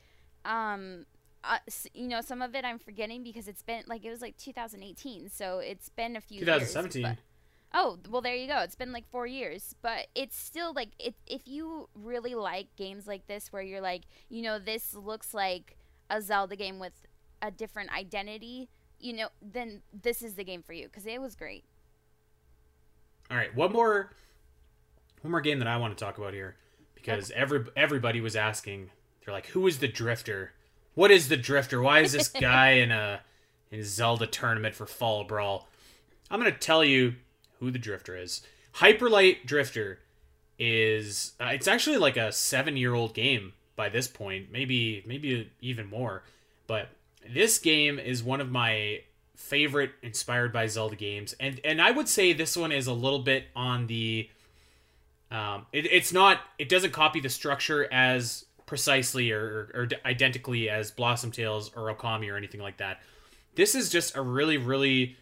um. 0.44 1.06
Uh, 1.42 1.56
you 1.94 2.06
know, 2.06 2.20
some 2.20 2.42
of 2.42 2.54
it 2.54 2.66
I'm 2.66 2.78
forgetting 2.78 3.22
because 3.22 3.48
it's 3.48 3.62
been 3.62 3.82
like 3.86 4.04
it 4.04 4.10
was 4.10 4.20
like 4.20 4.36
2018, 4.36 5.30
so 5.30 5.58
it's 5.58 5.88
been 5.88 6.14
a 6.14 6.20
few 6.20 6.44
years, 6.58 6.74
2017. 6.74 7.02
but- 7.02 7.16
Oh, 7.72 7.98
well 8.10 8.20
there 8.20 8.34
you 8.34 8.46
go. 8.46 8.58
It's 8.58 8.74
been 8.74 8.92
like 8.92 9.08
4 9.10 9.26
years, 9.26 9.74
but 9.80 10.08
it's 10.14 10.36
still 10.36 10.74
like 10.74 10.90
it 10.98 11.14
if 11.26 11.48
you 11.48 11.88
really 11.94 12.34
like 12.34 12.66
games 12.76 13.06
like 13.06 13.26
this 13.26 13.50
where 13.54 13.62
you're 13.62 13.80
like, 13.80 14.02
you 14.28 14.42
know, 14.42 14.58
this 14.58 14.92
looks 14.92 15.32
like 15.32 15.78
a 16.10 16.20
Zelda 16.20 16.56
game 16.56 16.78
with 16.78 16.92
a 17.40 17.50
different 17.50 17.90
identity, 17.96 18.68
you 18.98 19.14
know, 19.14 19.28
then 19.40 19.80
this 19.94 20.20
is 20.20 20.34
the 20.34 20.44
game 20.44 20.62
for 20.62 20.74
you 20.74 20.90
cuz 20.90 21.06
it 21.06 21.22
was 21.22 21.34
great. 21.36 21.64
All 23.30 23.36
right, 23.38 23.54
one 23.54 23.72
more, 23.72 24.10
one 25.22 25.30
more 25.30 25.40
game 25.40 25.58
that 25.58 25.68
I 25.68 25.76
want 25.76 25.96
to 25.96 26.04
talk 26.04 26.18
about 26.18 26.34
here 26.34 26.56
because 26.94 27.30
every 27.32 27.64
everybody 27.76 28.20
was 28.20 28.36
asking. 28.36 28.90
They're 29.24 29.34
like, 29.34 29.46
"Who 29.48 29.66
is 29.66 29.78
the 29.78 29.88
Drifter? 29.88 30.52
What 30.94 31.10
is 31.10 31.28
the 31.28 31.36
Drifter? 31.36 31.80
Why 31.80 32.00
is 32.00 32.12
this 32.12 32.28
guy 32.28 32.72
in 32.72 32.90
a 32.90 33.20
in 33.70 33.82
Zelda 33.84 34.26
tournament 34.26 34.74
for 34.74 34.86
Fall 34.86 35.24
Brawl?" 35.24 35.68
I'm 36.30 36.40
gonna 36.40 36.52
tell 36.52 36.84
you 36.84 37.16
who 37.58 37.70
the 37.70 37.78
Drifter 37.78 38.16
is. 38.16 38.42
Hyper 38.72 39.10
Light 39.10 39.46
Drifter 39.46 39.98
is 40.58 41.32
uh, 41.40 41.50
it's 41.52 41.66
actually 41.66 41.96
like 41.96 42.16
a 42.16 42.30
seven 42.32 42.76
year 42.76 42.94
old 42.94 43.14
game 43.14 43.54
by 43.76 43.88
this 43.88 44.06
point, 44.06 44.52
maybe 44.52 45.02
maybe 45.06 45.50
even 45.60 45.88
more. 45.88 46.22
But 46.66 46.88
this 47.28 47.58
game 47.58 47.98
is 47.98 48.22
one 48.22 48.40
of 48.40 48.50
my 48.50 49.00
favorite 49.34 49.92
inspired 50.02 50.52
by 50.52 50.66
Zelda 50.66 50.96
games, 50.96 51.34
and 51.40 51.60
and 51.64 51.80
I 51.80 51.90
would 51.90 52.08
say 52.08 52.32
this 52.32 52.56
one 52.56 52.72
is 52.72 52.86
a 52.86 52.92
little 52.92 53.20
bit 53.20 53.46
on 53.56 53.86
the. 53.86 54.28
Um, 55.30 55.66
it, 55.72 55.86
it's 55.86 56.12
not. 56.12 56.40
It 56.58 56.68
doesn't 56.68 56.92
copy 56.92 57.20
the 57.20 57.28
structure 57.28 57.86
as 57.92 58.44
precisely 58.66 59.32
or, 59.32 59.70
or, 59.74 59.82
or 59.82 59.88
identically 60.04 60.70
as 60.70 60.90
Blossom 60.90 61.30
Tales 61.30 61.70
or 61.76 61.92
Okami 61.94 62.32
or 62.32 62.36
anything 62.36 62.60
like 62.60 62.76
that. 62.76 63.00
This 63.54 63.74
is 63.74 63.90
just 63.90 64.16
a 64.16 64.22
really 64.22 64.58
really 64.58 65.16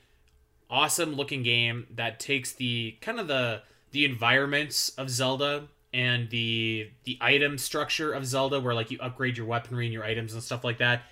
awesome 0.71 1.15
looking 1.15 1.43
game 1.43 1.87
that 1.95 2.21
takes 2.21 2.53
the 2.53 2.97
kind 3.01 3.19
of 3.19 3.27
the 3.27 3.63
the 3.93 4.05
environments 4.05 4.91
of 4.91 5.09
Zelda 5.09 5.69
and 5.95 6.29
the 6.31 6.91
the 7.05 7.17
item 7.21 7.57
structure 7.57 8.13
of 8.13 8.27
Zelda 8.27 8.61
where 8.61 8.75
like 8.75 8.91
you 8.91 8.99
upgrade 9.01 9.37
your 9.37 9.47
weaponry 9.47 9.87
and 9.87 9.93
your 9.95 10.05
items 10.05 10.35
and 10.35 10.43
stuff 10.43 10.63
like 10.63 10.79
that 10.79 11.03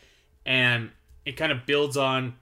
and 0.45 0.91
it 1.25 1.33
kind 1.33 1.51
of 1.51 1.65
builds 1.65 1.97
on 1.97 2.35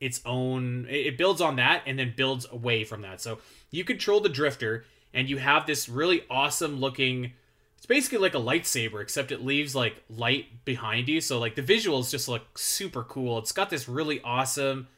its 0.00 0.20
own 0.26 0.86
it 0.88 1.16
builds 1.16 1.40
on 1.40 1.56
that 1.56 1.82
and 1.86 1.98
then 1.98 2.12
builds 2.16 2.46
away 2.50 2.84
from 2.84 3.02
that. 3.02 3.20
So 3.20 3.38
you 3.70 3.84
control 3.84 4.20
the 4.20 4.28
drifter 4.28 4.84
and 5.12 5.28
you 5.28 5.38
have 5.38 5.66
this 5.66 5.88
really 5.88 6.22
awesome 6.30 6.80
looking 6.80 7.32
it's 7.76 7.86
basically 7.86 8.18
like 8.18 8.34
a 8.34 8.38
lightsaber 8.38 9.00
except 9.00 9.32
it 9.32 9.44
leaves 9.44 9.74
like 9.74 10.02
light 10.10 10.64
behind 10.64 11.08
you 11.08 11.20
so 11.20 11.38
like 11.38 11.54
the 11.54 11.62
visuals 11.62 12.10
just 12.10 12.28
look 12.28 12.58
super 12.58 13.02
cool. 13.04 13.38
It's 13.38 13.52
got 13.52 13.70
this 13.70 13.88
really 13.88 14.20
awesome 14.22 14.88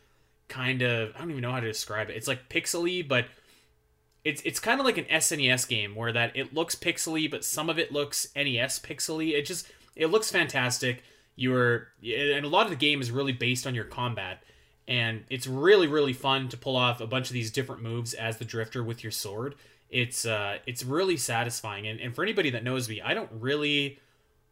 kind 0.52 0.82
of 0.82 1.14
I 1.16 1.20
don't 1.20 1.30
even 1.30 1.42
know 1.42 1.50
how 1.50 1.60
to 1.60 1.66
describe 1.66 2.10
it. 2.10 2.16
It's 2.16 2.28
like 2.28 2.48
pixely, 2.50 3.06
but 3.06 3.24
it's 4.22 4.42
it's 4.42 4.60
kind 4.60 4.78
of 4.78 4.86
like 4.86 4.98
an 4.98 5.06
SNES 5.06 5.66
game 5.66 5.94
where 5.94 6.12
that 6.12 6.36
it 6.36 6.52
looks 6.54 6.74
pixely, 6.74 7.30
but 7.30 7.44
some 7.44 7.70
of 7.70 7.78
it 7.78 7.90
looks 7.90 8.28
NES 8.36 8.78
pixely. 8.80 9.32
It 9.32 9.46
just 9.46 9.66
it 9.96 10.06
looks 10.06 10.30
fantastic. 10.30 11.02
You're 11.36 11.88
and 12.02 12.44
a 12.44 12.48
lot 12.48 12.66
of 12.66 12.70
the 12.70 12.76
game 12.76 13.00
is 13.00 13.10
really 13.10 13.32
based 13.32 13.66
on 13.66 13.74
your 13.74 13.84
combat, 13.84 14.42
and 14.86 15.24
it's 15.30 15.46
really 15.46 15.86
really 15.86 16.12
fun 16.12 16.50
to 16.50 16.58
pull 16.58 16.76
off 16.76 17.00
a 17.00 17.06
bunch 17.06 17.28
of 17.28 17.34
these 17.34 17.50
different 17.50 17.82
moves 17.82 18.12
as 18.12 18.36
the 18.36 18.44
drifter 18.44 18.84
with 18.84 19.02
your 19.02 19.10
sword. 19.10 19.54
It's 19.93 20.24
uh 20.24 20.59
it's 20.66 20.84
really 20.84 21.18
satisfying, 21.18 21.86
and 21.86 22.01
and 22.01 22.14
for 22.14 22.22
anybody 22.22 22.51
that 22.51 22.64
knows 22.64 22.88
me, 22.88 23.01
I 23.01 23.12
don't 23.12 23.30
really 23.30 24.01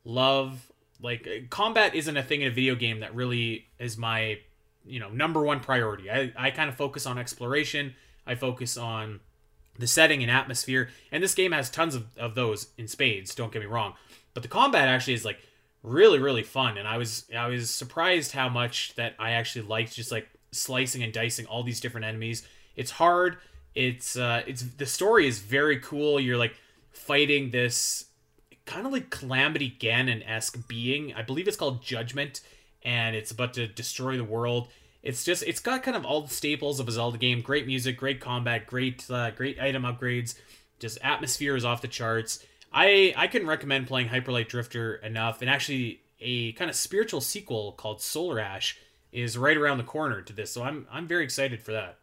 love 0.04 0.70
like 1.02 1.46
combat 1.48 1.94
isn't 1.94 2.16
a 2.16 2.22
thing 2.22 2.42
in 2.42 2.48
a 2.48 2.54
video 2.54 2.74
game 2.74 3.00
that 3.00 3.14
really 3.14 3.66
is 3.78 3.96
my 3.96 4.38
you 4.84 5.00
know 5.00 5.08
number 5.08 5.42
one 5.42 5.60
priority. 5.60 6.10
I, 6.10 6.32
I 6.36 6.50
kind 6.50 6.68
of 6.68 6.76
focus 6.76 7.06
on 7.06 7.18
exploration. 7.18 7.94
I 8.26 8.34
focus 8.34 8.76
on 8.76 9.20
the 9.78 9.86
setting 9.86 10.22
and 10.22 10.30
atmosphere. 10.30 10.90
And 11.10 11.22
this 11.22 11.34
game 11.34 11.52
has 11.52 11.70
tons 11.70 11.94
of, 11.94 12.06
of 12.18 12.34
those 12.34 12.68
in 12.76 12.86
spades 12.86 13.34
don't 13.34 13.50
get 13.50 13.60
me 13.60 13.66
wrong. 13.66 13.94
But 14.34 14.42
the 14.42 14.48
combat 14.48 14.88
actually 14.88 15.14
is 15.14 15.24
like 15.24 15.40
really 15.82 16.18
really 16.18 16.42
fun. 16.42 16.76
And 16.76 16.86
i 16.86 16.98
was 16.98 17.24
i 17.34 17.46
was 17.46 17.70
surprised 17.70 18.32
how 18.32 18.50
much 18.50 18.94
that 18.96 19.14
i 19.18 19.30
actually 19.30 19.62
liked 19.62 19.94
just 19.94 20.12
like 20.12 20.28
slicing 20.52 21.02
and 21.02 21.12
dicing 21.12 21.46
all 21.46 21.62
these 21.62 21.80
different 21.80 22.04
enemies. 22.04 22.46
It's 22.76 22.90
hard 22.90 23.38
it's 23.74 24.16
uh 24.16 24.42
it's 24.46 24.62
the 24.62 24.86
story 24.86 25.26
is 25.26 25.40
very 25.40 25.78
cool. 25.78 26.20
You're 26.20 26.36
like 26.36 26.54
fighting 26.90 27.50
this 27.50 28.06
kind 28.66 28.86
of 28.86 28.92
like 28.92 29.10
calamity 29.10 29.76
ganon-esque 29.78 30.68
being. 30.68 31.14
I 31.14 31.22
believe 31.22 31.48
it's 31.48 31.56
called 31.56 31.82
judgment 31.82 32.40
and 32.82 33.14
it's 33.16 33.30
about 33.30 33.54
to 33.54 33.66
destroy 33.66 34.16
the 34.16 34.24
world. 34.24 34.68
It's 35.02 35.24
just 35.24 35.42
it's 35.42 35.60
got 35.60 35.82
kind 35.82 35.96
of 35.96 36.04
all 36.04 36.22
the 36.22 36.34
staples 36.34 36.80
of 36.80 36.88
a 36.88 36.92
zelda 36.92 37.18
game. 37.18 37.40
Great 37.40 37.66
music 37.66 37.96
great 37.96 38.20
combat 38.20 38.66
great 38.66 39.08
uh, 39.10 39.30
great 39.30 39.60
item 39.60 39.82
upgrades. 39.82 40.34
Just 40.78 40.98
atmosphere 41.02 41.56
is 41.56 41.64
off 41.64 41.82
the 41.82 41.88
charts. 41.88 42.44
I 42.72 43.14
i 43.16 43.26
couldn't 43.26 43.48
recommend 43.48 43.86
playing 43.86 44.08
Hyper 44.08 44.32
Light 44.32 44.48
Drifter 44.48 44.96
enough 44.96 45.40
and 45.42 45.50
actually 45.50 46.00
a 46.20 46.52
kind 46.52 46.70
of 46.70 46.76
spiritual 46.76 47.20
sequel 47.20 47.72
called 47.72 48.00
solar 48.00 48.38
ash 48.38 48.78
is 49.12 49.36
right 49.36 49.56
around 49.56 49.78
the 49.78 49.84
corner 49.84 50.22
to 50.22 50.32
this 50.32 50.52
so 50.52 50.62
i'm 50.62 50.86
i'm 50.90 51.06
very 51.06 51.24
excited 51.24 51.62
for 51.62 51.72
that 51.72 51.98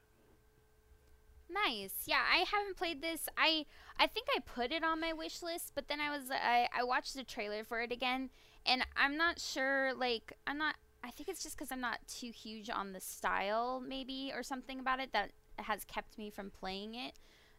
Nice. 1.49 1.93
Yeah, 2.05 2.21
I 2.29 2.43
haven't 2.51 2.75
played 2.77 3.01
this. 3.01 3.29
I 3.37 3.65
I 3.97 4.07
think 4.07 4.27
I 4.35 4.39
put 4.39 4.71
it 4.71 4.83
on 4.83 4.99
my 4.99 5.13
wish 5.13 5.41
list, 5.41 5.71
but 5.75 5.87
then 5.87 6.01
I 6.01 6.09
was 6.09 6.29
I 6.29 6.67
I 6.77 6.83
watched 6.83 7.13
the 7.15 7.23
trailer 7.23 7.63
for 7.63 7.81
it 7.81 7.91
again, 7.91 8.29
and 8.65 8.85
I'm 8.97 9.15
not 9.17 9.39
sure. 9.39 9.93
Like 9.93 10.33
I'm 10.45 10.57
not. 10.57 10.75
I 11.03 11.11
think 11.11 11.29
it's 11.29 11.43
just 11.43 11.55
because 11.57 11.71
I'm 11.71 11.79
not 11.79 11.99
too 12.07 12.31
huge 12.31 12.69
on 12.69 12.91
the 12.91 12.99
style, 12.99 13.81
maybe, 13.85 14.31
or 14.35 14.43
something 14.43 14.79
about 14.79 14.99
it 14.99 15.13
that 15.13 15.31
has 15.59 15.85
kept 15.85 16.17
me 16.17 16.29
from 16.29 16.49
playing 16.51 16.95
it. 16.95 17.13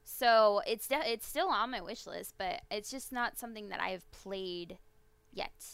So 0.05 0.61
it's 0.67 0.87
de- 0.89 1.11
it's 1.11 1.27
still 1.27 1.49
on 1.49 1.71
my 1.71 1.81
wish 1.81 2.07
list, 2.07 2.35
but 2.37 2.63
it's 2.71 2.91
just 2.91 3.11
not 3.11 3.39
something 3.39 3.69
that 3.71 3.81
I've 3.81 4.11
played 4.11 4.79
yet. 5.33 5.65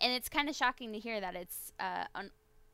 And 0.00 0.12
it's 0.12 0.28
kind 0.28 0.48
of 0.48 0.54
shocking 0.56 0.92
to 0.92 0.98
hear 0.98 1.20
that 1.20 1.34
it's 1.34 1.72
uh, 1.80 2.04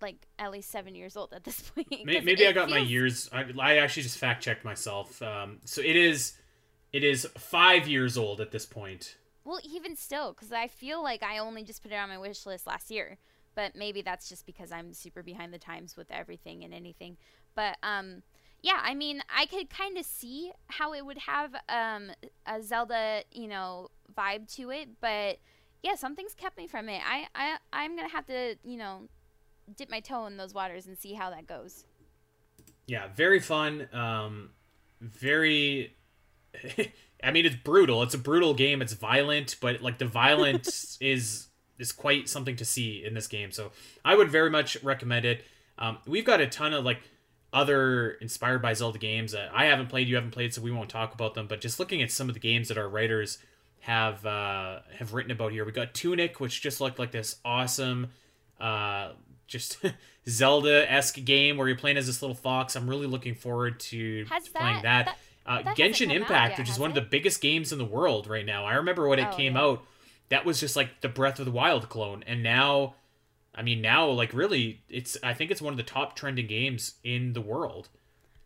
like 0.05 0.27
at 0.39 0.51
least 0.53 0.71
seven 0.71 0.95
years 0.95 1.17
old 1.17 1.33
at 1.33 1.45
this 1.45 1.61
point. 1.75 1.89
May- 2.05 2.21
Maybe 2.21 2.47
I 2.47 2.53
got 2.53 2.71
my 2.71 2.79
years. 2.79 3.29
I, 3.33 3.45
I 3.59 3.77
actually 3.79 4.05
just 4.05 4.19
fact 4.19 4.43
checked 4.43 4.65
myself. 4.65 5.21
Um, 5.23 5.59
so 5.65 5.81
it 5.81 5.97
is, 5.97 6.35
it 6.93 7.03
is 7.03 7.27
five 7.39 7.89
years 7.89 8.17
old 8.17 8.41
at 8.41 8.51
this 8.51 8.67
point. 8.67 9.17
Well, 9.45 9.61
even 9.65 9.97
still, 9.97 10.33
because 10.33 10.53
I 10.53 10.69
feel 10.69 11.03
like 11.03 11.23
I 11.23 11.39
only 11.39 11.65
just 11.65 11.83
put 11.83 11.93
it 11.93 11.97
on 11.97 12.09
my 12.09 12.19
wish 12.19 12.47
list 12.47 12.67
last 12.67 12.91
year, 12.91 13.19
but 13.55 13.77
maybe 13.77 14.01
that's 14.03 14.29
just 14.29 14.47
because 14.47 14.73
I'm 14.73 14.93
super 14.95 15.23
behind 15.23 15.53
the 15.53 15.59
times 15.59 15.97
with 15.97 16.11
everything 16.11 16.65
and 16.65 16.73
anything. 16.73 17.17
But 17.55 17.77
um, 17.83 18.23
yeah, 18.63 18.81
I 18.83 18.95
mean, 18.95 19.23
I 19.35 19.45
could 19.47 19.69
kind 19.69 19.99
of 19.99 20.07
see 20.07 20.53
how 20.69 20.95
it 20.95 21.05
would 21.05 21.19
have 21.19 21.55
um 21.69 22.11
a 22.47 22.63
Zelda, 22.63 23.23
you 23.33 23.47
know, 23.49 23.89
vibe 24.17 24.53
to 24.57 24.71
it, 24.71 24.89
but 25.01 25.39
yeah, 25.83 25.95
something's 25.97 26.33
kept 26.35 26.57
me 26.57 26.67
from 26.67 26.89
it. 26.89 27.03
I 27.07 27.27
I 27.35 27.59
I'm 27.71 27.95
gonna 27.97 28.09
have 28.09 28.27
to, 28.29 28.57
you 28.65 28.79
know, 28.79 29.09
dip 29.77 29.91
my 29.91 30.01
toe 30.01 30.27
in 30.27 30.37
those 30.37 30.55
waters 30.55 30.87
and 30.87 30.99
see 30.99 31.15
how 31.15 31.31
that 31.31 31.47
goes. 31.47 31.85
Yeah, 32.87 33.09
very 33.15 33.41
fun. 33.41 33.89
Um, 33.93 34.51
very. 35.01 35.97
I 37.23 37.31
mean, 37.31 37.47
it's 37.47 37.57
brutal. 37.57 38.03
It's 38.03 38.15
a 38.15 38.19
brutal 38.19 38.53
game. 38.53 38.83
It's 38.83 38.93
violent, 38.93 39.57
but 39.61 39.81
like 39.81 39.99
the 39.99 40.07
violence 40.07 40.99
is 41.01 41.49
is 41.79 41.93
quite 41.93 42.29
something 42.29 42.57
to 42.57 42.65
see 42.65 43.05
in 43.05 43.15
this 43.15 43.27
game. 43.27 43.51
So 43.51 43.73
I 44.05 44.15
would 44.15 44.31
very 44.31 44.51
much 44.51 44.83
recommend 44.83 45.25
it. 45.25 45.45
Um, 45.79 45.99
we've 46.07 46.25
got 46.25 46.41
a 46.41 46.47
ton 46.47 46.73
of 46.73 46.85
like 46.85 47.01
other 47.53 48.13
inspired 48.13 48.61
by 48.61 48.75
Zelda 48.75 48.99
games 48.99 49.33
that 49.33 49.51
I 49.55 49.67
haven't 49.67 49.89
played, 49.89 50.09
you 50.09 50.17
haven't 50.17 50.33
played, 50.33 50.53
so 50.53 50.61
we 50.61 50.71
won't 50.71 50.91
talk 50.91 51.15
about 51.15 51.35
them. 51.35 51.47
But 51.47 51.61
just 51.61 51.79
looking 51.79 52.03
at 52.03 52.11
some 52.11 52.29
of 52.29 52.35
the 52.35 52.41
games 52.41 52.69
that 52.69 52.77
our 52.77 52.89
writers 52.89 53.39
have 53.81 54.25
uh, 54.27 54.81
have 54.99 55.15
written 55.15 55.31
about 55.31 55.53
here, 55.53 55.65
we 55.65 55.73
got 55.73 55.95
Tunic, 55.95 56.41
which 56.41 56.61
just 56.61 56.81
looked 56.81 56.99
like 56.99 57.13
this 57.13 57.37
awesome, 57.45 58.09
uh, 58.61 59.13
just 59.55 59.79
Zelda 60.29 60.91
esque 60.93 61.25
game 61.25 61.57
where 61.57 61.67
you're 61.67 61.77
playing 61.79 61.97
as 61.97 62.07
this 62.07 62.21
little 62.21 62.35
fox. 62.37 62.77
I'm 62.77 62.89
really 62.91 63.07
looking 63.07 63.35
forward 63.35 63.81
to, 63.81 64.27
Has 64.31 64.49
playing 64.49 64.83
that- 64.83 64.83
that. 64.83 65.07
that- 65.07 65.19
uh, 65.47 65.61
that 65.61 65.77
Genshin 65.77 66.11
Impact, 66.11 66.53
yet, 66.53 66.59
which 66.59 66.71
is 66.71 66.79
one 66.79 66.89
of 66.91 66.95
the 66.95 67.03
biggest 67.03 67.43
games 67.43 67.71
in 67.71 67.77
the 67.77 67.85
world 67.85 68.27
right 68.27 68.47
now. 68.47 68.65
I 68.65 68.77
remember 68.77 69.07
when 69.07 69.19
it 69.19 69.29
Oh, 69.31 69.37
came 69.37 69.57
yeah. 69.57 69.61
out, 69.63 69.85
that 70.31 70.47
was 70.47 70.59
just 70.59 70.75
like 70.75 71.03
the 71.03 71.09
Breath 71.11 71.39
of 71.39 71.45
the 71.45 71.53
Wild 71.53 71.91
clone, 71.91 72.25
and 72.27 72.43
now, 72.43 72.95
I 73.55 73.61
mean, 73.61 73.83
now 73.83 74.09
like 74.09 74.33
really, 74.33 74.81
it's 74.89 75.19
I 75.23 75.35
think 75.35 75.51
it's 75.51 75.61
one 75.61 75.75
of 75.75 75.77
the 75.77 75.83
top 75.83 76.17
trending 76.17 76.47
games 76.47 76.95
in 77.05 77.35
the 77.35 77.43
world. 77.43 77.91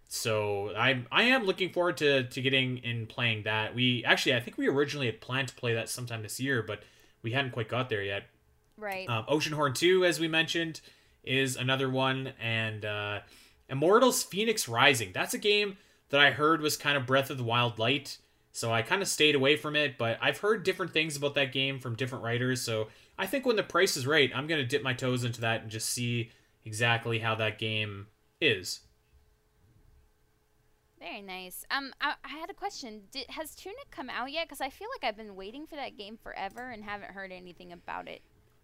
So 0.08 0.72
I 0.76 1.04
I 1.12 1.22
am 1.24 1.44
looking 1.44 1.70
forward 1.70 1.98
to 1.98 2.24
to 2.24 2.42
getting 2.42 2.80
and 2.84 3.08
playing 3.08 3.44
that. 3.44 3.76
We 3.76 4.04
actually 4.04 4.34
I 4.34 4.40
think 4.40 4.56
we 4.58 4.66
originally 4.68 5.06
had 5.06 5.20
planned 5.20 5.46
to 5.48 5.54
play 5.54 5.74
that 5.74 5.88
sometime 5.88 6.22
this 6.22 6.40
year, 6.40 6.62
but 6.64 6.82
we 7.22 7.30
hadn't 7.30 7.52
quite 7.52 7.68
got 7.68 7.88
there 7.90 8.02
yet. 8.02 8.24
Right. 8.76 9.08
Um, 9.08 9.24
Oceanhorn 9.26 9.74
2, 9.74 10.04
as 10.04 10.18
we 10.18 10.26
mentioned, 10.28 10.80
is 11.28 11.56
another 11.56 11.90
one. 11.90 12.32
And 12.40 12.84
uh, 12.84 13.20
Immortals 13.68 14.24
Fenyx 14.24 14.68
Rising. 14.68 15.12
That's 15.12 15.34
a 15.34 15.38
game 15.38 15.76
that 16.10 16.20
I 16.20 16.30
heard 16.30 16.60
was 16.60 16.76
kind 16.76 16.96
of 16.96 17.06
Breath 17.06 17.30
of 17.30 17.38
the 17.38 17.44
Wild 17.44 17.78
light. 17.78 18.18
So 18.52 18.72
I 18.72 18.82
kind 18.82 19.02
of 19.02 19.08
stayed 19.08 19.34
away 19.34 19.56
from 19.56 19.76
it. 19.76 19.98
But 19.98 20.18
I've 20.20 20.38
heard 20.38 20.64
different 20.64 20.92
things 20.92 21.16
about 21.16 21.34
that 21.34 21.52
game 21.52 21.78
from 21.78 21.94
different 21.94 22.24
writers. 22.24 22.60
So 22.62 22.88
I 23.18 23.26
think 23.26 23.46
when 23.46 23.56
the 23.56 23.62
price 23.62 23.96
is 23.96 24.06
right, 24.06 24.30
I'm 24.34 24.46
going 24.46 24.60
to 24.60 24.66
dip 24.66 24.82
my 24.82 24.94
toes 24.94 25.24
into 25.24 25.40
that 25.42 25.62
and 25.62 25.70
just 25.70 25.90
see 25.90 26.30
exactly 26.64 27.18
how 27.18 27.34
that 27.36 27.58
game 27.58 28.06
is. 28.40 28.80
Very 30.98 31.22
nice. 31.22 31.64
Um, 31.70 31.92
I, 32.00 32.14
I 32.24 32.28
had 32.28 32.50
a 32.50 32.54
question. 32.54 33.02
Did, 33.12 33.26
has 33.30 33.54
Tunic 33.54 33.90
come 33.90 34.10
out 34.10 34.32
yet? 34.32 34.46
Because 34.48 34.60
I 34.60 34.68
feel 34.68 34.88
like 34.94 35.08
I've 35.08 35.16
been 35.16 35.36
waiting 35.36 35.66
for 35.66 35.76
that 35.76 35.96
game 35.96 36.18
forever 36.20 36.70
and 36.70 36.84
haven't 36.84 37.12
heard 37.12 37.30
anything 37.30 37.72
about 37.72 38.08
it. 38.08 38.22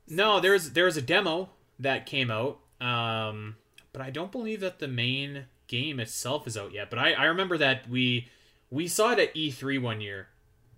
No, 0.09 0.41
there's 0.41 0.71
there's 0.71 0.97
a 0.97 1.03
demo 1.03 1.51
that 1.79 2.07
came 2.07 2.31
out, 2.31 2.59
um, 2.81 3.57
but 3.93 4.03
I 4.03 4.11
don't 4.11 4.33
believe 4.33 4.61
that 4.61 4.79
the 4.79 4.89
main 4.89 5.47
game 5.67 5.99
itself 6.01 6.47
is 6.47 6.57
out 6.57 6.73
yet. 6.73 6.91
But 6.91 6.99
I, 6.99 7.13
I 7.13 7.25
remember 7.27 7.59
that 7.59 7.89
we 7.89 8.29
we 8.71 8.89
saw 8.89 9.13
it 9.13 9.19
at 9.19 9.35
E3 9.35 9.81
one 9.81 10.01
year, 10.01 10.29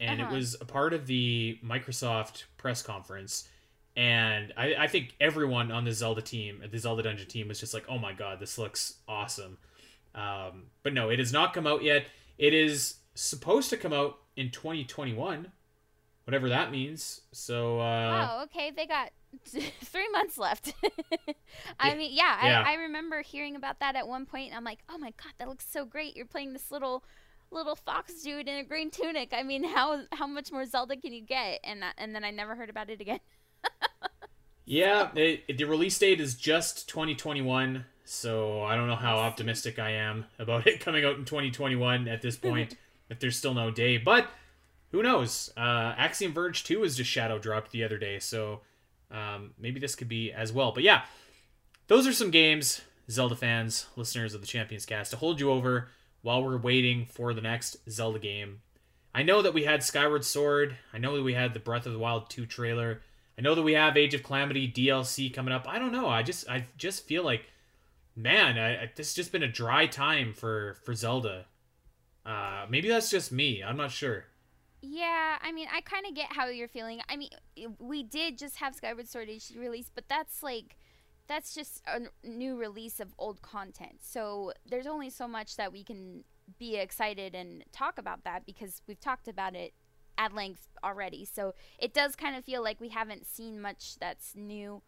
and 0.01 0.20
Uh-huh. 0.20 0.30
it 0.32 0.36
was 0.36 0.57
a 0.61 0.64
part 0.64 0.92
of 0.92 1.07
the 1.07 1.59
Microsoft 1.64 2.44
press 2.57 2.82
conference. 2.82 3.49
And 3.97 4.53
I, 4.59 4.74
I 4.74 4.86
think 4.88 5.14
everyone 5.20 5.72
on 5.72 5.84
the 5.84 5.92
Zelda 5.92 6.20
team, 6.20 6.62
the 6.70 6.78
Zelda 6.78 7.03
Dungeon 7.03 7.26
team, 7.28 7.49
was 7.49 7.59
just 7.59 7.72
like, 7.72 7.84
"Oh 7.88 7.99
my 7.99 8.12
god, 8.12 8.40
this 8.40 8.59
looks 8.59 8.94
awesome." 9.09 9.57
Um, 10.14 10.64
but 10.82 10.92
no, 10.92 11.09
it 11.09 11.18
has 11.18 11.32
not 11.32 11.55
come 11.55 11.66
out 11.66 11.82
yet. 11.82 12.07
It 12.38 12.53
is 12.53 12.97
supposed 13.14 13.70
to 13.70 13.76
come 13.78 13.94
out 13.94 14.18
in 14.36 14.51
2021, 14.51 15.51
whatever 16.24 16.49
that 16.51 16.70
means. 16.70 17.22
So 17.32 17.80
uh, 17.80 18.28
oh, 18.38 18.42
okay. 18.44 18.70
They 18.70 18.86
got 18.86 19.11
three 19.84 20.09
months 20.11 20.39
left. 20.39 20.72
I 21.80 21.95
mean, 21.95 22.11
yeah, 22.14 22.45
Yeah. 22.47 22.62
I, 22.66 22.72
I 22.72 22.74
remember 22.74 23.22
hearing 23.22 23.57
about 23.57 23.80
that 23.80 23.97
at 23.97 24.07
one 24.09 24.26
point, 24.26 24.49
and 24.49 24.57
I'm 24.57 24.64
like, 24.64 24.80
oh 24.89 24.99
my 24.99 25.12
god, 25.22 25.32
that 25.39 25.49
looks 25.49 25.66
so 25.70 25.84
great. 25.84 26.16
You're 26.16 26.26
playing 26.26 26.53
this 26.53 26.70
little 26.70 27.05
little 27.53 27.76
fox 27.76 28.22
dude 28.22 28.49
in 28.49 28.57
a 28.57 28.64
green 28.64 28.91
tunic. 28.91 29.32
I 29.32 29.43
mean, 29.43 29.62
how 29.64 30.03
how 30.12 30.26
much 30.26 30.51
more 30.51 30.64
Zelda 30.66 30.97
can 30.97 31.12
you 31.12 31.22
get? 31.22 31.61
And 31.64 31.84
I- 31.84 31.93
and 31.99 32.14
then 32.14 32.24
I 32.24 32.30
never 32.30 32.55
heard 32.55 32.70
about 32.70 32.91
it 32.91 33.01
again. 33.01 33.20
Yeah, 34.68 35.11
it- 35.14 35.57
the 35.59 35.64
release 35.64 35.97
date 35.97 36.20
is 36.20 36.34
just 36.34 36.89
2021, 36.89 37.84
so 38.05 38.62
I 38.64 38.74
don't 38.74 38.89
know 38.89 38.97
how 38.97 39.18
optimistic 39.18 39.78
I 39.78 39.91
am 39.91 40.24
about 40.41 40.66
it 40.66 40.80
coming 40.80 41.05
out 41.05 41.16
in 41.16 41.24
2021 41.24 42.09
at 42.09 42.20
this 42.20 42.37
point, 42.37 42.76
if 43.09 43.20
there's 43.20 43.37
still 43.37 43.55
no 43.55 43.70
day. 43.70 43.97
But 43.97 44.28
who 44.91 45.05
knows? 45.05 45.53
Uh, 45.57 45.95
Axiom 45.97 46.32
Verge 46.32 46.64
2 46.64 46.80
was 46.80 46.97
just 46.97 47.09
shadow 47.09 47.39
dropped 47.39 47.70
the 47.70 47.84
other 47.84 47.97
day, 47.97 48.18
so 48.18 48.62
um, 49.11 49.52
maybe 49.59 49.80
this 49.80 49.94
could 49.94 50.09
be 50.09 50.32
as 50.32 50.52
well. 50.52 50.72
But 50.72 50.82
yeah, 50.82 51.02
those 51.86 52.07
are 52.07 52.12
some 52.12 52.30
games, 52.30 52.82
Zelda 53.11 53.36
fans, 53.36 53.86
listeners 53.96 54.34
of 54.34 54.40
the 54.40 54.46
Champions 54.46 54.86
Cast, 54.86 55.11
to 55.12 55.16
hold 55.16 55.40
you 55.40 55.50
over 55.50 55.88
while 56.22 56.42
we're 56.42 56.57
waiting 56.57 57.07
for 57.07 57.32
the 57.32 57.40
next 57.40 57.76
Zelda 57.88 58.18
game. 58.18 58.61
I 59.14 59.22
know 59.22 59.40
that 59.42 59.54
we 59.54 59.64
had 59.64 59.82
Skyward 59.82 60.24
Sword. 60.24 60.76
I 60.92 60.98
know 60.98 61.16
that 61.16 61.22
we 61.22 61.34
had 61.34 61.54
the 61.54 61.61
Breath 61.61 61.86
of 61.86 61.92
the 61.92 61.98
Wild 61.98 62.28
2 62.28 62.44
trailer. 62.46 63.00
I 63.38 63.42
know 63.42 63.54
that 63.54 63.62
we 63.62 63.74
have 63.74 63.96
Age 63.96 64.14
of 64.14 64.22
Calamity 64.22 64.70
DLC 64.70 65.32
coming 65.32 65.54
up. 65.54 65.66
I 65.68 65.78
don't 65.78 65.92
know. 65.92 66.09
I 66.09 66.22
just 66.22 66.48
I 66.48 66.64
just 66.76 67.07
feel 67.07 67.22
like, 67.22 67.46
man, 68.14 68.59
I, 68.59 68.82
I, 68.82 68.90
this 68.94 69.09
has 69.09 69.14
just 69.14 69.32
been 69.32 69.42
a 69.42 69.48
dry 69.48 69.86
time 69.86 70.32
for 70.32 70.76
for 70.84 70.94
Zelda. 70.94 71.46
Uh, 72.24 72.66
maybe 72.68 72.88
that's 72.88 73.11
just 73.11 73.30
me. 73.30 73.62
I'm 73.62 73.76
not 73.76 73.90
sure. 73.90 74.24
Yeah, 74.89 75.39
I 75.43 75.53
mean, 75.53 75.66
I 75.74 75.80
kind 75.80 76.07
of 76.07 76.14
get 76.14 76.32
how 76.32 76.49
you're 76.49 76.68
feeling. 76.68 77.01
I 77.09 77.16
mean, 77.16 77.30
we 77.78 78.03
did 78.03 78.39
just 78.39 78.57
have 78.57 78.74
Skyward 78.74 79.09
Sword 79.09 79.28
HD 79.28 79.59
release, 79.59 79.91
but 79.93 80.05
that's 80.09 80.43
like, 80.43 80.76
that's 81.26 81.55
just 81.55 81.82
a 81.87 82.03
new 82.26 82.57
release 82.57 83.01
of 83.01 83.12
old 83.18 83.43
content. 83.43 83.97
So 84.01 84.53
there's 84.64 84.87
only 84.87 85.11
so 85.11 85.26
much 85.26 85.57
that 85.57 85.72
we 85.72 85.82
can 85.82 86.22
be 86.59 86.76
excited 86.76 87.34
and 87.34 87.64
talk 87.72 87.99
about 87.99 88.22
that 88.24 88.47
because 88.47 88.80
we've 88.87 89.01
talked 89.01 89.26
about 89.26 89.57
it 89.57 89.72
at 90.16 90.32
length 90.32 90.68
already. 90.84 91.24
So 91.24 91.55
it 91.78 91.93
does 91.93 92.14
kind 92.14 92.37
of 92.37 92.45
feel 92.45 92.62
like 92.62 92.80
we 92.80 92.91
haven't 92.91 93.26
seen 93.26 93.61
much 93.61 93.97
that's 93.99 94.37
new. 94.37 94.82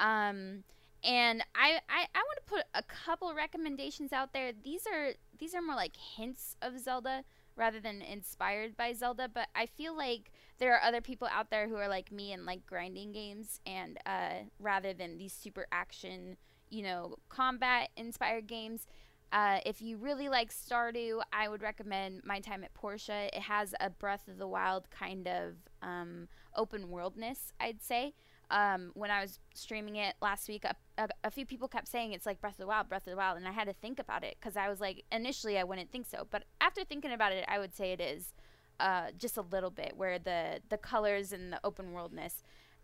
Um, 0.00 0.64
and 1.04 1.44
I, 1.54 1.78
I, 1.88 2.06
I 2.12 2.18
want 2.18 2.38
to 2.44 2.50
put 2.54 2.64
a 2.74 2.82
couple 2.82 3.32
recommendations 3.34 4.12
out 4.12 4.32
there. 4.32 4.50
These 4.52 4.84
are 4.92 5.12
these 5.38 5.54
are 5.54 5.62
more 5.62 5.76
like 5.76 5.96
hints 5.96 6.56
of 6.62 6.78
Zelda 6.80 7.24
rather 7.56 7.80
than 7.80 8.02
inspired 8.02 8.76
by 8.76 8.92
Zelda, 8.92 9.28
but 9.32 9.48
I 9.54 9.66
feel 9.66 9.96
like 9.96 10.32
there 10.58 10.74
are 10.74 10.82
other 10.82 11.00
people 11.00 11.28
out 11.30 11.50
there 11.50 11.68
who 11.68 11.76
are 11.76 11.88
like 11.88 12.10
me 12.10 12.32
and 12.32 12.44
like 12.44 12.66
grinding 12.66 13.12
games 13.12 13.60
and 13.66 13.98
uh, 14.06 14.44
rather 14.58 14.92
than 14.92 15.18
these 15.18 15.32
super 15.32 15.66
action, 15.72 16.36
you 16.70 16.82
know, 16.82 17.16
combat 17.28 17.90
inspired 17.96 18.46
games. 18.46 18.86
Uh, 19.32 19.58
if 19.66 19.82
you 19.82 19.96
really 19.96 20.28
like 20.28 20.52
Stardew, 20.52 21.20
I 21.32 21.48
would 21.48 21.62
recommend 21.62 22.22
My 22.24 22.38
Time 22.38 22.62
at 22.62 22.72
Portia. 22.72 23.28
It 23.36 23.42
has 23.42 23.74
a 23.80 23.90
Breath 23.90 24.28
of 24.28 24.38
the 24.38 24.46
Wild 24.46 24.90
kind 24.90 25.26
of 25.26 25.54
um, 25.82 26.28
open 26.54 26.88
worldness, 26.88 27.52
I'd 27.58 27.82
say. 27.82 28.14
Um, 28.50 28.90
when 28.94 29.10
I 29.10 29.20
was 29.22 29.40
streaming 29.54 29.96
it 29.96 30.14
last 30.20 30.48
week, 30.48 30.64
a, 30.64 30.74
a, 30.98 31.08
a 31.24 31.30
few 31.30 31.46
people 31.46 31.66
kept 31.68 31.88
saying 31.88 32.12
it's 32.12 32.26
like 32.26 32.40
Breath 32.40 32.54
of 32.54 32.58
the 32.58 32.66
Wild, 32.66 32.88
Breath 32.88 33.06
of 33.06 33.10
the 33.10 33.16
Wild, 33.16 33.36
and 33.36 33.48
I 33.48 33.52
had 33.52 33.66
to 33.66 33.72
think 33.72 33.98
about 33.98 34.22
it 34.22 34.36
because 34.38 34.56
I 34.56 34.68
was 34.68 34.80
like, 34.80 35.04
initially 35.10 35.58
I 35.58 35.64
wouldn't 35.64 35.90
think 35.90 36.06
so, 36.06 36.26
but 36.30 36.44
after 36.60 36.84
thinking 36.84 37.12
about 37.12 37.32
it, 37.32 37.44
I 37.48 37.58
would 37.58 37.74
say 37.74 37.92
it 37.92 38.00
is 38.00 38.34
uh, 38.80 39.08
just 39.16 39.36
a 39.36 39.42
little 39.42 39.70
bit 39.70 39.94
where 39.96 40.18
the 40.18 40.60
the 40.68 40.76
colors 40.76 41.32
and 41.32 41.52
the 41.52 41.60
open 41.64 41.92
worldness. 41.92 42.42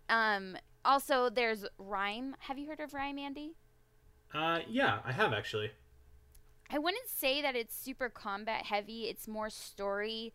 Um, 0.08 0.56
also, 0.84 1.30
there's 1.30 1.66
Rhyme. 1.78 2.36
Have 2.40 2.58
you 2.58 2.68
heard 2.68 2.80
of 2.80 2.94
Rhyme, 2.94 3.18
Andy? 3.18 3.52
Uh, 4.32 4.60
yeah, 4.68 5.00
I 5.04 5.12
have 5.12 5.32
actually. 5.32 5.70
I 6.72 6.78
wouldn't 6.78 7.08
say 7.08 7.42
that 7.42 7.56
it's 7.56 7.76
super 7.76 8.08
combat 8.08 8.66
heavy. 8.66 9.02
It's 9.08 9.26
more 9.26 9.50
story 9.50 10.32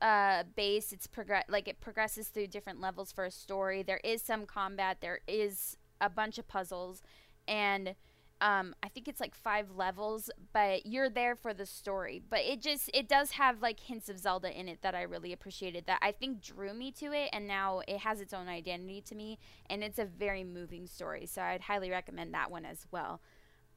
uh 0.00 0.44
based. 0.56 0.92
It's 0.92 1.06
progress 1.06 1.44
like 1.48 1.68
it 1.68 1.80
progresses 1.80 2.28
through 2.28 2.48
different 2.48 2.80
levels 2.80 3.12
for 3.12 3.24
a 3.24 3.30
story. 3.30 3.82
There 3.82 4.00
is 4.04 4.22
some 4.22 4.46
combat. 4.46 4.98
There 5.00 5.20
is 5.26 5.76
a 6.00 6.10
bunch 6.10 6.38
of 6.38 6.48
puzzles, 6.48 7.02
and 7.46 7.94
um 8.40 8.74
I 8.82 8.88
think 8.88 9.08
it's 9.08 9.20
like 9.20 9.34
five 9.34 9.70
levels. 9.76 10.30
But 10.52 10.86
you're 10.86 11.10
there 11.10 11.36
for 11.36 11.52
the 11.54 11.66
story. 11.66 12.22
But 12.28 12.40
it 12.40 12.60
just 12.60 12.90
it 12.94 13.08
does 13.08 13.32
have 13.32 13.62
like 13.62 13.80
hints 13.80 14.08
of 14.08 14.18
Zelda 14.18 14.58
in 14.58 14.68
it 14.68 14.82
that 14.82 14.94
I 14.94 15.02
really 15.02 15.32
appreciated. 15.32 15.86
That 15.86 15.98
I 16.02 16.12
think 16.12 16.42
drew 16.42 16.74
me 16.74 16.92
to 16.92 17.12
it, 17.12 17.30
and 17.32 17.46
now 17.46 17.82
it 17.86 17.98
has 17.98 18.20
its 18.20 18.32
own 18.32 18.48
identity 18.48 19.02
to 19.02 19.14
me, 19.14 19.38
and 19.68 19.82
it's 19.84 19.98
a 19.98 20.04
very 20.04 20.44
moving 20.44 20.86
story. 20.86 21.26
So 21.26 21.42
I'd 21.42 21.62
highly 21.62 21.90
recommend 21.90 22.34
that 22.34 22.50
one 22.50 22.64
as 22.64 22.86
well 22.90 23.20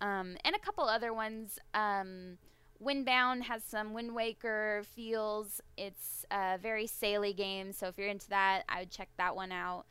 um, 0.03 0.35
and 0.43 0.55
a 0.55 0.59
couple 0.59 0.83
other 0.83 1.13
ones. 1.13 1.57
Um, 1.73 2.37
Windbound 2.81 3.43
has 3.43 3.63
some 3.63 3.93
Wind 3.93 4.13
Waker 4.15 4.83
feels. 4.95 5.61
It's 5.77 6.25
a 6.31 6.57
very 6.57 6.85
saily 6.87 7.35
game, 7.35 7.71
so 7.73 7.87
if 7.87 7.97
you're 7.97 8.07
into 8.07 8.29
that, 8.29 8.63
I 8.69 8.79
would 8.79 8.91
check 8.91 9.09
that 9.17 9.35
one 9.35 9.51
out. 9.51 9.85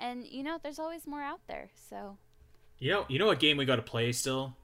And 0.00 0.26
you 0.26 0.42
know, 0.42 0.58
there's 0.62 0.78
always 0.78 1.06
more 1.06 1.22
out 1.22 1.40
there. 1.48 1.70
So, 1.90 2.16
You 2.78 2.90
know, 2.92 3.06
you 3.08 3.18
know 3.18 3.26
what 3.26 3.38
game 3.40 3.56
we 3.56 3.64
got 3.64 3.76
to 3.76 3.82
play 3.82 4.12
still? 4.12 4.54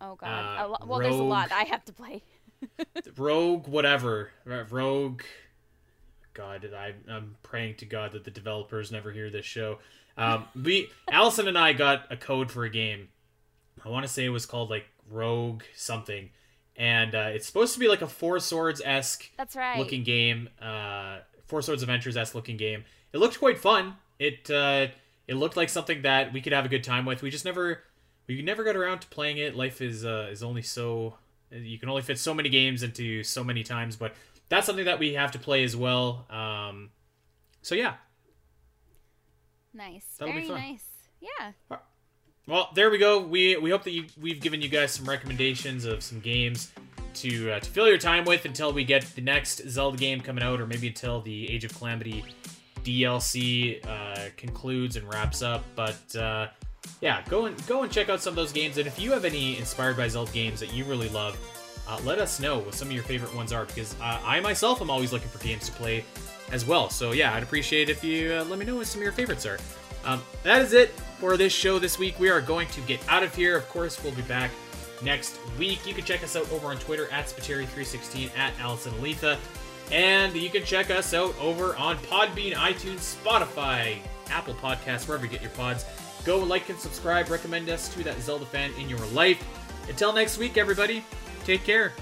oh 0.00 0.14
god, 0.14 0.28
Uh, 0.28 0.66
a 0.66 0.68
lo- 0.68 0.78
well, 0.86 1.00
there's 1.00 1.14
a 1.14 1.22
lot 1.22 1.52
I 1.52 1.64
have 1.64 1.84
to 1.86 1.92
play. 1.92 2.22
Rogue, 3.16 3.66
whatever. 3.68 4.30
Rogue. 4.44 5.22
God, 6.32 6.70
I, 6.74 6.94
I'm 7.10 7.36
praying 7.42 7.76
to 7.76 7.86
God 7.86 8.12
that 8.12 8.24
the 8.24 8.30
developers 8.30 8.92
never 8.92 9.10
hear 9.10 9.30
this 9.30 9.44
show. 9.44 9.78
Um, 10.16 10.44
we, 10.54 10.88
Alasyn 11.10 11.48
and 11.48 11.58
I 11.58 11.72
got 11.72 12.06
a 12.10 12.16
code 12.16 12.50
for 12.50 12.64
a 12.64 12.70
game. 12.70 13.08
I 13.84 13.88
want 13.88 14.06
to 14.06 14.12
say 14.12 14.24
it 14.24 14.30
was 14.30 14.46
called 14.46 14.70
like 14.70 14.86
Rogue 15.10 15.62
something, 15.74 16.30
and 16.80 17.14
uh, 17.14 17.28
it's 17.30 17.46
supposed 17.46 17.74
to 17.74 17.78
be 17.78 17.88
like 17.88 18.00
a 18.00 18.06
Four 18.06 18.40
Swords 18.40 18.80
esque 18.82 19.30
That's 19.36 19.54
right. 19.54 19.78
looking 19.78 20.02
game. 20.02 20.48
Uh, 20.60 21.18
Four 21.44 21.60
Swords 21.60 21.82
Adventures 21.82 22.16
esque 22.16 22.34
looking 22.34 22.56
game. 22.56 22.84
It 23.12 23.18
looked 23.18 23.38
quite 23.38 23.58
fun. 23.58 23.96
It 24.18 24.50
uh, 24.50 24.86
it 25.28 25.34
looked 25.34 25.58
like 25.58 25.68
something 25.68 26.02
that 26.02 26.32
we 26.32 26.40
could 26.40 26.54
have 26.54 26.64
a 26.64 26.70
good 26.70 26.82
time 26.82 27.04
with. 27.04 27.20
We 27.20 27.28
just 27.28 27.44
never 27.44 27.82
we 28.26 28.40
never 28.40 28.64
got 28.64 28.76
around 28.76 29.00
to 29.00 29.08
playing 29.08 29.36
it. 29.36 29.54
Life 29.54 29.82
is 29.82 30.06
uh, 30.06 30.28
is 30.32 30.42
only 30.42 30.62
so 30.62 31.16
you 31.50 31.78
can 31.78 31.90
only 31.90 32.00
fit 32.02 32.18
so 32.18 32.32
many 32.32 32.48
games 32.48 32.82
into 32.82 33.22
so 33.24 33.44
many 33.44 33.62
times, 33.62 33.96
but 33.96 34.14
that's 34.48 34.66
something 34.66 34.86
that 34.86 34.98
we 34.98 35.12
have 35.14 35.32
to 35.32 35.38
play 35.38 35.64
as 35.64 35.76
well. 35.76 36.24
Um, 36.30 36.90
so 37.60 37.74
yeah, 37.74 37.96
nice. 39.74 40.06
That'll 40.18 40.32
be 40.32 40.46
very 40.46 40.48
fun. 40.48 40.60
nice. 40.60 40.86
Yeah. 41.20 41.78
Well, 42.50 42.68
there 42.74 42.90
we 42.90 42.98
go. 42.98 43.20
We 43.20 43.56
we 43.58 43.70
hope 43.70 43.84
that 43.84 43.92
you, 43.92 44.06
we've 44.20 44.40
given 44.40 44.60
you 44.60 44.68
guys 44.68 44.90
some 44.90 45.08
recommendations 45.08 45.84
of 45.84 46.02
some 46.02 46.18
games 46.18 46.72
to 47.14 47.52
uh, 47.52 47.60
to 47.60 47.70
fill 47.70 47.86
your 47.86 47.96
time 47.96 48.24
with 48.24 48.44
until 48.44 48.72
we 48.72 48.82
get 48.82 49.02
the 49.14 49.20
next 49.20 49.68
Zelda 49.68 49.96
game 49.96 50.20
coming 50.20 50.42
out, 50.42 50.60
or 50.60 50.66
maybe 50.66 50.88
until 50.88 51.20
the 51.20 51.48
Age 51.48 51.64
of 51.64 51.72
Calamity 51.78 52.24
DLC 52.82 53.86
uh, 53.86 54.30
concludes 54.36 54.96
and 54.96 55.08
wraps 55.08 55.42
up. 55.42 55.64
But 55.76 56.16
uh, 56.16 56.48
yeah, 57.00 57.22
go 57.28 57.44
and 57.44 57.66
go 57.68 57.84
and 57.84 57.92
check 57.92 58.08
out 58.08 58.20
some 58.20 58.32
of 58.32 58.36
those 58.36 58.50
games. 58.50 58.78
And 58.78 58.86
if 58.88 58.98
you 58.98 59.12
have 59.12 59.24
any 59.24 59.56
inspired 59.56 59.96
by 59.96 60.08
Zelda 60.08 60.32
games 60.32 60.58
that 60.58 60.74
you 60.74 60.84
really 60.86 61.08
love, 61.10 61.38
uh, 61.86 62.00
let 62.04 62.18
us 62.18 62.40
know 62.40 62.58
what 62.58 62.74
some 62.74 62.88
of 62.88 62.94
your 62.94 63.04
favorite 63.04 63.32
ones 63.32 63.52
are 63.52 63.64
because 63.64 63.94
I 64.02 64.40
myself 64.40 64.82
am 64.82 64.90
always 64.90 65.12
looking 65.12 65.28
for 65.28 65.38
games 65.38 65.66
to 65.66 65.72
play 65.72 66.04
as 66.50 66.64
well. 66.64 66.90
So 66.90 67.12
yeah, 67.12 67.32
I'd 67.32 67.44
appreciate 67.44 67.88
if 67.88 68.02
you 68.02 68.32
uh, 68.32 68.44
let 68.46 68.58
me 68.58 68.64
know 68.64 68.74
what 68.74 68.88
some 68.88 68.98
of 68.98 69.04
your 69.04 69.12
favorites 69.12 69.46
are. 69.46 69.58
Um, 70.04 70.22
that 70.42 70.62
is 70.62 70.72
it 70.72 70.90
for 71.18 71.36
this 71.36 71.52
show 71.52 71.78
this 71.78 71.98
week. 71.98 72.18
We 72.18 72.30
are 72.30 72.40
going 72.40 72.68
to 72.68 72.80
get 72.82 73.00
out 73.08 73.22
of 73.22 73.34
here. 73.34 73.56
Of 73.56 73.68
course, 73.68 74.02
we'll 74.02 74.14
be 74.14 74.22
back 74.22 74.50
next 75.02 75.38
week. 75.58 75.86
You 75.86 75.94
can 75.94 76.04
check 76.04 76.22
us 76.22 76.36
out 76.36 76.50
over 76.52 76.68
on 76.68 76.78
Twitter 76.78 77.10
at 77.12 77.26
Spiteri316 77.26 78.36
at 78.36 78.54
Alasyn 78.56 78.92
Eletha. 79.00 79.38
And 79.92 80.34
you 80.34 80.50
can 80.50 80.64
check 80.64 80.90
us 80.90 81.14
out 81.14 81.34
over 81.40 81.76
on 81.76 81.98
Podbean, 81.98 82.54
iTunes, 82.54 83.16
Spotify, 83.16 83.98
Apple 84.28 84.54
Podcasts, 84.54 85.08
wherever 85.08 85.24
you 85.24 85.30
get 85.30 85.42
your 85.42 85.50
pods. 85.50 85.84
Go 86.24 86.38
like 86.38 86.68
and 86.68 86.78
subscribe. 86.78 87.28
Recommend 87.28 87.68
us 87.68 87.92
to 87.94 88.04
that 88.04 88.20
Zelda 88.20 88.46
fan 88.46 88.70
in 88.78 88.88
your 88.88 89.04
life. 89.06 89.42
Until 89.88 90.12
next 90.12 90.38
week, 90.38 90.56
everybody, 90.56 91.04
take 91.44 91.64
care. 91.64 91.92